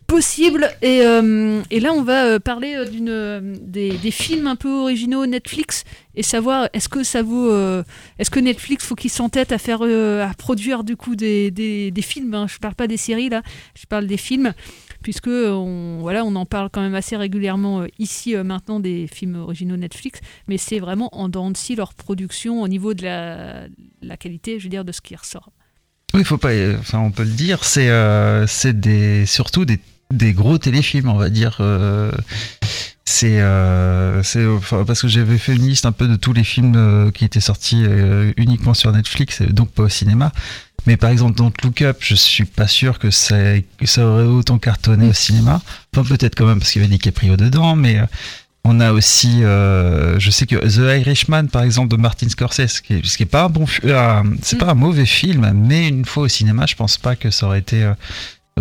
possible. 0.06 0.70
Et, 0.84 1.02
euh, 1.02 1.62
là, 1.72 1.94
on 1.94 2.04
va 2.04 2.26
euh, 2.26 2.40
parler 2.40 2.76
euh, 2.76 2.86
d'une 2.86 3.10
euh, 3.10 3.56
des, 3.60 4.12
films 4.12 4.46
un 4.46 4.56
peu 4.56 4.72
originaux 4.72 5.26
Netflix 5.26 5.84
et 6.16 6.22
savoir 6.22 6.70
est-ce 6.74 6.90
que 6.90 7.04
ça 7.04 7.24
vaut, 7.24 7.50
euh, 7.50 7.84
est-ce 8.20 8.30
que 8.30 8.40
Netflix 8.40 8.86
faut 8.86 8.96
qu'il 8.96 9.10
s'entête 9.10 9.52
à 9.52 9.58
faire, 9.58 9.80
euh, 9.82 10.24
à 10.24 10.34
produire 10.36 10.84
du 10.84 10.96
coup 10.96 11.16
des 11.16 11.92
films. 12.04 12.36
hein. 12.36 12.46
Je 12.48 12.60
parle 12.60 12.76
pas 12.76 12.88
des 12.88 12.98
séries 12.98 13.30
là, 13.30 13.42
je 13.76 13.88
parle 13.88 14.06
des 14.06 14.18
films 14.18 14.54
puisque 15.02 15.28
on, 15.28 16.00
voilà, 16.02 16.24
on 16.26 16.36
en 16.36 16.46
parle 16.46 16.70
quand 16.72 16.82
même 16.82 16.96
assez 16.96 17.16
régulièrement 17.16 17.82
euh, 17.82 17.88
ici 18.00 18.36
euh, 18.36 18.44
maintenant 18.44 18.80
des 18.80 19.08
films 19.08 19.36
originaux 19.36 19.78
Netflix, 19.78 20.20
mais 20.48 20.58
c'est 20.58 20.80
vraiment 20.80 21.10
en 21.16 21.30
dents 21.30 21.52
de 21.52 21.58
scie 21.58 21.76
leur 21.76 21.94
production 21.94 22.62
au 22.62 22.68
niveau 22.68 22.94
de 22.94 23.04
la, 23.04 24.18
qualité, 24.18 24.60
je 24.60 24.66
veux 24.66 24.70
dire, 24.70 24.86
de 24.86 24.92
ce 24.92 25.02
qui 25.02 25.16
ressort. 25.16 25.52
Oui, 26.14 26.24
faut 26.24 26.38
pas, 26.38 26.52
euh, 26.52 26.78
enfin, 26.80 27.00
on 27.00 27.12
peut 27.12 27.24
le 27.24 27.30
dire, 27.30 27.64
c'est 27.64 27.90
euh, 27.90 28.46
des, 28.66 29.26
surtout 29.26 29.66
des, 29.66 30.34
gros 30.34 30.58
téléfilms, 30.58 31.10
on 31.10 31.18
va 31.18 31.30
dire. 31.30 31.58
euh, 31.60 32.12
c'est 33.10 33.40
euh, 33.42 34.22
parce 34.86 35.02
que 35.02 35.08
j'avais 35.08 35.40
fait 35.40 35.56
une 35.56 35.68
liste 35.68 35.88
un 35.88 35.92
peu 35.92 36.08
de 36.08 36.16
tous 36.16 36.32
les 36.32 36.44
films 36.44 36.76
euh, 36.76 37.10
qui 37.10 37.26
étaient 37.26 37.40
sortis 37.40 37.84
euh, 37.84 38.32
uniquement 38.38 38.76
sur 38.76 38.92
Netflix 38.92 39.42
et 39.42 39.48
donc 39.48 39.72
pas 39.72 39.84
au 39.84 39.90
cinéma. 39.90 40.32
Mais 40.86 40.96
par 40.96 41.10
exemple 41.10 41.36
dans 41.36 41.52
Look 41.64 41.82
Up 41.82 41.98
je 42.02 42.14
suis 42.14 42.46
pas 42.46 42.68
sûr 42.68 43.00
que 43.00 43.10
ça, 43.10 43.36
que 43.80 43.88
ça 43.88 44.06
aurait 44.06 44.26
autant 44.26 44.60
cartonné 44.60 45.08
au 45.08 45.14
cinéma. 45.14 45.60
Enfin 45.92 46.08
peut-être 46.08 46.36
quand 46.36 46.46
même 46.46 46.60
parce 46.60 46.72
qu'il 46.72 46.84
y 46.84 46.86
avait 46.86 46.94
DiCaprio 46.94 47.36
dedans 47.36 47.76
mais 47.76 47.98
euh, 47.98 48.06
on 48.64 48.80
a 48.80 48.92
aussi 48.92 49.42
je 49.42 50.30
sais 50.30 50.46
que 50.46 50.58
The 50.58 51.02
Irishman 51.02 51.48
par 51.48 51.64
exemple 51.64 51.88
de 51.90 51.96
Martin 51.96 52.30
Scorsese 52.30 52.68
ce 52.68 52.82
qui 52.82 53.24
est 53.24 53.26
pas 53.26 53.46
un 53.46 53.50
bon 53.50 53.66
c'est 54.44 54.58
pas 54.60 54.70
un 54.70 54.76
mauvais 54.76 55.08
film 55.08 55.52
mais 55.56 55.88
une 55.88 56.06
fois 56.06 56.24
au 56.24 56.28
cinéma 56.28 56.68
je 56.68 56.76
pense 56.76 56.98
pas 56.98 57.16
que 57.16 57.32
ça 57.32 57.48
aurait 57.48 57.60
été 57.60 57.92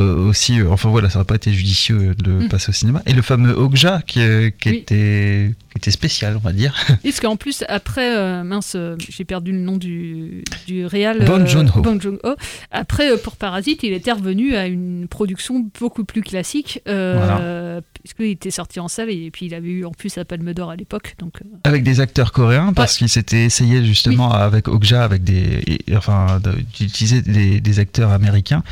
aussi, 0.02 0.60
euh, 0.60 0.70
enfin 0.70 0.88
voilà, 0.88 1.10
ça 1.10 1.18
aurait 1.18 1.26
pas 1.26 1.34
été 1.36 1.52
judicieux 1.52 2.14
de 2.14 2.30
le 2.30 2.38
Mm. 2.44 2.48
passer 2.48 2.70
au 2.70 2.72
cinéma. 2.72 3.02
Et 3.06 3.12
le 3.12 3.22
fameux 3.22 3.52
Okja 3.52 4.02
qui, 4.06 4.20
euh, 4.20 4.50
qui, 4.50 4.70
Oui. 4.70 4.76
était, 4.76 5.54
qui 5.72 5.78
était 5.78 5.90
spécial, 5.90 6.36
on 6.36 6.40
va 6.40 6.52
dire. 6.52 6.74
Et 7.04 7.08
parce 7.10 7.20
qu'en 7.20 7.36
plus, 7.36 7.64
après, 7.68 8.16
euh, 8.16 8.42
mince, 8.44 8.74
euh, 8.76 8.96
j'ai 9.08 9.24
perdu 9.24 9.52
le 9.52 9.58
nom 9.58 9.76
du, 9.76 10.44
du 10.66 10.86
réal. 10.86 11.24
Bong 11.24 11.42
euh, 11.42 11.46
Joon-ho. 11.46 11.80
Bong 11.82 12.00
Joon-ho. 12.00 12.34
Après, 12.70 13.10
euh, 13.12 13.16
pour 13.16 13.36
Parasite, 13.36 13.82
il 13.82 13.92
était 13.92 14.12
revenu 14.12 14.54
à 14.54 14.66
une 14.66 15.06
production 15.08 15.66
beaucoup 15.80 16.04
plus 16.04 16.22
classique, 16.22 16.80
euh, 16.88 17.80
puisqu'il 18.02 18.26
était 18.30 18.50
sorti 18.50 18.80
en 18.80 18.88
salle 18.88 19.10
et 19.10 19.30
puis 19.30 19.46
il 19.46 19.54
avait 19.54 19.68
eu 19.68 19.84
en 19.84 19.90
plus 19.92 20.16
la 20.16 20.24
Palme 20.24 20.52
d'Or 20.54 20.70
à 20.70 20.76
l'époque. 20.76 21.14
Donc, 21.18 21.34
euh, 21.42 21.48
Avec 21.64 21.82
des 21.82 22.00
acteurs 22.00 22.32
coréens, 22.32 22.72
parce 22.72 22.96
qu'il 22.98 23.08
s'était 23.08 23.44
essayé 23.44 23.84
justement 23.84 24.32
avec 24.32 24.68
Okja, 24.68 25.02
avec 25.04 25.24
des, 25.24 25.62
et- 25.66 25.96
enfin, 25.96 26.40
d'utiliser 26.78 27.22
des, 27.22 27.60
des 27.60 27.78
acteurs 27.78 28.12
américains. 28.12 28.62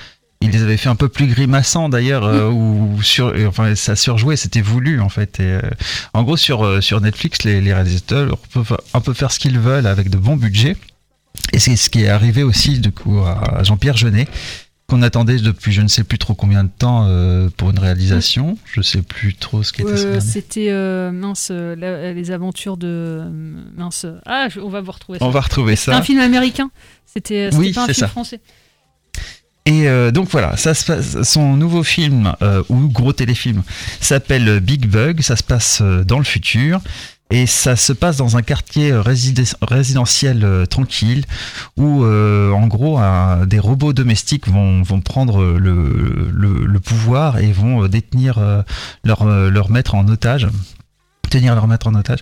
Il 0.43 0.51
les 0.51 0.63
avait 0.63 0.77
fait 0.77 0.91
un 0.91 0.97
peu 0.97 1.09
plus 1.09 1.27
grimaçants 1.29 1.89
d'ailleurs, 1.89 2.25
euh, 2.25 2.51
ou 2.51 3.01
sur, 3.03 3.33
enfin 3.49 3.75
ça 3.75 3.97
surjouait, 3.97 4.37
c'était 4.37 4.61
voulu 4.61 5.01
en 5.01 5.09
fait. 5.09 5.41
Et, 5.41 5.45
euh, 5.45 5.61
en 6.13 6.23
gros 6.25 6.37
sur 6.37 6.63
euh, 6.65 6.81
sur 6.83 7.01
Netflix, 7.01 7.43
les, 7.45 7.61
les 7.63 7.73
réalisateurs 7.73 8.37
peuvent 8.53 8.77
un 8.93 9.01
peu 9.01 9.15
faire 9.15 9.33
ce 9.33 9.39
qu'ils 9.39 9.59
veulent 9.59 9.87
avec 9.87 10.11
de 10.11 10.19
bons 10.19 10.37
budgets. 10.37 10.77
Et 11.53 11.59
c'est 11.59 11.75
ce 11.77 11.89
qui 11.91 12.03
est 12.05 12.09
arrivé 12.09 12.43
aussi 12.43 12.81
du 12.81 12.93
coup 12.93 13.19
à 13.21 13.63
Jean-Pierre 13.63 13.97
Jeunet, 13.97 14.29
qu'on 14.89 15.01
attendait 15.03 15.37
depuis 15.39 15.73
je 15.73 15.81
ne 15.81 15.89
sais 15.89 16.05
plus 16.05 16.19
trop 16.19 16.35
combien 16.35 16.65
de 16.65 16.71
temps 16.71 17.07
euh, 17.09 17.49
pour 17.57 17.71
une 17.71 17.79
réalisation. 17.79 18.59
Je 18.73 18.83
sais 18.83 19.01
plus 19.03 19.35
trop 19.35 19.63
ce 19.63 19.73
qui 19.73 19.83
était. 19.83 19.91
euh, 19.93 20.21
c'était 20.21 20.69
euh, 20.69 21.11
mince, 21.13 21.51
la- 21.51 22.13
les 22.13 22.31
aventures 22.31 22.77
de 22.77 23.23
mince. 23.77 24.05
Ah, 24.27 24.49
je- 24.51 24.61
on 24.61 24.69
va 24.69 24.83
vous 24.83 24.93
retrouver. 24.93 25.19
On 25.23 25.27
ça. 25.29 25.33
va 25.33 25.41
retrouver 25.41 25.77
ça. 25.77 25.97
un 25.97 26.03
film 26.03 26.21
américain. 26.21 26.71
C'était 27.07 27.49
Oui, 27.55 27.73
pas 27.73 27.83
un 27.83 27.87
film 27.87 27.95
ça. 27.95 28.09
français. 28.09 28.41
Et 29.67 29.89
euh, 29.89 30.13
donc 30.13 30.29
voilà, 30.31 30.57
ça 30.57 30.75
se 30.75 30.85
passe, 30.85 31.23
son 31.23 31.57
nouveau 31.57 31.83
film 31.83 32.33
euh, 32.41 32.63
ou 32.69 32.89
gros 32.89 33.13
téléfilm 33.13 33.63
s'appelle 34.01 34.61
Big 34.61 34.87
Bug. 34.87 35.21
Ça 35.23 35.35
se 35.35 35.43
passe 35.43 35.81
euh, 35.83 36.05
dans 36.05 36.19
le 36.19 36.25
futur 36.25 36.81
et 37.31 37.47
ça 37.47 37.75
se 37.75 37.93
passe 37.93 38.17
dans 38.17 38.37
un 38.37 38.43
quartier 38.43 38.93
réside- 38.95 39.45
résidentiel 39.61 40.65
tranquille 40.71 41.25
où 41.77 42.05
en 42.05 42.67
gros 42.69 43.01
des 43.47 43.59
robots 43.59 43.93
domestiques 43.93 44.47
vont, 44.47 44.85
prendre 45.05 45.43
le, 45.43 46.79
pouvoir 46.79 47.39
et 47.39 47.51
vont 47.51 47.89
détenir 47.89 48.39
leur 49.03 49.71
maître 49.71 49.97
en 49.97 50.07
otage 50.07 50.47
tenir 51.29 51.55
leur 51.55 51.67
maître 51.67 51.87
en 51.87 51.95
otage. 51.95 52.21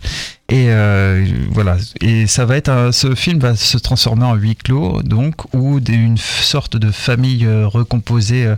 Et 0.49 0.67
euh, 0.69 1.27
voilà. 1.51 1.77
Et 2.01 2.27
ça 2.27 2.45
va 2.45 2.57
être 2.57 2.91
ce 2.93 3.15
film 3.15 3.39
va 3.39 3.57
se 3.57 3.79
transformer 3.79 4.25
en 4.25 4.35
huis 4.35 4.57
clos 4.57 5.03
donc 5.03 5.53
où 5.55 5.79
une 5.89 6.19
sorte 6.19 6.77
de 6.77 6.91
famille 6.91 7.47
euh, 7.47 7.67
recomposée 7.67 8.47
euh, 8.47 8.57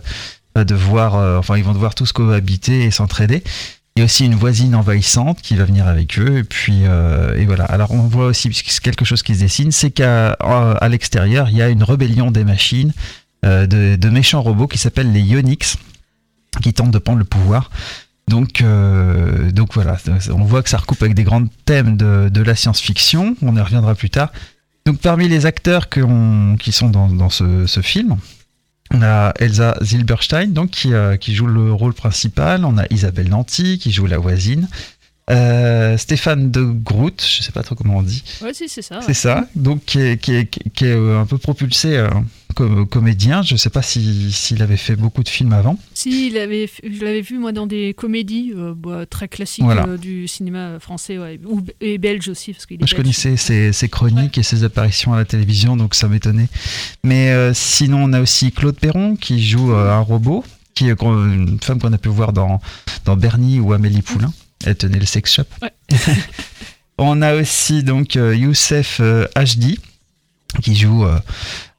va 0.55 0.63
devoir 0.63 1.15
enfin 1.39 1.57
ils 1.57 1.63
vont 1.63 1.73
devoir 1.73 1.95
tous 1.95 2.11
cohabiter 2.11 2.83
et 2.83 2.91
s'entraider. 2.91 3.43
Il 3.95 3.99
y 3.99 4.03
a 4.03 4.05
aussi 4.05 4.25
une 4.25 4.35
voisine 4.35 4.75
envahissante 4.75 5.41
qui 5.41 5.55
va 5.55 5.65
venir 5.65 5.87
avec 5.87 6.19
eux 6.19 6.37
et 6.37 6.43
puis 6.43 6.83
et 6.83 7.45
voilà. 7.45 7.63
Alors 7.65 7.91
on 7.91 8.01
voit 8.01 8.25
aussi 8.25 8.49
quelque 8.49 9.05
chose 9.05 9.23
qui 9.23 9.35
se 9.35 9.39
dessine. 9.39 9.71
C'est 9.71 9.91
qu'à 9.91 10.31
à 10.31 10.89
l'extérieur 10.89 11.49
il 11.49 11.57
y 11.57 11.61
a 11.61 11.69
une 11.69 11.83
rébellion 11.83 12.31
des 12.31 12.43
machines 12.43 12.91
de, 13.43 13.95
de 13.95 14.09
méchants 14.09 14.41
robots 14.41 14.67
qui 14.67 14.77
s'appellent 14.77 15.11
les 15.11 15.21
Ionix 15.21 15.77
qui 16.61 16.73
tentent 16.73 16.91
de 16.91 16.99
prendre 16.99 17.19
le 17.19 17.25
pouvoir 17.25 17.69
donc, 18.27 18.61
euh, 18.61 19.51
donc 19.51 19.73
voilà, 19.73 19.97
on 20.29 20.43
voit 20.43 20.61
que 20.61 20.69
ça 20.69 20.77
recoupe 20.77 21.01
avec 21.01 21.13
des 21.13 21.23
grands 21.23 21.45
thèmes 21.65 21.95
de, 21.95 22.41
la 22.41 22.55
science-fiction. 22.55 23.35
On 23.41 23.55
y 23.55 23.61
reviendra 23.61 23.95
plus 23.95 24.09
tard. 24.09 24.31
Donc 24.85 24.99
parmi 24.99 25.27
les 25.27 25.45
acteurs 25.45 25.89
qui 25.89 26.71
sont 26.71 26.89
dans, 26.89 27.29
ce 27.29 27.81
film, 27.81 28.17
on 28.91 29.01
a 29.01 29.33
Elsa 29.39 29.77
Zilberstein 29.81 30.47
donc 30.47 30.71
qui, 30.71 30.93
euh, 30.93 31.17
qui 31.17 31.35
joue 31.35 31.47
le 31.47 31.73
rôle 31.73 31.93
principal. 31.93 32.65
On 32.65 32.77
a 32.77 32.85
Isabelle 32.89 33.29
Nanty 33.29 33.79
qui 33.79 33.91
joue 33.91 34.05
la 34.05 34.17
voisine. 34.17 34.67
Euh, 35.29 35.97
Stéphane 35.97 36.51
de 36.51 36.63
Groot, 36.63 37.21
je 37.21 37.43
sais 37.43 37.51
pas 37.51 37.61
trop 37.61 37.75
comment 37.75 37.97
on 37.97 38.01
dit. 38.01 38.23
Ouais, 38.41 38.53
si, 38.53 38.69
c'est 38.69 38.81
ça. 38.81 39.01
C'est 39.01 39.07
ouais. 39.09 39.13
ça, 39.13 39.47
donc 39.55 39.83
qui 39.85 39.99
est, 39.99 40.17
qui 40.21 40.33
est- 40.35 40.45
qui 40.73 40.85
est, 40.85 40.87
euh, 40.95 41.19
un 41.19 41.25
peu 41.25 41.37
propulsé 41.37 41.97
euh, 41.97 42.07
comme 42.55 42.87
comédien. 42.87 43.41
Je 43.41 43.57
sais 43.57 43.69
pas 43.69 43.81
si- 43.81 44.31
s'il 44.31 44.61
avait 44.61 44.77
fait 44.77 44.95
beaucoup 44.95 45.23
de 45.23 45.27
films 45.29 45.51
avant. 45.51 45.77
Si, 45.93 46.27
il 46.27 46.37
avait, 46.37 46.69
je 46.81 47.03
l'avais 47.03 47.19
vu 47.19 47.39
moi 47.39 47.51
dans 47.51 47.67
des 47.67 47.93
comédies 47.93 48.53
euh, 48.55 48.73
bah, 48.73 49.05
très 49.05 49.27
classiques 49.27 49.65
Voilà. 49.65 49.85
euh, 49.85 49.97
du 49.97 50.29
cinéma 50.29 50.79
français 50.79 51.17
ouais, 51.17 51.41
ou, 51.45 51.61
et 51.81 51.97
belge 51.97 52.29
aussi 52.29 52.53
parce 52.53 52.65
qu'il 52.65 52.77
je 52.77 52.81
belge. 52.81 52.93
connaissais 52.95 53.35
ses, 53.35 53.73
ses 53.73 53.89
chroniques 53.89 54.37
et 54.37 54.43
ses 54.43 54.63
apparitions 54.63 55.13
à 55.13 55.17
la 55.17 55.25
télévision, 55.25 55.75
donc 55.75 55.93
ça 55.93 56.07
m'étonnait. 56.07 56.47
Mais 57.03 57.33
sinon, 57.53 58.03
on 58.05 58.13
a 58.13 58.21
aussi 58.21 58.53
Claude 58.53 58.79
Perron 58.79 59.17
qui 59.17 59.43
joue 59.45 59.73
un 59.73 59.99
robot, 59.99 60.45
qui 60.73 60.87
est 60.87 61.01
une 61.01 61.59
femme 61.61 61.79
qu'on 61.81 61.91
a 61.91 61.97
pu 61.97 62.07
voir 62.09 62.31
dans, 62.31 62.61
dans 63.03 63.17
Bernie 63.17 63.59
ou 63.59 63.73
Amélie 63.73 64.01
Poulain. 64.01 64.31
Elle 64.65 64.75
tenait 64.75 64.99
le 64.99 65.05
sex 65.05 65.33
shop. 65.33 65.43
Ouais. 65.61 65.71
on 66.97 67.21
a 67.21 67.35
aussi 67.35 67.83
donc 67.83 68.15
euh, 68.15 68.35
Youssef 68.35 68.97
euh, 68.99 69.27
HD 69.35 69.77
qui 70.63 70.75
joue 70.75 71.05
euh, 71.05 71.19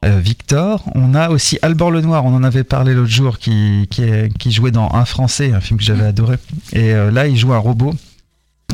euh, 0.05 0.19
Victor. 0.19 0.83
On 0.95 1.13
a 1.15 1.29
aussi 1.29 1.57
Albert 1.61 1.91
Lenoir, 1.91 2.23
on 2.25 2.33
en 2.33 2.43
avait 2.43 2.63
parlé 2.63 2.93
l'autre 2.93 3.09
jour, 3.11 3.37
qui, 3.39 3.87
qui, 3.89 4.03
est- 4.03 4.31
qui 4.37 4.51
jouait 4.51 4.71
dans 4.71 4.93
Un 4.93 5.05
Français, 5.05 5.51
un 5.53 5.59
film 5.59 5.77
que 5.79 5.83
j'avais 5.85 6.05
adoré. 6.05 6.37
Et 6.71 6.93
euh, 6.93 7.11
là, 7.11 7.27
il 7.27 7.35
joue 7.37 7.53
un 7.53 7.57
robot 7.57 7.93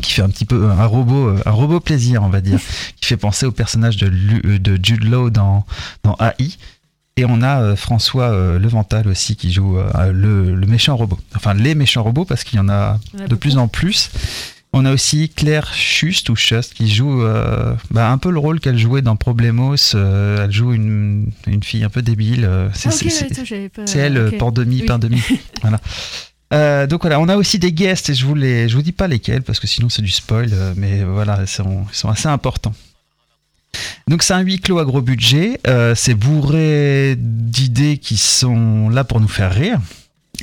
qui 0.02 0.12
fait 0.12 0.22
un 0.22 0.28
petit 0.28 0.44
peu 0.44 0.70
un 0.70 0.84
robot, 0.86 1.28
euh, 1.30 1.40
un 1.46 1.50
robot 1.50 1.80
plaisir, 1.80 2.22
on 2.22 2.28
va 2.28 2.40
dire, 2.42 2.60
qui 3.00 3.06
fait 3.06 3.16
penser 3.16 3.46
au 3.46 3.50
personnage 3.52 3.96
de, 3.96 4.06
euh, 4.46 4.58
de 4.58 4.78
Jude 4.80 5.02
Law 5.04 5.30
dans, 5.30 5.64
dans 6.04 6.16
AI. 6.20 6.50
Et 7.18 7.24
on 7.24 7.40
a 7.40 7.62
euh, 7.62 7.76
François 7.76 8.24
euh, 8.30 8.58
Levental 8.58 9.08
aussi 9.08 9.36
qui 9.36 9.50
joue 9.50 9.78
euh, 9.78 10.12
le, 10.12 10.54
le 10.54 10.66
méchant 10.66 10.96
robot. 10.96 11.18
Enfin, 11.34 11.54
les 11.54 11.74
méchants 11.74 12.02
robots, 12.02 12.26
parce 12.26 12.44
qu'il 12.44 12.58
y 12.58 12.60
en 12.60 12.68
a 12.68 12.98
Il 13.14 13.20
y 13.20 13.22
en 13.22 13.24
a 13.24 13.28
de 13.28 13.34
plus 13.34 13.56
en 13.56 13.68
plus. 13.68 14.10
On 14.74 14.84
a 14.84 14.92
aussi 14.92 15.30
Claire 15.30 15.72
Schust 15.72 16.28
ou 16.28 16.36
Schust 16.36 16.74
qui 16.74 16.90
joue 16.92 17.22
euh, 17.22 17.72
bah, 17.90 18.10
un 18.10 18.18
peu 18.18 18.30
le 18.30 18.38
rôle 18.38 18.60
qu'elle 18.60 18.76
jouait 18.76 19.00
dans 19.00 19.16
Problemos. 19.16 19.76
euh, 19.94 20.44
elle 20.44 20.52
joue 20.52 20.74
une, 20.74 21.30
une 21.46 21.62
fille 21.62 21.84
un 21.84 21.88
peu 21.88 22.02
débile. 22.02 22.46
c'est 22.74 22.90
Ah, 22.90 22.92
pas- 22.92 23.84
elle, 23.94 24.18
ok. 24.18 24.36
par 24.38 24.52
demi, 24.52 24.80
Oui. 24.80 24.86
par 24.86 24.98
demi. 24.98 25.22
voilà. 25.62 25.80
Euh, 26.52 26.86
donc 26.86 27.00
voilà, 27.00 27.18
on 27.18 27.28
a 27.30 27.36
aussi 27.36 27.58
des 27.58 27.72
guests 27.72 28.10
et 28.10 28.14
je 28.14 28.26
vous 28.26 28.34
les, 28.34 28.68
je 28.68 28.76
vous 28.76 28.82
dis 28.82 28.92
pas 28.92 29.08
lesquels 29.08 29.42
parce 29.42 29.58
que 29.58 29.66
sinon 29.66 29.88
c'est 29.88 30.02
du 30.02 30.10
spoil, 30.10 30.50
mais 30.76 31.02
voilà, 31.02 31.38
ils 31.40 31.48
sont, 31.48 31.86
ils 31.90 31.96
sont 31.96 32.10
assez 32.10 32.28
importants. 32.28 32.74
Donc 34.08 34.22
c'est 34.22 34.34
un 34.34 34.40
huis 34.40 34.60
clos 34.60 34.78
à 34.78 34.84
gros 34.84 35.02
budget, 35.02 35.60
euh, 35.66 35.94
c'est 35.96 36.14
bourré 36.14 37.16
d'idées 37.18 37.98
qui 37.98 38.16
sont 38.16 38.88
là 38.88 39.02
pour 39.02 39.20
nous 39.20 39.28
faire 39.28 39.52
rire. 39.52 39.80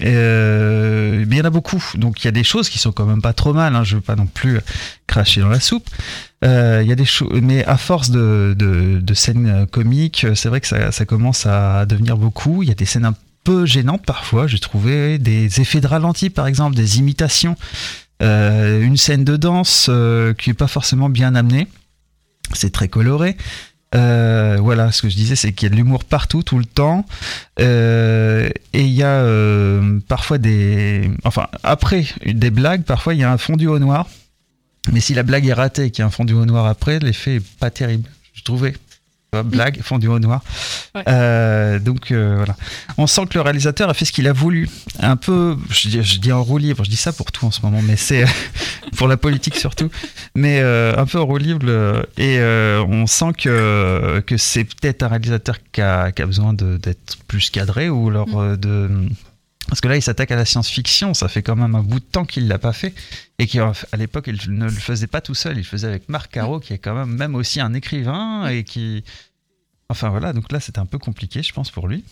Euh, 0.04 1.24
mais 1.28 1.36
il 1.36 1.40
y 1.40 1.42
en 1.42 1.46
a 1.46 1.50
beaucoup, 1.50 1.82
donc 1.96 2.22
il 2.22 2.26
y 2.26 2.28
a 2.28 2.32
des 2.32 2.44
choses 2.44 2.68
qui 2.68 2.80
sont 2.80 2.92
quand 2.92 3.06
même 3.06 3.22
pas 3.22 3.32
trop 3.32 3.54
mal. 3.54 3.76
Hein, 3.76 3.84
je 3.84 3.96
veux 3.96 4.02
pas 4.02 4.16
non 4.16 4.26
plus 4.26 4.60
cracher 5.08 5.40
dans 5.40 5.50
la 5.50 5.60
soupe. 5.62 5.88
Euh, 6.44 6.84
mais 7.42 7.64
à 7.66 7.78
force 7.78 8.10
de, 8.10 9.14
scènes 9.14 9.66
comiques, 9.72 10.26
c'est 10.36 10.50
vrai 10.50 10.60
que 10.60 10.68
ça, 10.68 11.06
commence 11.06 11.46
à 11.46 11.86
devenir 11.86 12.18
beaucoup. 12.18 12.64
Il 12.64 12.70
y 12.70 12.72
a 12.72 12.76
des 12.76 12.86
scènes 12.86 13.06
un 13.06 13.16
peu 13.46 13.66
gênantes 13.66 14.06
parfois. 14.06 14.48
J'ai 14.48 14.60
trouvé 14.60 15.20
des 15.20 15.62
effets 15.62 15.80
de 15.80 15.88
ralenti, 15.88 16.30
par 16.30 16.48
exemple, 16.48 16.76
des 16.76 16.98
imitations, 17.00 17.56
une 18.20 18.98
scène 18.98 19.24
de 19.24 19.38
danse 19.38 19.90
qui 20.38 20.50
est 20.50 20.56
pas 20.58 20.68
forcément 20.68 21.10
bien 21.10 21.36
amenée. 21.36 21.68
C'est 22.54 22.72
très 22.72 22.88
coloré. 22.88 23.38
Euh, 23.96 24.58
voilà, 24.60 24.92
ce 24.92 25.02
que 25.02 25.10
je 25.10 25.16
disais, 25.16 25.36
c'est 25.36 25.54
qu'il 25.54 25.68
y 25.68 25.72
a 25.72 25.76
de 25.76 25.76
l'humour 25.76 26.04
partout, 26.04 26.44
tout 26.44 26.58
le 26.58 26.66
temps. 26.66 27.06
Euh, 27.60 28.50
et 28.74 28.82
il 28.82 28.94
y 28.94 29.04
a 29.04 29.22
euh, 29.22 30.00
parfois 30.08 30.38
des. 30.38 31.12
Enfin, 31.24 31.48
après 31.64 32.06
des 32.26 32.50
blagues, 32.50 32.84
parfois 32.84 33.14
il 33.14 33.20
y 33.20 33.24
a 33.24 33.32
un 33.32 33.38
fondu 33.38 33.68
au 33.68 33.80
noir. 33.80 34.08
Mais 34.92 35.00
si 35.00 35.14
la 35.14 35.24
blague 35.24 35.48
est 35.48 35.54
ratée 35.54 35.86
et 35.86 35.92
qu'il 35.92 36.02
y 36.02 36.04
a 36.04 36.08
un 36.08 36.12
fondu 36.12 36.34
au 36.34 36.46
noir 36.46 36.66
après, 36.66 37.00
l'effet 37.00 37.36
est 37.36 37.58
pas 37.60 37.70
terrible, 37.70 38.10
je 38.34 38.44
trouvais. 38.44 38.74
Blague, 39.42 39.82
fondu 39.82 40.08
au 40.08 40.20
noir. 40.20 40.44
Ouais. 40.94 41.04
Euh, 41.08 41.80
donc 41.80 42.12
euh, 42.12 42.36
voilà. 42.38 42.56
On 42.98 43.08
sent 43.08 43.26
que 43.30 43.36
le 43.36 43.42
réalisateur 43.42 43.90
a 43.90 43.94
fait 43.94 44.06
ce 44.06 44.12
qu'il 44.12 44.28
a 44.28 44.34
voulu. 44.34 44.70
Un 45.00 45.16
peu, 45.16 45.58
je 45.70 45.90
dis, 45.90 46.04
je 46.04 46.20
dis 46.20 46.32
en 46.32 46.44
roue 46.44 46.60
libre, 46.60 46.84
je 46.84 46.90
dis 46.90 46.98
ça 46.98 47.12
pour 47.14 47.32
tout 47.32 47.46
en 47.46 47.52
ce 47.52 47.62
moment, 47.62 47.82
mais 47.82 47.96
c'est 47.96 48.26
pour 48.98 49.08
la 49.08 49.18
politique 49.18 49.56
surtout. 49.56 49.90
Mais 50.36 50.60
euh, 50.62 50.94
un 50.98 51.06
peu 51.06 51.20
en 51.20 51.26
roue 51.26 51.38
libre. 51.38 51.66
Et 52.18 52.40
on 52.88 53.08
sent 53.08 53.34
que, 53.38 54.22
que 54.28 54.38
c'est 54.38 54.66
peut-être 54.66 55.04
un 55.04 55.08
réalisateur 55.08 55.58
qui 55.72 55.82
a, 55.82 56.12
qui 56.12 56.22
a 56.22 56.26
besoin 56.26 56.54
d'être 56.54 57.18
plus 57.28 57.50
cadré 57.50 57.90
ou 57.90 58.10
alors 58.10 58.40
euh, 58.40 58.56
de. 58.56 58.90
Parce 59.68 59.82
que 59.82 59.88
là, 59.88 59.96
il 59.96 60.02
s'attaque 60.02 60.32
à 60.32 60.36
la 60.36 60.46
science-fiction, 60.46 61.14
ça 61.14 61.28
fait 61.28 61.42
quand 61.42 61.56
même 61.56 61.76
un 61.76 61.84
bout 61.84 62.00
de 62.00 62.06
temps 62.06 62.26
qu'il 62.26 62.48
l'a 62.48 62.60
pas 62.60 62.74
fait, 62.74 62.94
et 63.40 63.48
qu'à 63.48 63.74
l'époque, 63.98 64.26
il 64.28 64.54
ne 64.54 64.66
le 64.66 64.72
faisait 64.72 65.08
pas 65.08 65.22
tout 65.22 65.36
seul, 65.36 65.54
il 65.54 65.60
le 65.60 65.64
faisait 65.64 65.88
avec 65.88 66.10
Marc 66.10 66.32
Caro, 66.32 66.60
qui 66.60 66.74
est 66.74 66.78
quand 66.78 66.94
même 66.94 67.16
même 67.16 67.36
aussi 67.36 67.62
un 67.62 67.74
écrivain, 67.74 68.48
et 68.48 68.64
qui... 68.64 69.04
Enfin 69.90 70.10
voilà, 70.10 70.34
donc 70.34 70.52
là, 70.52 70.60
c'était 70.60 70.80
un 70.80 70.86
peu 70.86 71.00
compliqué, 71.00 71.44
je 71.44 71.54
pense, 71.54 71.72
pour 71.72 71.88
lui. 71.88 72.04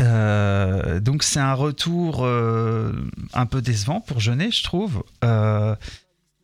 Euh, 0.00 1.00
donc 1.00 1.22
c'est 1.22 1.40
un 1.40 1.54
retour 1.54 2.24
euh, 2.24 2.92
un 3.34 3.46
peu 3.46 3.60
décevant 3.60 4.00
pour 4.00 4.20
Jeunet, 4.20 4.50
je 4.50 4.62
trouve, 4.62 5.02
euh, 5.24 5.76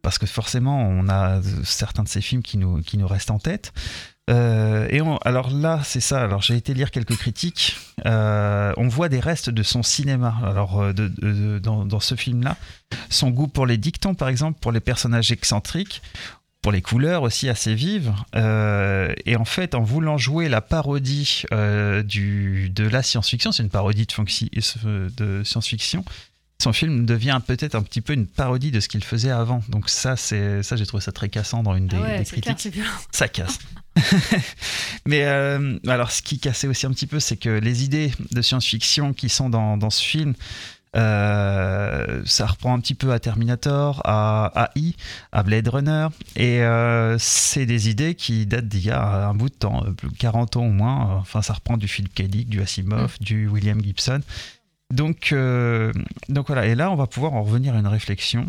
parce 0.02 0.18
que 0.18 0.26
forcément 0.26 0.86
on 0.86 1.08
a 1.08 1.40
certains 1.64 2.02
de 2.02 2.08
ces 2.08 2.20
films 2.20 2.42
qui 2.42 2.58
nous, 2.58 2.82
qui 2.82 2.98
nous 2.98 3.06
restent 3.06 3.30
en 3.30 3.38
tête. 3.38 3.72
Et 4.28 5.00
on- 5.00 5.16
alors 5.18 5.50
là, 5.50 5.80
c'est 5.84 6.00
ça. 6.00 6.22
Alors 6.22 6.42
j'ai 6.42 6.56
été 6.56 6.74
lire 6.74 6.90
quelques 6.90 7.16
critiques. 7.16 7.76
Euh, 8.06 8.72
on 8.76 8.88
voit 8.88 9.08
des 9.08 9.20
restes 9.20 9.50
de 9.50 9.62
son 9.62 9.82
cinéma. 9.82 10.34
Alors 10.44 10.80
euh, 10.80 10.92
de- 10.92 11.08
de- 11.08 11.32
de- 11.32 11.58
dans, 11.58 11.84
dans 11.84 12.00
ce 12.00 12.14
film-là, 12.14 12.56
son 13.10 13.30
goût 13.30 13.48
pour 13.48 13.66
les 13.66 13.76
dictons, 13.78 14.14
par 14.14 14.28
exemple, 14.28 14.58
pour 14.60 14.72
les 14.72 14.80
personnages 14.80 15.32
excentriques, 15.32 16.02
pour 16.62 16.72
les 16.72 16.82
couleurs 16.82 17.22
aussi 17.22 17.48
assez 17.48 17.74
vives. 17.74 18.12
Euh, 18.34 19.12
et 19.24 19.36
en 19.36 19.44
fait, 19.44 19.74
en 19.74 19.82
voulant 19.82 20.18
jouer 20.18 20.48
la 20.48 20.60
parodie 20.60 21.42
euh, 21.52 22.02
du, 22.02 22.68
de 22.70 22.84
la 22.86 23.02
science-fiction, 23.02 23.52
c'est 23.52 23.62
une 23.62 23.70
parodie 23.70 24.06
de, 24.06 25.42
science-fiction. 25.44 26.04
Son 26.60 26.72
film 26.72 27.06
devient 27.06 27.40
peut-être 27.46 27.76
un 27.76 27.82
petit 27.82 28.00
peu 28.00 28.12
une 28.12 28.26
parodie 28.26 28.72
de 28.72 28.80
ce 28.80 28.88
qu'il 28.88 29.04
faisait 29.04 29.30
avant. 29.30 29.62
Donc 29.68 29.88
ça, 29.88 30.16
c'est 30.16 30.64
ça, 30.64 30.74
j'ai 30.74 30.86
trouvé 30.86 31.00
ça 31.00 31.12
très 31.12 31.28
cassant 31.28 31.62
dans 31.62 31.76
une 31.76 31.86
des, 31.86 31.96
Ah 31.96 32.02
ouais, 32.02 32.18
des 32.18 32.24
c'est 32.24 32.40
clair, 32.40 32.56
critiques. 32.56 32.82
Ça 33.12 33.28
casse. 33.28 33.60
Mais 35.06 35.24
euh, 35.24 35.78
alors, 35.86 36.10
ce 36.10 36.22
qui 36.22 36.38
cassait 36.38 36.68
aussi 36.68 36.86
un 36.86 36.92
petit 36.92 37.06
peu, 37.06 37.20
c'est 37.20 37.36
que 37.36 37.50
les 37.50 37.84
idées 37.84 38.12
de 38.30 38.42
science-fiction 38.42 39.12
qui 39.12 39.28
sont 39.28 39.50
dans, 39.50 39.76
dans 39.76 39.90
ce 39.90 40.04
film, 40.04 40.34
euh, 40.96 42.22
ça 42.24 42.46
reprend 42.46 42.74
un 42.74 42.80
petit 42.80 42.94
peu 42.94 43.12
à 43.12 43.18
Terminator, 43.18 44.00
à 44.04 44.70
AI, 44.74 44.94
à 45.32 45.42
Blade 45.42 45.68
Runner, 45.68 46.08
et 46.36 46.62
euh, 46.62 47.16
c'est 47.18 47.66
des 47.66 47.88
idées 47.90 48.14
qui 48.14 48.46
datent 48.46 48.68
d'il 48.68 48.86
y 48.86 48.90
a 48.90 49.28
un 49.28 49.34
bout 49.34 49.50
de 49.50 49.54
temps, 49.54 49.84
euh, 49.84 49.92
plus 49.92 50.08
de 50.08 50.16
40 50.16 50.56
ans 50.56 50.66
au 50.66 50.72
moins. 50.72 51.18
Enfin, 51.20 51.42
ça 51.42 51.52
reprend 51.52 51.76
du 51.76 51.88
Philip 51.88 52.14
K. 52.14 52.22
Dick, 52.22 52.48
du 52.48 52.60
Asimov, 52.60 53.16
du 53.20 53.48
William 53.48 53.80
Gibson. 53.82 54.20
Donc, 54.92 55.32
euh, 55.32 55.92
donc 56.28 56.46
voilà, 56.46 56.66
et 56.66 56.74
là, 56.74 56.90
on 56.90 56.96
va 56.96 57.06
pouvoir 57.06 57.34
en 57.34 57.42
revenir 57.42 57.74
à 57.74 57.78
une 57.78 57.86
réflexion. 57.86 58.48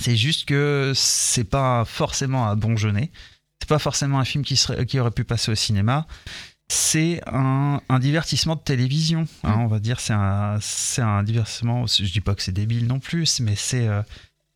C'est 0.00 0.16
juste 0.16 0.46
que 0.46 0.92
c'est 0.94 1.44
pas 1.44 1.84
forcément 1.84 2.48
un 2.48 2.56
bon 2.56 2.76
jeunet. 2.76 3.10
C'est 3.60 3.68
pas 3.68 3.78
forcément 3.78 4.18
un 4.18 4.24
film 4.24 4.44
qui, 4.44 4.56
serait, 4.56 4.86
qui 4.86 4.98
aurait 4.98 5.10
pu 5.10 5.24
passer 5.24 5.50
au 5.52 5.54
cinéma. 5.54 6.06
C'est 6.68 7.20
un, 7.26 7.80
un 7.88 7.98
divertissement 7.98 8.54
de 8.54 8.60
télévision, 8.60 9.26
hein, 9.42 9.56
on 9.58 9.66
va 9.66 9.80
dire. 9.80 9.98
C'est 10.00 10.12
un, 10.12 10.58
c'est 10.60 11.02
un 11.02 11.22
divertissement. 11.24 11.86
Je 11.86 12.04
dis 12.04 12.20
pas 12.20 12.34
que 12.34 12.42
c'est 12.42 12.52
débile 12.52 12.86
non 12.86 13.00
plus, 13.00 13.40
mais 13.40 13.56
c'est 13.56 13.88
euh, 13.88 14.02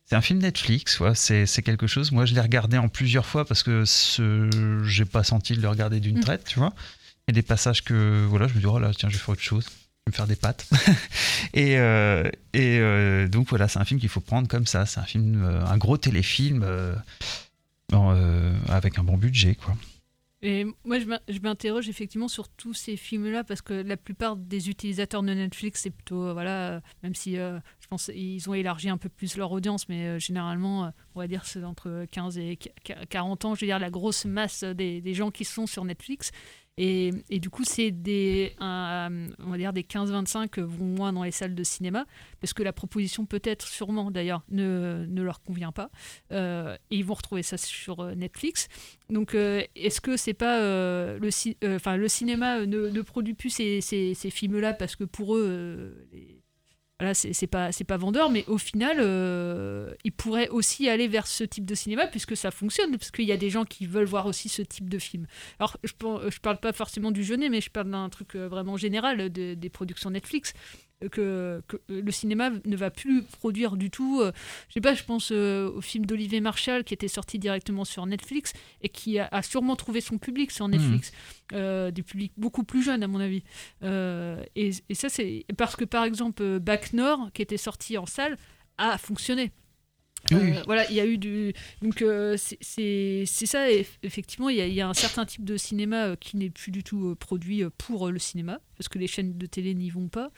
c'est 0.05 0.15
un 0.15 0.21
film 0.21 0.39
Netflix. 0.39 0.99
Ouais, 0.99 1.13
c'est 1.15 1.61
quelque 1.63 1.87
chose. 1.87 2.11
Moi, 2.11 2.25
je 2.25 2.33
l'ai 2.33 2.39
regardé 2.41 2.77
en 2.77 2.87
plusieurs 2.87 3.25
fois 3.25 3.43
parce 3.43 3.63
que 3.63 3.83
ce, 3.85 4.81
j'ai 4.85 5.03
pas 5.05 5.23
senti 5.23 5.55
de 5.55 5.61
le 5.61 5.67
regarder 5.67 5.99
d'une 5.99 6.19
Mm. 6.19 6.21
traite, 6.21 6.45
tu 6.45 6.59
vois. 6.59 6.73
Il 7.27 7.31
y 7.31 7.33
a 7.33 7.41
des 7.41 7.41
passages 7.41 7.83
que 7.83 8.25
voilà, 8.29 8.47
je 8.47 8.53
me 8.53 8.59
dis 8.59 8.65
oh 8.65 8.79
là, 8.79 8.91
tiens, 8.95 9.09
je 9.09 9.15
vais 9.15 9.19
faire 9.19 9.29
autre 9.29 9.41
chose. 9.41 9.65
Je 9.65 10.11
vais 10.11 10.11
me 10.11 10.15
faire 10.15 10.27
des 10.27 10.35
pâtes. 10.35 10.67
et 11.53 11.77
euh, 11.79 12.29
et 12.53 12.77
euh, 12.79 13.27
donc 13.27 13.49
voilà, 13.49 13.67
c'est 13.67 13.79
un 13.79 13.85
film 13.85 13.99
qu'il 13.99 14.09
faut 14.09 14.21
prendre 14.21 14.47
comme 14.47 14.67
ça. 14.67 14.85
C'est 14.85 14.99
un 14.99 15.05
film, 15.05 15.43
un 15.43 15.77
gros 15.77 15.97
téléfilm 15.97 16.61
euh, 16.63 16.95
euh, 17.93 18.53
avec 18.67 18.97
un 18.99 19.03
bon 19.03 19.17
budget, 19.17 19.55
quoi. 19.55 19.73
Et 20.41 20.65
moi, 20.83 20.99
je 20.99 21.05
m'in- 21.05 21.19
je 21.27 21.39
m'interroge 21.39 21.89
effectivement 21.89 22.27
sur 22.27 22.49
tous 22.49 22.73
ces 22.73 22.97
films-là 22.97 23.43
parce 23.43 23.61
que 23.63 23.73
la 23.73 23.97
plupart 23.97 24.35
des 24.35 24.69
utilisateurs 24.69 25.23
de 25.23 25.33
Netflix, 25.33 25.81
c'est 25.81 25.89
plutôt, 25.89 26.23
euh, 26.27 26.33
voilà, 26.33 26.73
euh, 26.73 26.79
même 27.01 27.15
si 27.15 27.35
je 27.35 27.59
pense 27.89 28.11
ils 28.13 28.47
ont 28.47 28.53
élargi 28.53 28.89
un 28.89 28.97
peu 28.97 29.09
plus 29.09 29.37
leur 29.37 29.51
audience, 29.51 29.89
mais 29.89 30.19
généralement, 30.19 30.91
on 31.15 31.19
va 31.19 31.27
dire, 31.27 31.45
c'est 31.45 31.63
entre 31.63 32.05
15 32.11 32.37
et 32.37 32.57
qu- 32.57 32.93
40 33.09 33.45
ans, 33.45 33.55
je 33.55 33.61
veux 33.61 33.67
dire, 33.67 33.79
la 33.79 33.89
grosse 33.89 34.25
masse 34.25 34.63
des, 34.63 35.01
des 35.01 35.13
gens 35.15 35.31
qui 35.31 35.45
sont 35.45 35.65
sur 35.65 35.83
Netflix. 35.83 36.31
Et, 36.77 37.11
du 37.39 37.49
coup, 37.49 37.63
c'est 37.63 37.91
des, 37.91 38.53
dire 38.59 39.71
des 39.73 39.83
15-25 39.83 40.59
vont 40.59 40.85
moins 40.85 41.13
dans 41.13 41.23
les 41.23 41.31
salles 41.31 41.55
de 41.55 41.63
cinéma, 41.63 42.05
parce 42.41 42.53
que 42.53 42.63
la 42.63 42.73
proposition 42.73 43.25
peut-être, 43.25 43.67
sûrement 43.67 44.11
d'ailleurs, 44.11 44.43
ne, 44.49 45.05
leur 45.21 45.41
convient 45.41 45.71
pas. 45.71 45.89
Euh, 46.33 46.75
et 46.91 46.97
ils 46.97 47.05
vont 47.05 47.13
retrouver 47.13 47.43
ça 47.43 47.57
sur 47.57 48.01
euh, 48.01 48.13
Netflix. 48.13 48.67
Donc, 49.09 49.35
euh, 49.35 49.63
est-ce 49.75 50.01
que 50.01 50.17
c'est 50.17 50.33
pas 50.33 50.59
euh, 50.59 51.17
le, 51.19 51.29
euh, 51.63 51.75
enfin, 51.77 51.95
le 51.95 52.07
cinéma 52.07 52.59
euh, 52.59 52.65
ne, 52.65 53.01
produit 53.01 53.35
plus 53.35 53.49
ces, 53.49 54.15
films-là 54.15 54.73
parce 54.73 54.95
que 54.95 55.03
pour 55.03 55.37
eux, 55.37 55.45
euh, 55.47 56.34
voilà, 56.99 57.13
c'est 57.13 57.47
pas 57.47 57.71
pas 57.87 57.97
vendeur, 57.97 58.29
mais 58.29 58.45
au 58.47 58.57
final, 58.57 58.97
euh, 59.01 59.93
ils 60.05 60.13
pourraient 60.13 60.47
aussi 60.47 60.87
aller 60.87 61.09
vers 61.09 61.27
ce 61.27 61.43
type 61.43 61.65
de 61.65 61.75
cinéma 61.75 62.07
puisque 62.07 62.37
ça 62.37 62.51
fonctionne, 62.51 62.91
parce 62.97 63.11
qu'il 63.11 63.25
y 63.25 63.33
a 63.33 63.37
des 63.37 63.49
gens 63.49 63.65
qui 63.65 63.85
veulent 63.85 64.05
voir 64.05 64.27
aussi 64.27 64.47
ce 64.47 64.61
type 64.61 64.87
de 64.89 64.97
film. 64.97 65.27
Alors, 65.59 65.75
je, 65.83 65.91
pen- 65.91 66.19
je 66.29 66.39
parle 66.39 66.57
pas 66.57 66.71
forcément 66.71 67.11
du 67.11 67.23
jeunet, 67.23 67.49
mais 67.49 67.59
je 67.59 67.69
parle 67.69 67.91
d'un 67.91 68.07
truc 68.09 68.35
euh, 68.35 68.47
vraiment 68.47 68.77
général 68.77 69.29
de- 69.29 69.55
des 69.55 69.69
productions 69.69 70.09
Netflix. 70.09 70.53
Que, 71.11 71.61
que 71.67 71.75
le 71.89 72.09
cinéma 72.11 72.51
ne 72.63 72.75
va 72.77 72.89
plus 72.89 73.21
produire 73.23 73.75
du 73.75 73.89
tout. 73.91 74.21
euh, 74.21 74.31
je 74.69 74.75
sais 74.75 74.81
pas, 74.81 74.93
je 74.93 75.03
pense 75.03 75.29
euh, 75.33 75.69
au 75.69 75.81
film 75.81 76.05
d'Olivier 76.05 76.39
Marshall 76.39 76.85
qui 76.85 76.93
était 76.93 77.09
sorti 77.09 77.37
directement 77.37 77.83
sur 77.83 78.05
Netflix 78.05 78.53
et 78.81 78.87
qui 78.87 79.19
a, 79.19 79.27
a 79.29 79.41
sûrement 79.41 79.75
trouvé 79.75 79.99
son 79.99 80.17
public 80.17 80.51
sur 80.51 80.67
Netflix. 80.69 81.11
Euh, 81.53 81.91
des 81.91 82.01
publics 82.01 82.31
beaucoup 82.37 82.63
plus 82.63 82.81
jeunes, 82.81 83.03
à 83.03 83.07
mon 83.07 83.19
avis. 83.19 83.43
Euh, 83.83 84.41
et, 84.55 84.71
et 84.87 84.95
ça, 84.95 85.09
c'est 85.09 85.45
parce 85.57 85.75
que 85.75 85.83
par 85.83 86.05
exemple, 86.05 86.59
Back 86.59 86.93
Nord, 86.93 87.29
qui 87.33 87.41
était 87.41 87.57
sorti 87.57 87.97
en 87.97 88.05
salle, 88.05 88.37
a 88.77 88.97
fonctionné. 88.97 89.51
Oui, 90.31 90.37
oui. 90.41 90.53
Voilà, 90.65 90.89
il 90.89 90.95
y 90.95 90.99
a 90.99 91.05
eu 91.05 91.19
du. 91.19 91.53
Donc, 91.83 92.03
c'est- 92.35 93.25
ça, 93.27 93.69
effectivement, 94.01 94.49
il 94.49 94.55
y, 94.57 94.61
a- 94.61 94.65
il 94.65 94.73
y 94.73 94.81
a 94.81 94.87
un 94.89 94.93
certain 94.95 95.23
type 95.23 95.45
de 95.45 95.55
cinéma 95.55 96.15
qui 96.15 96.37
n'est 96.37 96.49
plus 96.49 96.71
du 96.71 96.83
tout 96.83 97.15
produit 97.19 97.63
pour 97.77 98.09
le 98.09 98.17
cinéma, 98.17 98.59
parce 98.75 98.87
que 98.89 98.97
les 98.97 99.05
chaînes 99.05 99.37
de 99.37 99.45
télé 99.45 99.75
n'y 99.75 99.91
vont 99.91 100.07
pas. 100.07 100.31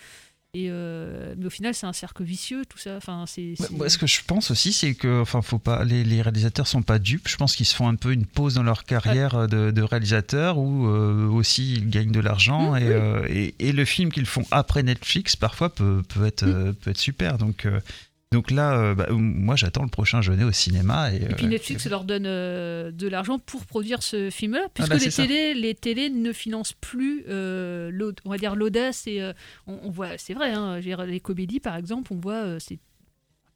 Et 0.58 0.70
euh, 0.72 1.36
mais 1.38 1.46
au 1.46 1.50
final, 1.52 1.76
c'est 1.76 1.86
un 1.86 1.94
cercle 1.94 2.24
vicieux, 2.24 2.64
tout 2.68 2.80
ça. 2.80 2.96
Enfin, 2.98 3.26
c'est. 3.28 3.54
Moi, 3.70 3.90
ce 3.90 4.00
que 4.00 4.08
je 4.08 4.22
pense 4.26 4.50
aussi, 4.50 4.74
c'est 4.74 4.96
que, 4.96 5.22
enfin, 5.22 5.44
faut 5.44 5.60
pas, 5.60 5.84
les, 5.84 6.04
les 6.04 6.24
réalisateurs 6.24 6.66
sont 6.66 6.82
pas 6.82 6.98
dupes. 6.98 7.28
Je 7.28 7.38
pense 7.38 7.56
qu'ils 7.56 7.68
se 7.68 7.76
font 7.76 7.88
un 7.88 7.94
peu 7.94 8.12
une 8.12 8.26
pause 8.26 8.56
dans 8.56 8.64
leur 8.64 8.84
carrière 8.84 9.36
euh, 9.36 9.46
de, 9.46 9.70
de 9.70 9.82
réalisateur, 9.84 10.58
où 10.58 10.88
euh, 10.88 11.28
aussi 11.28 11.76
ils 11.76 11.90
gagnent 11.92 12.12
de 12.12 12.20
l'argent 12.20 12.76
et, 12.76 12.88
euh, 12.88 13.28
et, 13.30 13.54
et 13.60 13.72
le 13.72 13.86
film 13.86 14.12
qu'ils 14.12 14.26
font 14.26 14.46
après 14.50 14.82
Netflix 14.82 15.36
parfois 15.36 15.70
peut, 15.70 16.02
peut 16.10 16.26
être 16.26 16.42
euh, 16.42 16.74
peut 16.74 16.90
être 16.90 16.98
super. 16.98 17.38
Donc 17.38 17.68
donc 18.34 18.52
là, 18.52 18.78
euh, 18.78 18.94
bah, 18.96 19.08
moi, 19.12 19.56
j'attends 19.56 19.84
le 19.84 19.90
prochain 19.90 20.22
Jeunet 20.22 20.44
au 20.44 20.52
cinéma 20.52 21.14
et, 21.14 21.18
Et 21.18 21.28
puis 21.36 21.46
euh, 21.46 21.50
Netflix 21.50 21.88
leur 21.88 22.04
donne 22.04 22.26
euh, 22.26 22.92
de 22.92 23.08
l'argent 23.08 23.40
pour 23.40 23.66
produire 23.66 24.04
ce 24.04 24.30
film-là, 24.30 24.68
puisque 24.74 24.90
bah, 24.90 24.98
les, 24.98 25.10
télés, 25.10 25.54
les 25.54 25.74
télés 25.76 26.10
ne 26.10 26.34
financent 26.34 26.74
plus, 26.74 27.24
euh, 27.30 27.90
l'aud- 27.92 28.12
on 28.26 28.30
va 28.30 28.38
dire 28.38 28.56
l'audace. 28.56 29.08
Et 29.08 29.22
euh, 29.22 29.32
on, 29.66 29.80
on 29.84 29.90
voit, 29.90 30.18
c'est 30.18 30.34
vrai, 30.34 30.52
hein, 30.52 30.74
je 30.74 30.78
veux 30.78 30.96
dire, 30.96 31.06
les 31.06 31.20
comédies 31.22 31.60
par 31.62 31.78
exemple, 31.78 32.12
on 32.14 32.18
voit, 32.18 32.44
euh, 32.44 32.60
c'est 32.60 32.80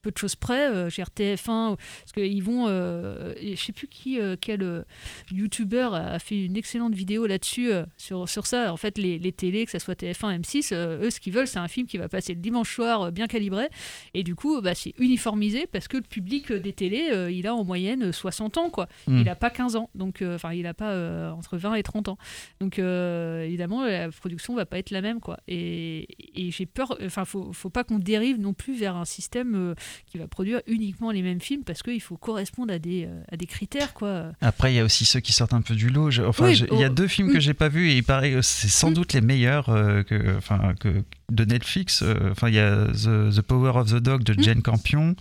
peu 0.01 0.11
de 0.11 0.17
choses 0.17 0.35
près, 0.35 0.67
euh, 0.67 0.89
je 0.89 1.01
veux 1.01 1.03
dire, 1.03 1.09
TF1, 1.15 1.75
parce 1.75 2.11
qu'ils 2.13 2.43
vont, 2.43 2.65
euh, 2.67 3.33
je 3.41 3.55
sais 3.55 3.71
plus 3.71 3.87
qui, 3.87 4.19
euh, 4.19 4.35
quel 4.39 4.85
youtubeur 5.31 5.93
a 5.93 6.19
fait 6.19 6.45
une 6.45 6.57
excellente 6.57 6.93
vidéo 6.93 7.27
là-dessus, 7.27 7.71
sur, 7.97 8.27
sur 8.27 8.47
ça. 8.47 8.73
En 8.73 8.77
fait, 8.77 8.97
les, 8.97 9.19
les 9.19 9.31
télés, 9.31 9.65
que 9.65 9.71
ce 9.71 9.79
soit 9.79 9.99
TF1, 9.99 10.41
M6, 10.41 10.69
euh, 10.73 11.05
eux, 11.05 11.09
ce 11.09 11.19
qu'ils 11.19 11.33
veulent, 11.33 11.47
c'est 11.47 11.59
un 11.59 11.67
film 11.67 11.87
qui 11.87 11.97
va 11.97 12.09
passer 12.09 12.33
le 12.33 12.39
dimanche 12.39 12.73
soir, 12.73 13.11
bien 13.11 13.27
calibré, 13.27 13.69
et 14.13 14.23
du 14.23 14.35
coup, 14.35 14.61
bah, 14.61 14.73
c'est 14.75 14.93
uniformisé, 14.97 15.67
parce 15.67 15.87
que 15.87 15.97
le 15.97 16.03
public 16.03 16.51
des 16.51 16.73
télés, 16.73 17.31
il 17.31 17.47
a 17.47 17.55
en 17.55 17.63
moyenne 17.63 18.03
euh, 18.05 18.11
60 18.11 18.57
ans, 18.57 18.69
quoi. 18.69 18.87
Mm. 19.07 19.17
Il 19.19 19.23
n'a 19.25 19.35
pas 19.35 19.49
15 19.49 19.75
ans, 19.75 19.89
donc, 19.95 20.23
enfin, 20.25 20.53
il 20.53 20.63
n'a 20.63 20.73
pas 20.73 21.31
entre 21.33 21.57
20 21.57 21.75
et 21.75 21.83
30 21.83 22.09
ans. 22.09 22.17
Donc, 22.59 22.79
évidemment, 22.79 23.85
la 23.85 24.09
production 24.09 24.55
va 24.55 24.65
pas 24.65 24.79
être 24.79 24.91
la 24.91 25.01
même, 25.01 25.19
quoi. 25.19 25.37
Et, 25.47 26.07
et 26.35 26.51
j'ai 26.51 26.65
peur, 26.65 26.97
enfin, 27.03 27.25
faut, 27.25 27.53
faut 27.53 27.69
pas 27.69 27.83
qu'on 27.83 27.99
dérive 27.99 28.39
non 28.39 28.53
plus 28.53 28.75
vers 28.75 28.95
un 28.95 29.05
système 29.05 29.75
qui 30.05 30.17
va 30.17 30.27
produire 30.27 30.61
uniquement 30.67 31.11
les 31.11 31.21
mêmes 31.21 31.41
films, 31.41 31.63
parce 31.63 31.83
qu'il 31.83 32.01
faut 32.01 32.17
correspondre 32.17 32.73
à 32.73 32.79
des, 32.79 33.05
euh, 33.05 33.23
à 33.31 33.37
des 33.37 33.45
critères, 33.45 33.93
quoi. 33.93 34.31
Après, 34.41 34.73
il 34.73 34.75
y 34.75 34.79
a 34.79 34.83
aussi 34.83 35.05
ceux 35.05 35.19
qui 35.19 35.33
sortent 35.33 35.53
un 35.53 35.61
peu 35.61 35.75
du 35.75 35.89
lot. 35.89 36.09
Enfin, 36.25 36.45
Oui, 36.45 36.63
il 36.71 36.79
y 36.79 36.83
a 36.83 36.89
oh, 36.89 36.93
deux 36.93 37.07
films 37.07 37.27
oui. 37.27 37.33
que 37.33 37.39
j'ai 37.39 37.53
pas 37.53 37.69
vus 37.69 37.89
et 37.89 37.97
il 37.97 38.03
paraît 38.03 38.31
que 38.31 38.41
c'est 38.41 38.67
sans 38.67 38.91
doute 38.91 39.13
les 39.13 39.21
meilleurs 39.21 39.69
euh, 39.69 40.03
que, 40.03 40.37
enfin, 40.37 40.73
que 40.79 41.03
de 41.31 41.45
Netflix. 41.45 42.01
Euh, 42.03 42.31
Enfin, 42.31 42.49
il 42.49 42.55
y 42.55 42.59
a 42.59 42.87
The, 42.87 43.35
The 43.35 43.41
Power 43.41 43.71
of 43.75 43.91
the 43.91 43.95
Dog 43.97 44.23
de 44.23 44.41
Jane 44.41 44.61
Campion 44.61 45.15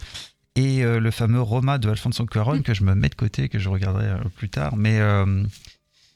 et 0.57 0.83
euh, 0.85 1.01
le 1.01 1.11
fameux 1.11 1.41
Roma 1.41 1.79
de 1.79 1.89
Alfonso 1.89 2.25
Cuarón 2.27 2.63
que 2.63 2.75
je 2.75 2.83
me 2.85 2.95
mets 2.95 3.09
de 3.09 3.15
côté 3.15 3.49
que 3.49 3.59
je 3.59 3.69
regarderai 3.69 4.07
euh, 4.07 4.19
plus 4.37 4.49
tard. 4.49 4.77
Mais 4.77 4.99
euh, 5.01 5.45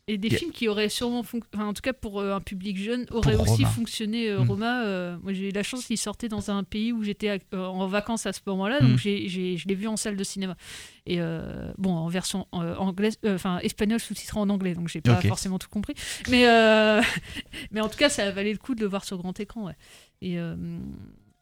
Et 0.06 0.18
des 0.18 0.28
Yeah. 0.28 0.38
films 0.38 0.52
qui 0.52 0.68
auraient 0.68 0.90
sûrement, 0.90 1.22
fonc- 1.22 1.40
enfin, 1.54 1.66
en 1.66 1.72
tout 1.72 1.80
cas 1.80 1.94
pour 1.94 2.20
euh, 2.20 2.34
un 2.34 2.40
public 2.42 2.76
jeune, 2.76 3.06
auraient 3.10 3.32
Pour 3.36 3.44
aussi 3.44 3.62
Roma. 3.64 3.68
fonctionné. 3.74 4.28
euh, 4.28 4.40
Mm. 4.44 4.48
Roma, 4.50 4.84
euh, 4.84 5.16
moi 5.22 5.32
j'ai 5.32 5.48
eu 5.48 5.52
la 5.52 5.62
chance 5.62 5.86
qu'il 5.86 5.96
sortait 5.96 6.28
dans 6.28 6.50
un 6.50 6.62
pays 6.62 6.92
où 6.92 7.02
j'étais 7.02 7.40
en 7.54 7.86
vacances 7.86 8.26
à 8.26 8.34
ce 8.34 8.40
moment-là, 8.46 8.82
Mm. 8.82 8.88
donc 8.90 8.98
j'ai- 8.98 9.28
j'ai- 9.28 9.56
je 9.56 9.66
l'ai 9.66 9.74
vu 9.74 9.86
en 9.88 9.96
salle 9.96 10.16
de 10.16 10.24
cinéma. 10.24 10.56
Et 11.06 11.18
bon, 11.78 11.90
en 11.94 12.08
version 12.08 12.46
anglaise, 12.52 13.18
enfin 13.26 13.58
espagnol 13.60 13.98
sous-titré 13.98 14.38
en 14.38 14.50
anglais, 14.50 14.74
donc 14.74 14.88
j'ai 14.88 15.00
pas 15.00 15.20
forcément 15.22 15.58
tout 15.58 15.68
compris. 15.70 15.94
Mais, 16.28 16.44
mais 17.70 17.80
en 17.80 17.88
tout 17.88 17.96
cas, 17.98 18.10
ça 18.10 18.30
valait 18.30 18.52
le 18.52 18.58
coup 18.58 18.74
de 18.74 18.80
le 18.82 18.86
voir 18.86 19.04
sur 19.06 19.16
grand 19.16 19.38
écran. 19.40 19.64
Ouais. 19.64 19.76
Et, 20.20 20.36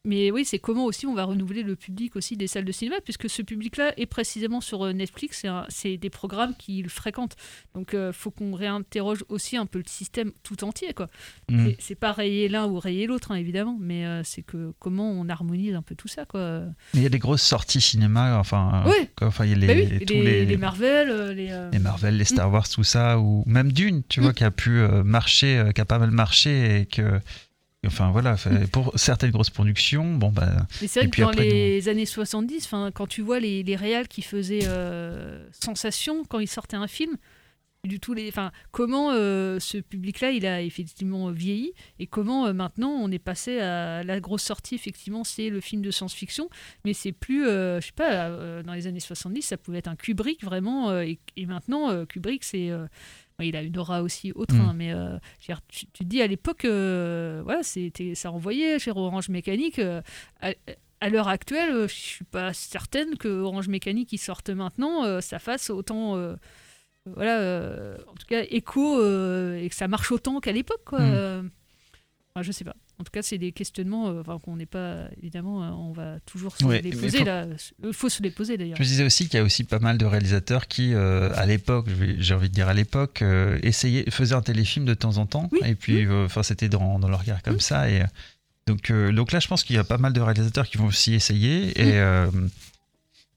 mais 0.05 0.31
oui, 0.33 0.45
c'est 0.45 0.59
comment 0.59 0.85
aussi 0.85 1.07
on 1.07 1.15
va 1.15 1.25
renouveler 1.25 1.63
le 1.63 1.77
public 1.77 2.17
aussi 2.17 2.37
des 2.37 2.47
salles 2.49 2.65
de 2.65 2.73
cinéma, 2.73 2.97
puisque 3.05 3.31
ce 3.31 3.41
public-là 3.43 3.93
est 3.97 4.07
précisément 4.07 4.61
sur 4.61 4.85
euh, 4.85 4.93
Netflix, 4.93 5.45
c'est 5.69 5.97
des 5.97 6.11
programmes 6.11 6.55
qu'il 6.59 6.89
fréquente. 6.89 7.37
Donc 7.75 7.91
il 7.95 8.11
faut 8.13 8.31
qu'on 8.33 8.53
réinterroge 8.55 9.25
aussi 9.29 9.57
un 9.57 9.67
peu 9.67 9.79
le 9.79 9.85
système 9.89 10.33
tout 10.43 10.65
entier. 10.65 10.93
quoi. 10.95 11.07
Mm. 11.51 11.69
C'est- 11.79 11.95
pas 11.95 12.11
rayer 12.13 12.49
l'un 12.49 12.67
ou 12.67 12.81
rayer 12.81 13.07
l'autre, 13.07 13.31
hein, 13.31 13.37
évidemment, 13.37 13.77
mais 13.81 14.05
euh, 14.07 14.23
c'est 14.25 14.43
que 14.43 14.73
comment 14.81 15.09
on 15.13 15.29
harmonise 15.29 15.75
un 15.75 15.83
peu 15.83 15.95
tout 15.95 16.09
ça. 16.09 16.25
quoi. 16.25 16.63
Mais 16.95 17.01
il 17.01 17.03
y 17.03 17.07
a 17.07 17.11
des 17.11 17.21
grosses 17.21 17.43
sorties 17.43 17.81
cinéma, 17.81 18.39
enfin, 18.41 18.83
euh, 18.87 18.91
quoi, 19.17 19.29
enfin, 19.29 19.45
il 19.45 19.51
y 19.51 19.55
a 19.55 19.57
les, 19.57 19.67
Bah 19.69 19.75
oui, 19.77 19.87
les- 20.01 20.05
tous 20.05 20.15
les, 20.15 20.23
les, 20.23 20.47
les 20.47 20.57
Marvel, 20.57 21.11
euh, 21.11 21.33
les. 21.33 21.49
euh, 21.53 21.71
les 21.71 21.79
Marvel, 21.79 22.17
les 22.17 22.25
Star 22.25 22.51
Wars, 22.51 22.69
tout 22.69 22.83
ça, 22.83 23.21
ou 23.21 23.45
même 23.47 23.71
Dune, 23.71 24.03
tu 24.09 24.21
vois, 24.21 24.33
qui 24.33 24.43
a 24.43 24.51
pu 24.51 24.71
euh, 24.81 25.05
marcher, 25.05 25.59
euh, 25.59 25.71
qui 25.71 25.81
a 25.81 25.85
pas 25.85 25.99
mal 26.01 26.11
marché 26.11 26.81
et 26.81 26.87
que. 26.87 27.21
Enfin 27.85 28.13
voilà, 28.13 28.37
pour 28.71 28.93
certaines 28.95 29.33
grosses 29.33 29.51
productions, 29.51 30.15
bon 30.15 30.31
bah. 30.31 30.67
Mais 30.81 30.87
c'est 30.87 31.01
et 31.01 31.03
vrai 31.03 31.07
que 31.07 31.11
puis 31.11 31.23
dans 31.23 31.31
après, 31.31 31.49
les 31.49 31.89
années 31.89 32.07
70, 32.07 32.67
'fin, 32.67 32.93
quand 32.93 33.09
tu 33.09 33.23
vois 33.23 33.41
les, 33.41 33.65
les 33.65 33.75
réals 33.75 34.07
qui 34.07 34.23
faisaient 34.23 34.69
euh, 34.69 35.45
sensation 35.51 36.25
quand 36.25 36.39
ils 36.39 36.47
sortaient 36.49 36.77
un 36.77 36.87
film, 36.87 37.17
du 37.83 37.99
tout 37.99 38.15
les, 38.15 38.29
enfin, 38.29 38.53
comment 38.71 39.11
euh, 39.11 39.59
ce 39.59 39.79
public-là 39.79 40.31
il 40.31 40.47
a 40.47 40.63
effectivement 40.63 41.33
vieilli 41.33 41.73
et 41.99 42.07
comment 42.07 42.47
euh, 42.47 42.53
maintenant 42.53 42.91
on 42.91 43.11
est 43.11 43.19
passé 43.19 43.59
à 43.59 44.05
la 44.05 44.21
grosse 44.21 44.45
sortie 44.45 44.77
effectivement 44.77 45.25
c'est 45.25 45.51
le 45.51 45.61
film 45.61 45.83
de 45.83 45.91
science-fiction, 45.91 46.49
mais 46.85 46.93
c'est 46.93 47.11
plus, 47.11 47.45
je 47.47 47.81
sais 47.81 47.91
pas, 47.97 48.63
dans 48.63 48.75
les 48.75 48.87
années 48.87 49.01
70 49.01 49.43
ça 49.43 49.57
pouvait 49.57 49.79
être 49.79 49.89
un 49.89 49.97
Kubrick 49.97 50.45
vraiment 50.45 50.97
et, 51.01 51.19
et 51.37 51.47
maintenant 51.47 52.07
Kubrick 52.07 52.45
c'est 52.45 52.71
il 53.43 53.57
a 53.57 53.63
une 53.63 53.77
aura 53.79 54.03
aussi 54.03 54.33
autre, 54.33 54.55
Mm. 54.55 54.61
hein, 54.61 54.73
mais 54.75 54.93
euh, 54.93 55.19
dire, 55.45 55.61
tu, 55.69 55.87
tu 55.87 56.05
te 56.05 56.09
dis 56.09 56.23
à 56.23 56.27
l'époque, 56.27 56.65
euh, 56.65 57.41
voilà, 57.45 57.63
c'était, 57.63 58.15
ça 58.15 58.31
envoyait 58.33 58.79
chez 58.79 58.91
Orange 58.91 59.29
Mécanique. 59.29 59.79
euh, 59.79 60.01
à, 60.41 60.53
à 61.01 61.09
l'heure 61.09 61.29
actuelle, 61.29 61.89
je 61.89 61.93
suis 61.95 62.25
pas 62.25 62.53
certaine 62.53 63.17
que 63.17 63.29
Orange 63.29 63.69
Mécanique 63.69 64.09
qui 64.11 64.19
sorte 64.19 64.51
maintenant, 64.51 65.21
ça 65.21 65.39
fasse 65.41 65.69
autant, 65.71 66.17
voilà, 67.07 67.97
en 68.07 68.15
tout 68.15 68.27
cas 68.29 68.45
écho 68.49 69.01
et 69.57 69.69
que 69.69 69.75
ça 69.75 69.89
marche 69.89 70.13
autant 70.13 70.39
qu'à 70.41 70.53
l'époque, 70.53 70.85
quoi. 70.85 71.01
Mm. 71.01 71.13
Euh, 71.15 71.43
enfin, 72.35 72.43
je 72.43 72.53
sais 72.53 72.63
pas. 72.65 72.77
En 73.03 73.05
tout 73.05 73.11
cas, 73.11 73.23
c'est 73.23 73.37
des 73.37 73.51
questionnements, 73.51 74.11
euh, 74.11 74.21
enfin, 74.21 74.39
qu'on 74.39 74.55
n'est 74.55 74.65
pas, 74.65 75.09
évidemment, 75.21 75.65
euh, 75.65 75.71
on 75.71 75.91
va 75.91 76.21
toujours 76.25 76.57
se 76.57 76.65
Ouais, 76.65 76.81
les 76.81 76.91
poser 76.93 77.19
faut- 77.19 77.25
là. 77.25 77.47
Il 77.85 77.93
faut 77.93 78.09
se 78.09 78.23
les 78.23 78.31
poser 78.31 78.57
d'ailleurs. 78.57 78.77
Je 78.77 78.83
me 78.83 78.87
disais 78.87 79.03
aussi 79.03 79.25
qu'il 79.29 79.39
y 79.39 79.41
a 79.41 79.45
aussi 79.45 79.65
pas 79.65 79.81
mal 79.81 79.99
de 79.99 80.05
réalisateurs 80.05 80.69
qui, 80.69 80.95
euh, 80.95 81.29
à 81.35 81.45
l'époque, 81.45 81.87
j'ai 82.19 82.33
envie 82.35 82.49
de 82.49 82.55
dire 82.55 82.69
à 82.69 82.75
l'époque, 82.75 83.21
euh, 83.23 83.59
essayaient, 83.65 84.09
faisaient 84.09 84.37
un 84.37 84.41
téléfilm 84.41 84.85
de 84.85 84.95
temps 84.95 85.17
en 85.19 85.27
temps. 85.27 85.51
et 85.65 85.75
puis, 85.75 86.07
euh, 86.07 86.27
enfin, 86.27 86.45
c'était 86.45 86.69
dans, 86.69 87.01
dans 87.01 87.09
leur 87.09 87.23
regard 87.23 87.43
comme 87.43 87.59
ça. 87.59 87.91
Et, 87.91 88.03
euh, 88.03 88.07
donc, 88.69 88.93
euh, 88.93 89.11
donc 89.11 89.33
là, 89.33 89.41
je 89.41 89.49
pense 89.49 89.65
qu'il 89.65 89.75
y 89.75 89.81
a 89.81 89.85
pas 89.85 89.99
mal 89.99 90.13
de 90.13 90.21
réalisateurs 90.21 90.69
qui 90.69 90.79
vont 90.79 90.87
aussi 90.87 91.13
essayer. 91.15 91.71
Et, 91.81 91.95
euh, 91.99 92.31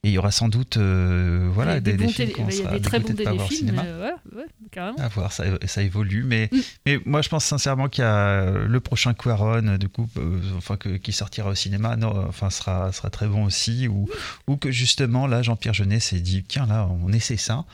et 0.06 0.10
il 0.10 0.14
y 0.14 0.18
aura 0.20 0.30
sans 0.32 0.50
doute 0.50 0.78
euh, 0.78 1.50
voilà, 1.52 1.80
des, 1.80 1.94
des 1.94 2.08
films 2.08 2.30
Il 2.50 2.56
y 2.60 2.62
a 2.68 2.72
des 2.74 2.80
très 2.80 3.00
bons 3.00 3.14
téléfilms, 3.14 3.50
cinéma. 3.50 3.84
euh, 3.86 4.04
ouais, 4.04 4.38
ouais, 4.38 4.46
carrément. 4.72 5.00
À 5.00 5.08
voir, 5.08 5.32
ça, 5.32 5.46
ça 5.66 5.82
évolue. 5.82 6.24
Mais, 6.24 6.48
Mm. 6.52 6.60
mais 6.86 7.00
moi, 7.06 7.22
je 7.24 7.30
pense 7.30 7.44
sincèrement 7.44 7.90
qu'il 7.90 8.04
y 8.04 8.08
a 8.08 8.52
le 8.52 8.80
prochain 8.80 9.16
Quaron, 9.16 9.78
du 9.80 9.90
coup, 9.90 10.08
euh, 10.18 10.40
enfin, 10.58 10.78
que, 10.78 10.90
qui 10.98 11.12
sortira 11.12 11.50
au 11.50 11.56
cinéma, 11.56 11.96
non, 11.96 12.14
enfin, 12.28 12.52
sera, 12.52 12.92
sera 12.92 13.10
très 13.10 13.26
bon 13.28 13.46
aussi. 13.46 13.88
Ou, 13.88 14.08
ou 14.48 14.58
que 14.58 14.70
justement, 14.72 15.26
là, 15.26 15.42
Jean-Pierre 15.42 15.74
Jeunet 15.74 16.00
s'est 16.00 16.20
dit, 16.20 16.44
tiens, 16.48 16.68
là, 16.68 16.88
on 17.04 17.12
essaie 17.12 17.38
ça. 17.38 17.66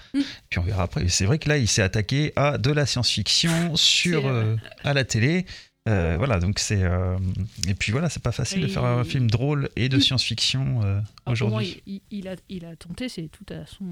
Puis 0.49 0.59
on 0.59 0.63
verra 0.63 0.83
après. 0.83 1.07
C'est 1.09 1.25
vrai 1.25 1.37
que 1.37 1.49
là, 1.49 1.57
il 1.57 1.67
s'est 1.67 1.81
attaqué 1.81 2.31
à 2.37 2.57
de 2.57 2.71
la 2.71 2.85
science-fiction 2.85 3.75
sur, 3.75 4.27
euh, 4.27 4.55
à 4.85 4.93
la 4.93 5.03
télé. 5.03 5.45
Euh, 5.89 6.15
voilà, 6.17 6.39
donc 6.39 6.59
c'est. 6.59 6.83
euh, 6.83 7.17
et 7.67 7.73
puis 7.73 7.91
voilà, 7.91 8.07
c'est 8.07 8.21
pas 8.21 8.31
facile 8.31 8.61
de 8.61 8.67
faire 8.67 8.85
un 8.85 9.03
film 9.03 9.31
drôle 9.31 9.67
et 9.75 9.89
de 9.89 9.97
Mm. 9.97 10.01
science-fiction 10.01 10.81
euh, 10.83 10.95
moi, 11.25 11.33
aujourd'hui. 11.33 11.81
il, 12.11 12.27
a, 12.27 12.35
il 12.49 12.65
a 12.65 12.75
tenté, 12.75 13.09
c'est 13.09 13.27
tout 13.29 13.51
à 13.51 13.65
son, 13.65 13.85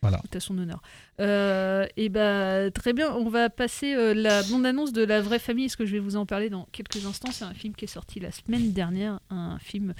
Voilà. 0.00 0.18
tout 0.18 0.38
à 0.38 0.40
son 0.40 0.56
honneur. 0.56 0.80
Et 1.18 2.08
bah, 2.08 2.70
très 2.70 2.94
bien, 2.94 3.12
on 3.14 3.28
va 3.28 3.50
passer 3.50 4.14
la 4.14 4.42
bande-annonce 4.44 4.94
de 4.94 5.04
La 5.04 5.20
Vraie 5.20 5.38
Famille, 5.38 5.66
est-ce 5.66 5.76
que 5.76 5.84
je 5.84 5.92
vais 5.92 5.98
vous 5.98 6.16
en 6.16 6.24
parler 6.24 6.48
dans 6.48 6.66
quelques 6.72 7.04
instants? 7.04 7.30
C'est 7.30 7.44
un 7.44 7.52
film 7.52 7.74
qui 7.74 7.84
est 7.84 7.88
sorti 7.88 8.20
la 8.20 8.30
semaine 8.32 8.72
dernière, 8.72 9.20
un 9.28 9.58
film 9.58 9.92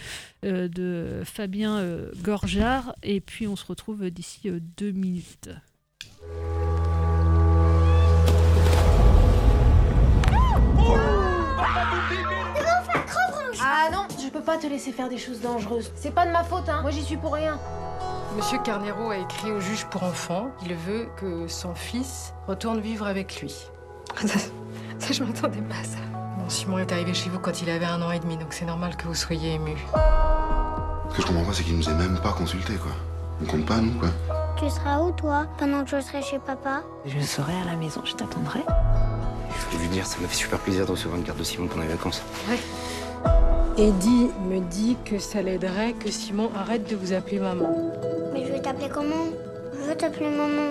de 0.43 1.21
Fabien 1.27 1.85
Gorjard, 2.23 2.95
et 3.03 3.21
puis 3.21 3.47
on 3.47 3.57
se 3.57 3.67
retrouve 3.67 4.09
d'ici 4.11 4.51
deux 4.79 4.93
minutes. 4.93 5.51
Pas 14.45 14.59
te 14.59 14.67
laisser 14.67 14.93
faire 14.93 15.09
des 15.09 15.19
choses 15.19 15.41
dangereuses. 15.41 15.91
C'est 15.97 16.15
pas 16.15 16.27
de 16.27 16.31
ma 16.31 16.45
faute, 16.45 16.69
hein. 16.69 16.83
Moi, 16.83 16.91
j'y 16.91 17.03
suis 17.03 17.17
pour 17.17 17.33
rien. 17.33 17.59
Monsieur 18.37 18.59
Carnero 18.59 19.11
a 19.11 19.17
écrit 19.17 19.51
au 19.51 19.61
juge 19.61 19.87
pour 19.87 20.03
enfants. 20.03 20.51
Il 20.65 20.75
veut 20.75 21.09
que 21.17 21.49
son 21.49 21.75
fils 21.75 22.35
retourne 22.47 22.81
vivre 22.81 23.07
avec 23.07 23.41
lui. 23.41 23.55
Ça, 24.27 24.39
ça, 24.99 25.13
je 25.13 25.25
m'attendais 25.25 25.63
pas 25.63 25.75
à 25.81 25.85
ça. 25.85 25.99
Bon, 26.39 26.49
Simon 26.49 26.79
est 26.79 26.93
arrivé 26.93 27.15
chez 27.15 27.29
vous 27.31 27.39
quand 27.41 27.63
il 27.63 27.71
avait 27.71 27.85
un 27.85 28.01
an 28.01 28.11
et 28.13 28.21
demi, 28.21 28.37
donc 28.37 28.53
c'est 28.53 28.65
normal 28.65 28.97
que 28.97 29.07
vous 29.09 29.15
soyez 29.15 29.55
ému. 29.55 29.77
Ce 31.11 31.17
que 31.17 31.23
je 31.23 31.27
comprends 31.27 31.45
pas, 31.45 31.53
c'est 31.53 31.65
qu'il 31.65 31.77
nous 31.77 31.89
ait 31.89 31.95
même 31.95 32.19
pas 32.21 32.33
consulté, 32.33 32.75
quoi. 32.75 32.93
On 33.43 33.45
compte 33.47 33.67
pas, 33.67 33.79
nous, 33.79 33.99
quoi. 33.99 34.09
Tu 34.57 34.71
seras 34.71 35.01
où, 35.01 35.11
toi, 35.13 35.47
pendant 35.59 35.83
que 35.83 35.91
je 35.91 36.01
serai 36.01 36.23
chez 36.23 36.39
papa? 36.39 36.83
Je 37.07 37.19
serai 37.21 37.55
à 37.61 37.65
la 37.65 37.77
maison, 37.77 38.03
je 38.05 38.15
t'attendrai. 38.15 38.61
Je 39.51 39.65
voulais 39.67 39.89
lui 39.89 39.89
dire, 39.95 40.07
ça 40.07 40.19
m'a 40.21 40.29
fait 40.29 40.37
super 40.37 40.59
plaisir 40.61 40.87
de 40.87 40.93
recevoir 40.93 41.19
une 41.19 41.25
carte 41.25 41.39
de 41.39 41.45
Simon 41.45 41.67
pendant 41.67 41.83
les 41.83 41.89
vacances. 41.89 42.23
Ouais. 42.49 42.59
Eddie 43.77 44.31
me 44.49 44.61
dit 44.61 44.97
que 45.05 45.19
ça 45.19 45.43
l'aiderait 45.43 45.95
que 45.95 46.11
Simon 46.11 46.51
arrête 46.57 46.89
de 46.89 46.97
vous 46.97 47.13
appeler 47.13 47.41
maman. 47.41 47.93
Mais 48.33 48.47
je 48.47 48.53
vais 48.53 48.61
t'appeler 48.61 48.89
comment? 48.89 49.27
Je 49.73 49.91
veux 49.91 49.97
t'appeler 49.97 50.31
maman. 50.31 50.71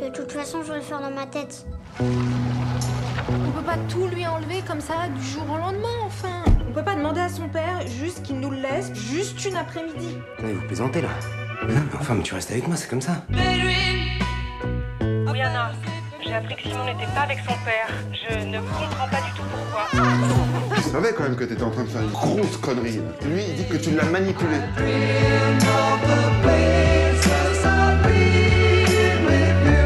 De 0.00 0.08
toute 0.08 0.32
façon, 0.32 0.62
je 0.62 0.72
vais 0.72 0.78
le 0.78 0.84
faire 0.84 1.00
dans 1.00 1.10
ma 1.10 1.26
tête. 1.26 1.66
On 2.00 3.50
peut 3.50 3.64
pas 3.66 3.76
tout 3.88 4.06
lui 4.06 4.26
enlever 4.26 4.62
comme 4.66 4.80
ça 4.80 4.94
du 5.14 5.22
jour 5.22 5.42
au 5.52 5.58
lendemain, 5.58 5.88
enfin. 6.06 6.42
On 6.68 6.72
peut 6.72 6.84
pas 6.84 6.94
demander 6.94 7.20
à 7.20 7.28
son 7.28 7.48
père 7.48 7.86
juste 7.86 8.22
qu'il 8.22 8.40
nous 8.40 8.50
le 8.50 8.60
laisse 8.60 8.92
juste 8.94 9.44
une 9.44 9.56
après-midi. 9.56 10.16
Vous 10.38 10.66
plaisantez 10.66 11.02
là 11.02 11.08
Non, 11.62 11.68
mais 11.74 11.98
enfin, 12.00 12.14
mais 12.14 12.22
tu 12.22 12.34
restes 12.34 12.50
avec 12.50 12.66
moi, 12.66 12.76
c'est 12.76 12.88
comme 12.88 13.00
ça. 13.00 13.24
Oui, 13.30 15.40
Anna. 15.40 15.72
J'ai 16.28 16.34
appris 16.34 16.56
que 16.56 16.62
Simon 16.62 16.84
n'était 16.84 17.10
pas 17.14 17.20
avec 17.22 17.38
son 17.38 17.54
père. 17.64 17.88
Je 18.12 18.44
ne 18.44 18.58
comprends 18.58 19.08
pas 19.08 19.22
du 19.22 19.32
tout 19.34 19.42
pourquoi. 19.50 19.86
Je 20.76 20.82
savais 20.82 21.14
quand 21.14 21.22
même 21.22 21.36
que 21.36 21.44
t'étais 21.44 21.62
en 21.62 21.70
train 21.70 21.84
de 21.84 21.88
faire 21.88 22.02
une 22.02 22.10
grosse 22.10 22.58
connerie. 22.58 23.00
Lui, 23.22 23.44
il 23.48 23.54
dit 23.54 23.66
que 23.66 23.78
tu 23.78 23.92
l'as 23.92 24.04
manipulé. 24.04 24.58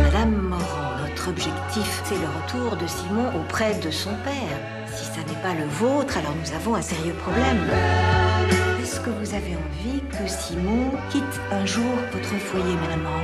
Madame 0.03 0.33
Morand, 0.33 0.97
notre 1.07 1.29
objectif, 1.29 2.03
c'est 2.05 2.19
le 2.19 2.27
retour 2.27 2.77
de 2.77 2.89
Simon 2.89 3.29
auprès 3.37 3.75
de 3.75 3.93
son 3.93 4.11
père. 4.25 4.59
Si 4.93 5.05
ça 5.05 5.21
n'est 5.21 5.43
pas 5.43 5.55
le 5.55 5.67
vôtre, 5.67 6.19
alors 6.19 6.35
nous 6.43 6.53
avons 6.57 6.75
un 6.75 6.83
sérieux 6.83 7.15
problème. 7.23 7.71
Est-ce 8.83 8.99
que 8.99 9.11
vous 9.11 9.33
avez 9.33 9.55
envie 9.55 10.01
que 10.11 10.27
Simon 10.27 10.91
quitte 11.09 11.41
un 11.53 11.65
jour 11.65 11.95
votre 12.13 12.35
foyer, 12.35 12.75
Madame 12.83 13.03
Morand 13.03 13.23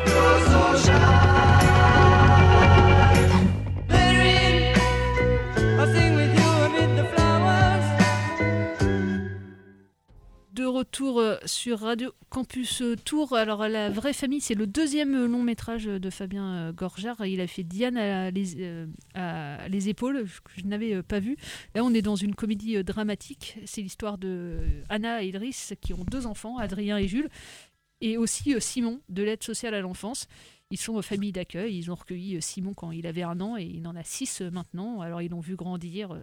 sur 11.48 11.80
Radio 11.80 12.12
Campus 12.28 12.82
Tour. 13.04 13.34
Alors, 13.34 13.66
La 13.66 13.90
Vraie 13.90 14.12
Famille, 14.12 14.40
c'est 14.40 14.54
le 14.54 14.66
deuxième 14.66 15.26
long 15.26 15.42
métrage 15.42 15.86
de 15.86 16.10
Fabien 16.10 16.54
euh, 16.54 16.72
Gorjard. 16.72 17.24
Il 17.26 17.40
a 17.40 17.46
fait 17.46 17.64
Diane 17.64 17.96
à 17.96 18.30
les, 18.30 18.54
euh, 19.16 19.68
les 19.68 19.88
épaules, 19.88 20.24
que 20.44 20.50
je 20.56 20.66
n'avais 20.66 20.94
euh, 20.94 21.02
pas 21.02 21.18
vu. 21.18 21.36
Là, 21.74 21.82
on 21.82 21.92
est 21.94 22.02
dans 22.02 22.16
une 22.16 22.34
comédie 22.34 22.84
dramatique. 22.84 23.58
C'est 23.64 23.80
l'histoire 23.80 24.18
de 24.18 24.58
Anna 24.90 25.24
et 25.24 25.28
Idriss 25.28 25.74
qui 25.80 25.94
ont 25.94 26.04
deux 26.04 26.26
enfants, 26.26 26.58
Adrien 26.58 26.98
et 26.98 27.08
Jules, 27.08 27.30
et 28.00 28.18
aussi 28.18 28.54
Simon 28.60 29.00
de 29.08 29.22
l'aide 29.22 29.42
sociale 29.42 29.74
à 29.74 29.80
l'enfance. 29.80 30.28
Ils 30.70 30.78
sont 30.78 31.00
famille 31.00 31.32
d'accueil. 31.32 31.76
Ils 31.78 31.90
ont 31.90 31.94
recueilli 31.94 32.40
Simon 32.42 32.74
quand 32.74 32.90
il 32.90 33.06
avait 33.06 33.22
un 33.22 33.40
an 33.40 33.56
et 33.56 33.64
il 33.64 33.86
en 33.88 33.96
a 33.96 34.04
six 34.04 34.42
maintenant. 34.42 35.00
Alors, 35.00 35.22
ils 35.22 35.30
l'ont 35.30 35.40
vu 35.40 35.56
grandir. 35.56 36.20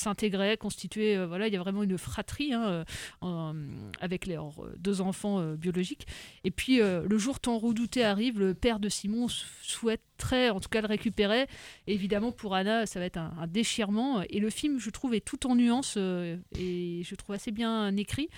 S'intégraient, 0.00 0.56
constituaient, 0.56 1.16
euh, 1.16 1.26
voilà, 1.26 1.46
il 1.46 1.52
y 1.52 1.56
a 1.56 1.60
vraiment 1.60 1.82
une 1.82 1.98
fratrie 1.98 2.52
hein, 2.52 2.84
euh, 3.22 3.52
avec 4.00 4.26
leurs 4.26 4.64
euh, 4.64 4.74
deux 4.78 5.00
enfants 5.00 5.40
biologiques. 5.54 6.06
Et 6.44 6.50
puis 6.50 6.78
le 6.78 7.18
jour 7.18 7.40
tant 7.40 7.58
redouté 7.58 8.04
arrive, 8.04 8.38
le 8.38 8.54
père 8.54 8.80
de 8.80 8.88
Simon 8.88 9.28
sou- 9.28 9.46
souhaiterait 9.62 10.50
en 10.50 10.60
tout 10.60 10.68
cas 10.68 10.80
le 10.80 10.86
récupérer. 10.86 11.46
Évidemment 11.86 12.32
pour 12.32 12.54
Anna, 12.54 12.86
ça 12.86 12.98
va 12.98 13.06
être 13.06 13.18
un, 13.18 13.46
déchirement. 13.46 14.22
Et 14.30 14.40
le 14.40 14.50
film, 14.50 14.78
je 14.78 14.90
trouve, 14.90 15.14
est 15.14 15.24
tout 15.24 15.46
en 15.46 15.54
nuances 15.54 15.96
et 15.96 17.02
je 17.04 17.14
trouve 17.14 17.34
assez 17.34 17.52
bien 17.52 17.94
écrit. 17.96 18.28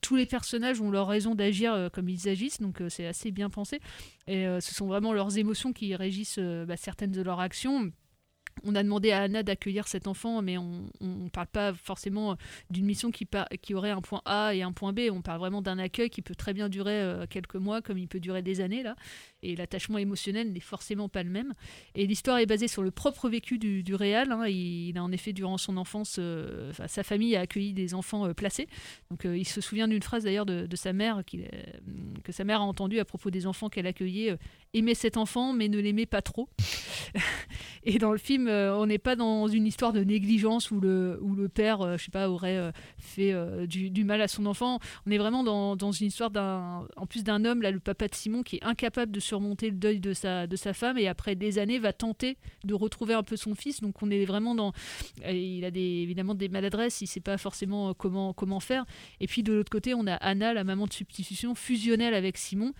Tous 0.00 0.16
les 0.16 0.26
personnages 0.26 0.80
ont 0.80 0.90
leur 0.90 1.08
raison 1.08 1.34
d'agir 1.34 1.90
comme 1.92 2.08
ils 2.08 2.28
agissent, 2.28 2.60
donc 2.60 2.82
c'est 2.88 3.06
assez 3.06 3.30
bien 3.30 3.50
pensé. 3.50 3.80
Et 4.26 4.44
ce 4.60 4.74
sont 4.74 4.86
vraiment 4.86 5.12
leurs 5.12 5.38
émotions 5.38 5.72
qui 5.72 5.94
régissent 5.94 6.38
bah, 6.38 6.76
certaines 6.76 7.12
de 7.12 7.22
leurs 7.22 7.40
actions. 7.40 7.90
On 8.64 8.74
a 8.74 8.82
demandé 8.82 9.12
à 9.12 9.22
Anna 9.22 9.42
d'accueillir 9.42 9.86
cet 9.86 10.06
enfant, 10.06 10.40
mais 10.42 10.56
on 10.56 10.88
ne 11.00 11.28
parle 11.28 11.46
pas 11.46 11.74
forcément 11.74 12.36
d'une 12.70 12.86
mission 12.86 13.10
qui, 13.10 13.26
qui 13.60 13.74
aurait 13.74 13.90
un 13.90 14.00
point 14.00 14.22
A 14.24 14.54
et 14.54 14.62
un 14.62 14.72
point 14.72 14.92
B. 14.92 15.00
On 15.12 15.20
parle 15.22 15.38
vraiment 15.38 15.62
d'un 15.62 15.78
accueil 15.78 16.08
qui 16.10 16.22
peut 16.22 16.34
très 16.34 16.54
bien 16.54 16.68
durer 16.68 17.00
euh, 17.00 17.26
quelques 17.28 17.56
mois, 17.56 17.82
comme 17.82 17.98
il 17.98 18.08
peut 18.08 18.18
durer 18.18 18.42
des 18.42 18.60
années 18.60 18.82
là. 18.82 18.96
Et 19.42 19.56
l'attachement 19.56 19.98
émotionnel 19.98 20.52
n'est 20.52 20.60
forcément 20.60 21.08
pas 21.08 21.22
le 21.22 21.30
même. 21.30 21.52
Et 21.94 22.06
l'histoire 22.06 22.38
est 22.38 22.46
basée 22.46 22.66
sur 22.66 22.82
le 22.82 22.90
propre 22.90 23.28
vécu 23.28 23.58
du, 23.58 23.82
du 23.82 23.94
réal. 23.94 24.32
hein. 24.32 24.46
Il, 24.48 24.96
a 24.96 25.04
en 25.04 25.12
effet 25.12 25.32
durant 25.32 25.58
son 25.58 25.76
enfance, 25.76 26.16
euh, 26.18 26.72
sa 26.86 27.02
famille 27.02 27.36
a 27.36 27.40
accueilli 27.40 27.74
des 27.74 27.94
enfants 27.94 28.26
euh, 28.26 28.32
placés. 28.32 28.68
Donc 29.10 29.24
il 29.24 29.46
se 29.46 29.60
souvient 29.60 29.86
d'une 29.86 30.02
phrase 30.02 30.24
d'ailleurs 30.24 30.46
de, 30.46 30.66
de 30.66 30.76
sa 30.76 30.92
mère 30.92 31.22
que 32.24 32.32
sa 32.32 32.44
mère 32.44 32.60
a 32.60 32.64
entendue 32.64 32.98
à 32.98 33.04
propos 33.04 33.30
des 33.30 33.46
enfants 33.46 33.68
qu'elle 33.68 33.86
accueillait. 33.86 34.36
aimait 34.74 34.94
cet 34.94 35.16
enfant, 35.16 35.52
mais 35.52 35.68
ne 35.68 35.78
l'aimait 35.78 36.06
pas 36.06 36.22
trop. 36.22 36.48
Et 37.84 37.98
dans 37.98 38.12
le 38.12 38.18
film, 38.18 38.45
euh, 38.46 38.74
on 38.74 38.86
n'est 38.86 38.98
pas 38.98 39.16
dans 39.16 39.48
une 39.48 39.66
histoire 39.66 39.92
de 39.92 40.02
négligence 40.02 40.70
où 40.70 40.80
le, 40.80 41.18
où 41.22 41.34
le 41.34 41.48
père, 41.48 41.82
euh, 41.82 41.96
je 41.96 42.04
sais 42.04 42.10
pas, 42.10 42.28
aurait 42.28 42.56
euh, 42.56 42.72
fait 42.98 43.34
du, 43.66 44.04
mal 44.04 44.20
à 44.20 44.28
son 44.28 44.46
enfant. 44.46 44.78
On 45.06 45.10
est 45.10 45.18
vraiment 45.18 45.42
dans, 45.44 45.76
dans 45.76 45.92
une 45.92 46.06
histoire 46.08 46.30
d'un, 46.30 46.86
en 46.96 47.06
plus 47.06 47.24
d'un 47.24 47.44
homme, 47.44 47.62
là, 47.62 47.70
le 47.70 47.80
papa 47.80 48.08
de 48.08 48.14
Simon, 48.14 48.42
qui 48.42 48.56
est 48.56 48.64
incapable 48.64 49.12
de 49.12 49.20
surmonter 49.20 49.70
le 49.70 49.76
deuil 49.76 50.00
de 50.00 50.12
sa, 50.12 50.46
de 50.46 50.56
sa 50.56 50.72
femme 50.72 50.98
et 50.98 51.08
après 51.08 51.34
des 51.34 51.58
années 51.58 51.78
va 51.78 51.92
tenter 51.92 52.36
de 52.64 52.74
retrouver 52.74 53.14
un 53.14 53.22
peu 53.22 53.36
son 53.36 53.54
fils. 53.54 53.80
Donc 53.80 54.02
on 54.02 54.10
est 54.10 54.24
vraiment 54.24 54.54
dans, 54.54 54.72
il 55.28 55.64
a 55.64 55.70
des, 55.70 55.80
évidemment 55.80 56.34
des 56.34 56.48
maladresses, 56.48 57.00
il 57.00 57.06
sait 57.06 57.20
pas 57.20 57.38
forcément 57.38 57.94
comment, 57.94 58.32
comment 58.32 58.60
faire. 58.60 58.84
Et 59.20 59.26
puis 59.26 59.42
de 59.42 59.52
l'autre 59.52 59.70
côté, 59.70 59.94
on 59.94 60.06
a 60.06 60.14
Anna, 60.14 60.54
la 60.54 60.64
maman 60.64 60.86
de 60.86 60.92
substitution, 60.92 61.54
fusionnelle 61.54 62.14
avec 62.14 62.36
Simon 62.36 62.72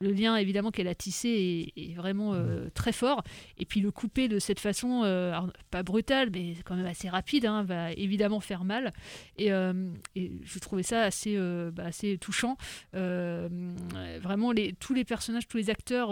le 0.00 0.12
lien 0.12 0.36
évidemment 0.36 0.70
qu'elle 0.70 0.88
a 0.88 0.94
tissé 0.94 1.72
est, 1.76 1.90
est 1.90 1.94
vraiment 1.94 2.34
euh, 2.34 2.68
très 2.74 2.92
fort. 2.92 3.22
Et 3.58 3.66
puis 3.66 3.80
le 3.80 3.90
couper 3.90 4.28
de 4.28 4.38
cette 4.38 4.60
façon, 4.60 5.02
euh, 5.04 5.38
pas 5.70 5.82
brutale, 5.82 6.30
mais 6.32 6.54
quand 6.64 6.74
même 6.74 6.86
assez 6.86 7.08
rapide, 7.08 7.46
hein, 7.46 7.62
va 7.62 7.92
évidemment 7.92 8.40
faire 8.40 8.64
mal. 8.64 8.92
Et, 9.36 9.52
euh, 9.52 9.90
et 10.16 10.32
je 10.42 10.58
trouvais 10.58 10.82
ça 10.82 11.02
assez, 11.02 11.38
bah, 11.72 11.84
assez 11.84 12.18
touchant. 12.18 12.56
Vraiment, 12.92 14.52
les, 14.52 14.72
tous 14.74 14.94
les 14.94 15.04
personnages, 15.04 15.46
tous 15.46 15.58
les 15.58 15.70
acteurs. 15.70 16.10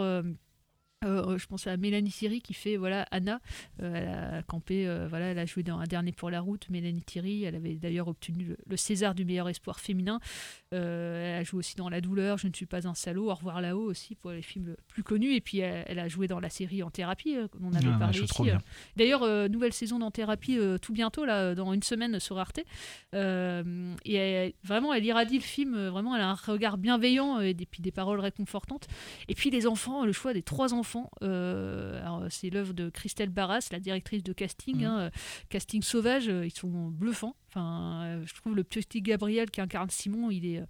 Euh, 1.04 1.38
je 1.38 1.46
pense 1.46 1.66
à 1.68 1.76
Mélanie 1.76 2.10
Thierry 2.10 2.40
qui 2.40 2.54
fait 2.54 2.76
voilà 2.76 3.06
Anna. 3.12 3.40
Euh, 3.80 3.94
elle 3.94 4.38
a 4.38 4.42
campé, 4.42 4.88
euh, 4.88 5.06
voilà, 5.08 5.26
elle 5.26 5.38
a 5.38 5.46
joué 5.46 5.62
dans 5.62 5.78
Un 5.78 5.84
dernier 5.84 6.10
pour 6.12 6.28
la 6.30 6.40
route. 6.40 6.68
Mélanie 6.70 7.02
Thierry, 7.02 7.44
elle 7.44 7.54
avait 7.54 7.74
d'ailleurs 7.74 8.08
obtenu 8.08 8.44
le, 8.44 8.56
le 8.66 8.76
César 8.76 9.14
du 9.14 9.24
meilleur 9.24 9.48
espoir 9.48 9.78
féminin. 9.78 10.18
Euh, 10.74 11.34
elle 11.34 11.40
a 11.40 11.44
joué 11.44 11.58
aussi 11.60 11.76
dans 11.76 11.88
La 11.88 12.00
douleur, 12.00 12.36
Je 12.38 12.48
ne 12.48 12.52
suis 12.52 12.66
pas 12.66 12.88
un 12.88 12.94
salaud, 12.94 13.30
Au 13.30 13.34
revoir 13.34 13.60
là-haut 13.60 13.84
aussi 13.84 14.16
pour 14.16 14.32
les 14.32 14.42
films 14.42 14.74
plus 14.88 15.02
connus. 15.04 15.34
Et 15.34 15.40
puis 15.40 15.58
elle, 15.60 15.84
elle 15.86 15.98
a 16.00 16.08
joué 16.08 16.26
dans 16.26 16.40
la 16.40 16.50
série 16.50 16.82
En 16.82 16.90
thérapie, 16.90 17.36
comme 17.52 17.66
on 17.66 17.72
avait 17.74 17.86
Ah, 17.94 17.98
parlé 17.98 18.18
ici. 18.20 18.42
D'ailleurs, 18.96 19.48
nouvelle 19.48 19.72
saison 19.72 20.00
d'En 20.00 20.10
thérapie 20.10 20.58
tout 20.82 20.92
bientôt 20.92 21.24
là, 21.24 21.54
dans 21.54 21.72
une 21.72 21.82
semaine 21.84 22.18
sur 22.18 22.38
Arte. 22.38 22.58
Et 23.12 24.14
elle- 24.14 24.52
vraiment, 24.64 24.92
elle 24.94 25.04
irradie 25.04 25.36
le 25.36 25.42
film. 25.44 25.76
Vraiment, 25.88 26.16
elle 26.16 26.22
a 26.22 26.30
un 26.30 26.34
regard 26.34 26.76
bienveillant 26.76 27.40
et 27.40 27.54
des, 27.54 27.66
puis 27.66 27.82
des 27.82 27.92
paroles 27.92 28.20
réconfortantes. 28.20 28.88
Et 29.28 29.34
puis 29.34 29.50
les 29.50 29.66
enfants, 29.68 30.04
le 30.04 30.12
choix 30.12 30.32
des 30.32 30.42
trois 30.42 30.74
enfants. 30.74 30.87
Euh, 31.22 32.28
c'est 32.30 32.50
l'œuvre 32.50 32.72
de 32.72 32.90
Christelle 32.90 33.30
Barras, 33.30 33.68
la 33.72 33.80
directrice 33.80 34.22
de 34.22 34.32
casting. 34.32 34.84
hein, 34.84 34.98
euh, 34.98 35.10
casting 35.48 35.82
sauvage, 35.82 36.28
euh, 36.28 36.46
ils 36.46 36.50
sont 36.54 36.68
bluffants. 36.68 37.34
Enfin, 37.50 38.02
euh, 38.04 38.22
je 38.26 38.34
trouve 38.34 38.54
le 38.54 38.62
petit 38.62 39.00
Gabriel 39.00 39.50
qui 39.50 39.60
incarne 39.62 39.88
Simon, 39.88 40.30
il 40.30 40.44
est, 40.44 40.58
euh, 40.58 40.66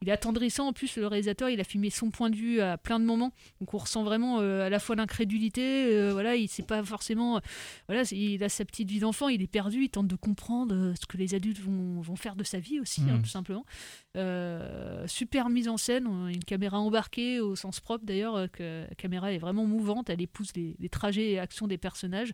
il 0.00 0.08
est 0.08 0.12
attendrissant. 0.12 0.68
En 0.68 0.72
plus, 0.72 0.96
le 0.96 1.06
réalisateur, 1.06 1.50
il 1.50 1.60
a 1.60 1.64
filmé 1.64 1.90
son 1.90 2.10
point 2.10 2.30
de 2.30 2.36
vue 2.36 2.60
à 2.62 2.78
plein 2.78 2.98
de 2.98 3.04
moments. 3.04 3.32
Donc, 3.60 3.74
on 3.74 3.78
ressent 3.78 4.02
vraiment 4.02 4.40
euh, 4.40 4.66
à 4.66 4.70
la 4.70 4.78
fois 4.78 4.96
l'incrédulité. 4.96 5.92
euh, 5.94 6.10
voilà, 6.12 6.34
il 6.36 6.48
sait 6.48 6.62
pas 6.62 6.82
forcément. 6.82 7.36
euh, 7.36 7.40
voilà, 7.86 8.02
il 8.12 8.42
a 8.42 8.48
sa 8.48 8.64
petite 8.64 8.90
vie 8.90 9.00
d'enfant, 9.00 9.28
il 9.28 9.42
est 9.42 9.46
perdu, 9.46 9.82
il 9.84 9.88
tente 9.90 10.08
de 10.08 10.16
comprendre 10.16 10.94
ce 10.98 11.04
que 11.06 11.18
les 11.18 11.34
adultes 11.34 11.60
vont, 11.60 12.00
vont 12.00 12.16
faire 12.16 12.34
de 12.34 12.44
sa 12.44 12.58
vie 12.58 12.80
aussi, 12.80 13.02
hein, 13.02 13.16
Mhm. 13.16 13.22
tout 13.22 13.28
simplement. 13.28 13.64
Super 15.06 15.48
mise 15.50 15.68
en 15.68 15.76
scène, 15.76 16.06
une 16.06 16.44
caméra 16.44 16.78
embarquée 16.78 17.40
au 17.40 17.56
sens 17.56 17.80
propre 17.80 18.04
d'ailleurs, 18.06 18.50
que 18.50 18.86
la 18.88 18.94
caméra 18.94 19.32
est 19.32 19.38
vraiment 19.38 19.66
mouvante, 19.66 20.08
elle 20.10 20.22
épouse 20.22 20.50
les, 20.56 20.76
les 20.78 20.88
trajets 20.88 21.32
et 21.32 21.38
actions 21.38 21.66
des 21.66 21.78
personnages. 21.78 22.32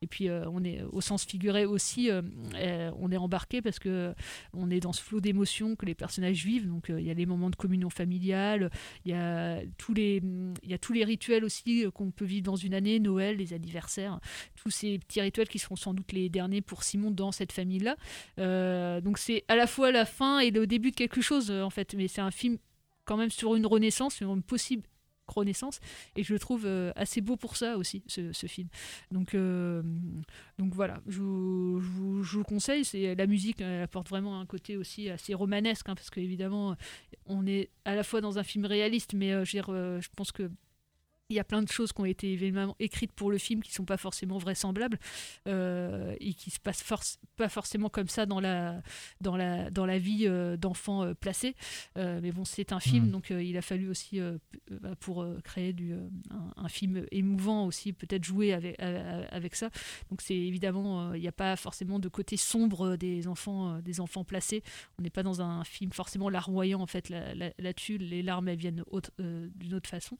Et 0.00 0.06
puis 0.06 0.28
on 0.30 0.62
est 0.64 0.82
au 0.92 1.00
sens 1.00 1.24
figuré 1.24 1.64
aussi, 1.66 2.10
on 2.12 3.10
est 3.12 3.16
embarqué 3.16 3.37
parce 3.62 3.78
que 3.78 3.88
euh, 3.88 4.14
on 4.52 4.70
est 4.70 4.80
dans 4.80 4.92
ce 4.92 5.02
flot 5.02 5.20
d'émotions 5.20 5.76
que 5.76 5.86
les 5.86 5.94
personnages 5.94 6.44
vivent. 6.44 6.66
Donc 6.66 6.90
euh, 6.90 7.00
il 7.00 7.06
y 7.06 7.10
a 7.10 7.14
les 7.14 7.26
moments 7.26 7.50
de 7.50 7.56
communion 7.56 7.90
familiale, 7.90 8.70
il 9.04 9.12
y 9.12 9.14
a 9.14 9.60
tous 9.76 9.94
les, 9.94 10.22
il 10.62 10.70
y 10.70 10.74
a 10.74 10.78
tous 10.78 10.92
les 10.92 11.04
rituels 11.04 11.44
aussi 11.44 11.84
euh, 11.84 11.90
qu'on 11.90 12.10
peut 12.10 12.24
vivre 12.24 12.44
dans 12.44 12.56
une 12.56 12.74
année, 12.74 12.98
Noël, 13.00 13.36
les 13.36 13.52
anniversaires, 13.52 14.20
tous 14.56 14.70
ces 14.70 14.98
petits 14.98 15.20
rituels 15.20 15.48
qui 15.48 15.58
seront 15.58 15.76
sans 15.76 15.94
doute 15.94 16.12
les 16.12 16.28
derniers 16.28 16.60
pour 16.60 16.82
Simon 16.82 17.10
dans 17.10 17.32
cette 17.32 17.52
famille-là. 17.52 17.96
Donc 19.00 19.18
c'est 19.18 19.44
à 19.48 19.56
la 19.56 19.66
fois 19.66 19.92
la 19.92 20.04
fin 20.04 20.40
et 20.40 20.50
le 20.50 20.66
début 20.66 20.90
de 20.90 20.96
quelque 20.96 21.20
chose 21.20 21.50
en 21.50 21.70
fait, 21.70 21.94
mais 21.94 22.08
c'est 22.08 22.20
un 22.20 22.30
film 22.30 22.58
quand 23.04 23.16
même 23.16 23.30
sur 23.30 23.54
une 23.54 23.66
renaissance, 23.66 24.20
une 24.20 24.42
possible 24.42 24.82
renaissance. 25.34 25.80
Et 26.16 26.22
je 26.22 26.32
le 26.32 26.38
trouve 26.38 26.64
euh, 26.66 26.92
assez 26.96 27.20
beau 27.20 27.36
pour 27.36 27.56
ça 27.56 27.76
aussi 27.76 28.02
ce, 28.06 28.46
film. 28.46 28.68
Donc 29.10 29.34
euh, 29.34 29.82
donc 30.58 30.74
voilà. 30.74 31.00
Je 31.06 31.20
vous, 31.20 32.44
conseille 32.44 32.84
c'est 32.84 33.14
la 33.14 33.26
musique 33.26 33.60
elle 33.60 33.82
apporte 33.82 34.08
vraiment 34.08 34.40
un 34.40 34.46
côté 34.46 34.76
aussi 34.76 35.10
assez 35.10 35.34
romanesque 35.34 35.88
hein, 35.88 35.94
parce 35.94 36.08
que 36.08 36.20
évidemment 36.20 36.76
on 37.26 37.46
est 37.46 37.68
à 37.84 37.94
la 37.94 38.04
fois 38.04 38.20
dans 38.20 38.38
un 38.38 38.42
film 38.42 38.64
réaliste 38.64 39.12
mais 39.14 39.32
euh, 39.32 39.44
je 39.44 40.08
pense 40.16 40.32
que 40.32 40.50
il 41.30 41.36
y 41.36 41.40
a 41.40 41.44
plein 41.44 41.62
de 41.62 41.68
choses 41.68 41.92
qui 41.92 42.00
ont 42.00 42.04
été 42.06 42.32
évidemment 42.32 42.74
écrites 42.78 43.12
pour 43.12 43.30
le 43.30 43.38
film 43.38 43.62
qui 43.62 43.72
sont 43.72 43.84
pas 43.84 43.96
forcément 43.98 44.38
vraisemblables 44.38 44.98
euh, 45.46 46.14
et 46.20 46.34
qui 46.34 46.50
se 46.50 46.58
passent 46.58 46.82
forc- 46.82 47.18
pas 47.36 47.48
forcément 47.48 47.88
comme 47.88 48.08
ça 48.08 48.26
dans 48.26 48.40
la 48.40 48.82
dans 49.20 49.36
la 49.36 49.70
dans 49.70 49.86
la 49.86 49.98
vie 49.98 50.24
euh, 50.26 50.56
d'enfants 50.56 51.04
euh, 51.04 51.14
placés 51.14 51.54
mais 51.96 52.32
bon 52.32 52.44
c'est 52.44 52.72
un 52.72 52.80
film 52.80 53.04
Mhm. 53.06 53.10
donc 53.10 53.30
il 53.30 53.56
a 53.56 53.62
fallu 53.62 53.88
aussi 53.88 54.20
pour 55.00 55.24
créer 55.44 55.72
du 55.72 55.92
un, 55.94 56.52
un 56.56 56.68
film 56.68 57.04
émouvant 57.10 57.66
aussi 57.66 57.92
peut-être 57.92 58.24
jouer 58.24 58.52
avec 58.52 58.78
avec 58.80 59.54
ça. 59.54 59.70
Donc 60.10 60.20
c'est 60.22 60.34
évidemment 60.36 61.12
il 61.14 61.20
n'y 61.20 61.28
a 61.28 61.32
pas 61.32 61.56
forcément 61.56 61.98
de 61.98 62.08
côté 62.08 62.36
sombre 62.36 62.96
des 62.96 63.26
enfants 63.28 63.78
des 63.80 64.00
enfants 64.00 64.24
placés. 64.24 64.62
On 64.98 65.02
n'est 65.02 65.10
pas 65.10 65.22
dans 65.22 65.40
un 65.42 65.64
film 65.64 65.92
forcément 65.92 66.28
larmoyant 66.30 66.80
en 66.80 66.86
fait 66.86 67.08
là- 67.08 67.34
là- 67.34 67.52
là-dessus. 67.58 67.98
Les 67.98 68.22
larmes 68.22 68.48
elles 68.48 68.58
viennent 68.58 68.82
d'une 69.56 69.74
autre 69.74 69.88
façon. 69.88 70.16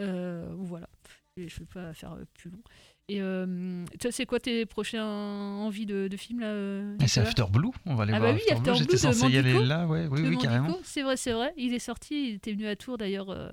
Euh, 0.00 0.45
voilà 0.54 0.88
je 1.36 1.42
ne 1.42 1.48
vais 1.48 1.66
pas 1.72 1.92
faire 1.92 2.12
euh, 2.14 2.24
plus 2.34 2.50
long 2.50 2.62
et 3.08 3.20
euh, 3.20 3.84
toi 4.00 4.10
c'est 4.10 4.26
quoi 4.26 4.40
tes 4.40 4.66
prochaines 4.66 5.00
envies 5.00 5.86
de, 5.86 6.08
de 6.08 6.16
films 6.16 6.40
là 6.40 6.48
euh, 6.48 6.96
Et 7.00 7.06
c'est 7.06 7.20
After 7.20 7.44
Blue, 7.48 7.70
on 7.84 7.94
va 7.94 8.02
aller 8.02 8.12
ah 8.12 8.18
voir 8.18 8.32
bah 8.32 8.38
oui, 8.38 8.52
After 8.52 8.70
After 8.70 8.70
Blue. 8.70 8.78
J'étais 8.78 8.90
Blue 8.90 8.98
censé 8.98 9.32
y 9.32 9.38
aller 9.38 9.64
là, 9.64 9.86
ouais, 9.86 10.08
oui, 10.10 10.36
carrément. 10.38 10.76
C'est 10.82 11.02
vrai, 11.02 11.16
c'est 11.16 11.32
vrai. 11.32 11.54
Il 11.56 11.72
est 11.72 11.78
sorti, 11.78 12.30
il 12.30 12.34
était 12.34 12.52
venu 12.52 12.66
à 12.66 12.74
Tours 12.74 12.98
d'ailleurs 12.98 13.30
euh, 13.30 13.50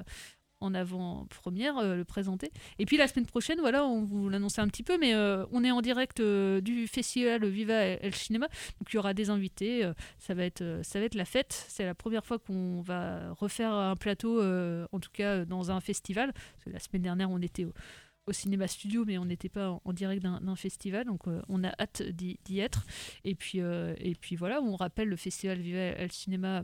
en 0.64 0.74
avant-première, 0.74 1.78
euh, 1.78 1.96
le 1.96 2.06
présenter. 2.06 2.52
Et 2.80 2.86
puis 2.86 2.96
la 2.96 3.08
semaine 3.08 3.26
prochaine, 3.26 3.60
voilà, 3.60 3.86
on 3.86 4.04
vous 4.04 4.30
l'annonçait 4.30 4.62
un 4.62 4.68
petit 4.68 4.84
peu, 4.84 4.98
mais 4.98 5.14
euh, 5.14 5.46
on 5.52 5.64
est 5.64 5.72
en 5.72 5.82
direct 5.82 6.22
euh, 6.22 6.62
du 6.62 6.88
festival 6.88 7.46
Viva 7.46 7.76
El 7.76 8.16
Cinema. 8.16 8.48
Donc 8.80 8.92
il 8.92 8.96
y 8.96 9.00
aura 9.00 9.14
des 9.14 9.30
invités, 9.30 9.92
ça, 10.18 10.34
va 10.34 10.46
être, 10.46 10.80
ça 10.84 11.00
va 11.00 11.06
être 11.06 11.16
la 11.16 11.26
fête. 11.26 11.66
C'est 11.68 11.86
la 11.86 11.96
première 11.96 12.26
fois 12.26 12.40
qu'on 12.40 12.82
va 12.82 13.34
refaire 13.34 13.74
un 13.74 13.96
plateau, 13.96 14.42
en 14.42 15.00
tout 15.00 15.12
cas 15.12 15.46
dans 15.46 15.72
un 15.72 15.82
festival. 15.82 16.34
La 16.66 16.80
semaine 16.80 17.02
dernière, 17.02 17.30
on 17.30 17.42
était 17.42 17.66
au, 17.66 18.32
cinéma 18.32 18.68
studio, 18.68 19.04
mais 19.06 19.18
on 19.18 19.26
n'était 19.26 19.50
pas 19.50 19.80
en, 19.84 19.94
direct 19.94 20.24
d'un 20.24 20.56
festival, 20.56 21.06
donc 21.06 21.24
on 21.50 21.64
a 21.64 21.70
hâte 21.80 22.02
d'y 22.04 22.60
être. 22.60 22.86
Et 23.26 23.36
puis, 23.36 23.60
et 23.60 24.16
puis 24.20 24.36
voilà, 24.36 24.62
on 24.62 24.76
rappelle 24.76 25.10
le 25.10 25.18
festival 25.18 25.60
Viva 25.60 25.80
El 25.80 26.12
Cinema 26.12 26.64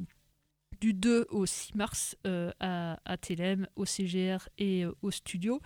du 0.82 0.93
2 0.93 1.27
au 1.30 1.45
6 1.45 1.75
mars 1.75 2.15
euh, 2.25 2.51
à, 2.59 2.99
à 3.05 3.17
au 3.75 3.86
CGR 3.86 4.47
et 4.57 4.86
euh, 4.86 4.95
au 5.01 5.11
studio. 5.11 5.61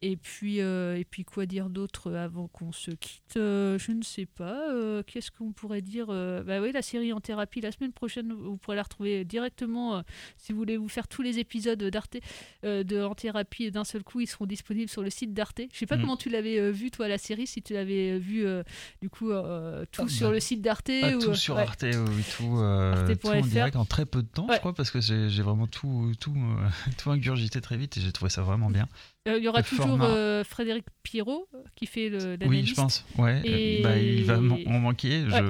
Et 0.00 0.16
puis, 0.16 0.60
euh, 0.60 0.96
et 0.96 1.04
puis 1.04 1.24
quoi 1.24 1.44
dire 1.44 1.68
d'autre 1.70 2.12
avant 2.14 2.46
qu'on 2.46 2.70
se 2.70 2.92
quitte 2.92 3.36
Euh, 3.36 3.78
Je 3.80 3.90
ne 3.90 4.02
sais 4.04 4.26
pas. 4.26 4.70
Euh, 4.72 5.02
Qu'est-ce 5.04 5.32
qu'on 5.32 5.50
pourrait 5.50 5.82
dire 5.82 6.06
Euh, 6.10 6.44
Bah 6.44 6.60
oui, 6.60 6.70
la 6.72 6.82
série 6.82 7.12
en 7.12 7.18
thérapie 7.20 7.60
la 7.60 7.72
semaine 7.72 7.92
prochaine, 7.92 8.32
vous 8.32 8.56
pourrez 8.58 8.76
la 8.76 8.84
retrouver 8.84 9.24
directement 9.24 9.96
euh, 9.96 10.02
si 10.36 10.52
vous 10.52 10.58
voulez 10.58 10.76
vous 10.76 10.86
faire 10.88 11.08
tous 11.08 11.22
les 11.22 11.40
épisodes 11.40 11.82
d'Arte 11.82 12.16
euh, 12.64 12.84
de 12.84 13.02
en 13.02 13.16
thérapie 13.16 13.72
d'un 13.72 13.82
seul 13.82 14.04
coup. 14.04 14.20
Ils 14.20 14.28
seront 14.28 14.46
disponibles 14.46 14.88
sur 14.88 15.02
le 15.02 15.10
site 15.10 15.34
d'Arte. 15.34 15.62
Je 15.72 15.76
sais 15.78 15.86
pas 15.86 15.96
Mm. 15.96 16.00
comment 16.02 16.16
tu 16.16 16.28
l'avais 16.30 16.60
euh, 16.60 16.70
vu 16.70 16.92
toi 16.92 17.08
la 17.08 17.18
série, 17.18 17.48
si 17.48 17.60
tu 17.60 17.72
l'avais 17.72 18.12
euh, 18.12 18.18
vu 18.18 18.46
euh, 18.46 18.62
du 19.02 19.10
coup 19.10 19.32
euh, 19.32 19.84
tout 19.90 20.02
Ah, 20.04 20.08
sur 20.08 20.28
bah, 20.28 20.34
le 20.34 20.38
site 20.40 20.62
d'Arte 20.62 20.90
ou 20.90 21.18
tout 21.18 21.30
euh, 21.30 21.34
sur 21.34 21.56
ouais. 21.56 21.62
Arte, 21.62 21.82
oui, 21.84 22.22
tout, 22.36 22.56
euh, 22.58 23.16
tout 23.16 23.26
en 23.28 23.40
direct 23.40 23.74
en 23.74 23.84
très 23.84 24.06
peu 24.06 24.22
de 24.22 24.28
temps, 24.28 24.46
Ouais. 24.46 24.54
je 24.54 24.60
crois, 24.60 24.74
parce 24.74 24.92
que 24.92 25.00
j'ai 25.00 25.42
vraiment 25.42 25.66
tout, 25.66 26.12
tout, 26.20 26.34
euh, 26.36 26.68
tout 26.98 27.10
ingurgité 27.10 27.60
très 27.60 27.76
vite 27.76 27.96
et 27.96 28.00
j'ai 28.00 28.12
trouvé 28.12 28.30
ça 28.30 28.42
vraiment 28.42 28.70
bien. 28.70 28.86
Euh, 29.26 29.36
Il 29.38 29.44
y 29.44 29.48
aura 29.48 29.62
toujours 29.62 29.86
format- 29.86 30.06
euh, 30.06 30.44
Frédéric 30.44 30.86
Pierrot 31.02 31.48
euh, 31.52 31.58
qui 31.74 31.86
fait 31.86 32.08
le 32.08 32.38
Oui, 32.46 32.64
je 32.64 32.74
pense. 32.74 33.04
Ouais, 33.18 33.42
Et- 33.44 33.82
bah, 33.82 33.98
il 33.98 34.24
va 34.24 34.38
m'en 34.38 34.56
en 34.66 34.78
manquer. 34.78 35.24
Ouais. 35.24 35.42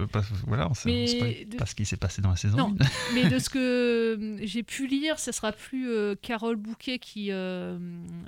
voilà, 0.47 0.69
on 0.71 0.75
sait, 0.75 0.89
Mais 0.91 1.03
on 1.05 1.07
sait 1.07 1.19
pas, 1.45 1.51
de- 1.53 1.57
pas 1.59 1.67
ce 1.67 1.75
qui 1.77 1.85
s'est 1.85 1.97
passé 1.97 2.21
dans 2.23 2.31
la 2.31 2.37
saison. 2.37 2.57
Non, 2.57 2.75
1. 2.81 2.85
mais 3.15 3.29
de 3.29 3.39
ce 3.39 3.49
que 3.51 4.39
j'ai 4.43 4.63
pu 4.65 4.87
lire, 4.89 5.19
ça 5.19 5.31
sera 5.33 5.53
plus 5.53 5.87
Carole 6.23 6.57
Bouquet 6.57 6.99
qui. 6.99 7.27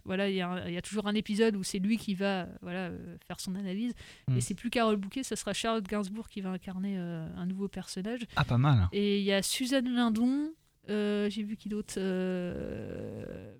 voilà, 0.05 0.29
il 0.29 0.37
y, 0.37 0.43
a 0.43 0.71
y 0.71 0.83
toujours 0.83 1.07
un 1.09 1.15
épisode 1.15 1.57
où 1.57 1.63
c'est 1.65 1.79
lui 1.81 1.97
qui 1.97 2.15
va 2.15 2.47
voilà, 2.63 2.91
faire 3.27 3.41
son 3.41 3.55
analyse. 3.57 3.95
Mm. 4.29 4.37
Et 4.37 4.41
c'est 4.41 4.55
plus 4.55 4.71
Carole 4.71 4.97
Bouquet, 4.97 5.23
ça 5.23 5.35
sera 5.37 5.53
Charlotte 5.53 5.87
Gainsbourg 5.89 6.29
qui 6.29 6.43
va 6.43 6.51
incarner 6.51 6.97
un 6.97 7.47
nouveau 7.47 7.67
personnage. 7.67 8.21
Ah, 8.37 8.45
pas 8.45 8.59
mal. 8.59 8.89
Et 8.93 9.19
il 9.19 9.25
y 9.25 9.33
a 9.33 9.43
Suzanne 9.43 9.93
Lindon, 9.93 10.53
euh, 10.91 11.29
j'ai 11.31 11.43
vu 11.43 11.57
qui 11.57 11.69
d'autre 11.71 11.95
euh, 11.97 13.53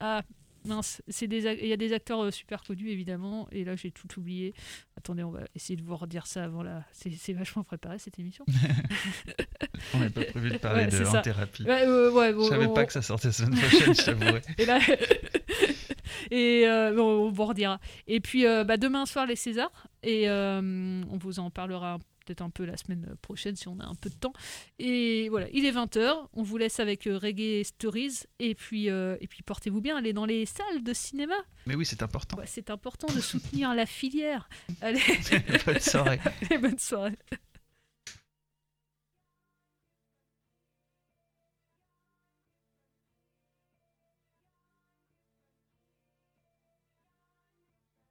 Ah. 0.00 0.22
Mince, 0.68 1.02
il 1.22 1.66
y 1.66 1.72
a 1.72 1.76
des 1.76 1.92
acteurs 1.92 2.22
euh, 2.24 2.30
super 2.30 2.62
connus 2.62 2.90
évidemment, 2.90 3.48
et 3.50 3.64
là 3.64 3.74
j'ai 3.76 3.90
tout 3.90 4.08
oublié. 4.18 4.54
Attendez, 4.96 5.22
on 5.24 5.30
va 5.30 5.40
essayer 5.54 5.76
de 5.76 5.82
vous 5.82 5.96
redire 5.96 6.26
ça 6.26 6.44
avant 6.44 6.62
là. 6.62 6.84
C'est 6.92 7.10
c'est 7.12 7.32
vachement 7.32 7.64
préparé 7.64 7.98
cette 7.98 8.18
émission. 8.18 8.44
On 9.94 9.98
n'avait 9.98 10.10
pas 10.10 10.24
prévu 10.24 10.50
de 10.50 10.58
parler 10.58 10.84
Ouais, 10.84 10.90
de 10.90 11.06
en 11.06 11.22
thérapie. 11.22 11.62
Ouais, 11.64 11.86
ouais, 11.86 12.08
ouais, 12.08 12.34
je 12.36 12.48
savais 12.48 12.66
on- 12.66 12.74
pas 12.74 12.84
que 12.84 12.92
ça 12.92 13.02
sortait 13.02 13.28
la 13.28 13.32
semaine 13.32 13.58
prochaine, 13.58 13.94
je 13.94 14.04
t'avouerai. 14.04 14.40
Et 14.58 14.66
là, 14.66 14.78
et 16.30 16.66
euh, 16.66 16.96
on 17.00 17.30
vous 17.30 17.44
redira. 17.44 17.80
Et 18.06 18.20
puis 18.20 18.46
euh, 18.46 18.64
bah, 18.64 18.76
demain 18.76 19.06
soir 19.06 19.26
les 19.26 19.36
Césars 19.36 19.86
et 20.02 20.28
euh, 20.28 21.02
on 21.10 21.16
vous 21.16 21.38
en 21.38 21.50
parlera 21.50 21.98
peut-être 22.28 22.42
un 22.42 22.50
peu 22.50 22.66
la 22.66 22.76
semaine 22.76 23.14
prochaine 23.22 23.56
si 23.56 23.68
on 23.68 23.80
a 23.80 23.84
un 23.84 23.94
peu 23.94 24.10
de 24.10 24.14
temps. 24.14 24.34
Et 24.78 25.28
voilà, 25.30 25.46
il 25.52 25.64
est 25.64 25.72
20h, 25.72 26.28
on 26.34 26.42
vous 26.42 26.58
laisse 26.58 26.78
avec 26.78 27.06
euh, 27.06 27.16
Reggae 27.16 27.64
Stories 27.64 28.24
et 28.38 28.54
puis 28.54 28.90
euh, 28.90 29.16
et 29.20 29.26
puis 29.26 29.42
portez-vous 29.42 29.80
bien, 29.80 29.96
allez 29.96 30.12
dans 30.12 30.26
les 30.26 30.44
salles 30.44 30.82
de 30.82 30.92
cinéma. 30.92 31.34
Mais 31.66 31.74
oui, 31.74 31.86
c'est 31.86 32.02
important. 32.02 32.36
Ouais, 32.36 32.44
c'est 32.46 32.70
important 32.70 33.06
de 33.14 33.20
soutenir 33.20 33.74
la 33.74 33.86
filière. 33.86 34.48
Allez, 34.82 35.00
Bonne 35.66 35.80
soirée. 35.80 36.20
Allez, 36.50 36.58
bonne 36.62 36.78
soirée. 36.78 37.18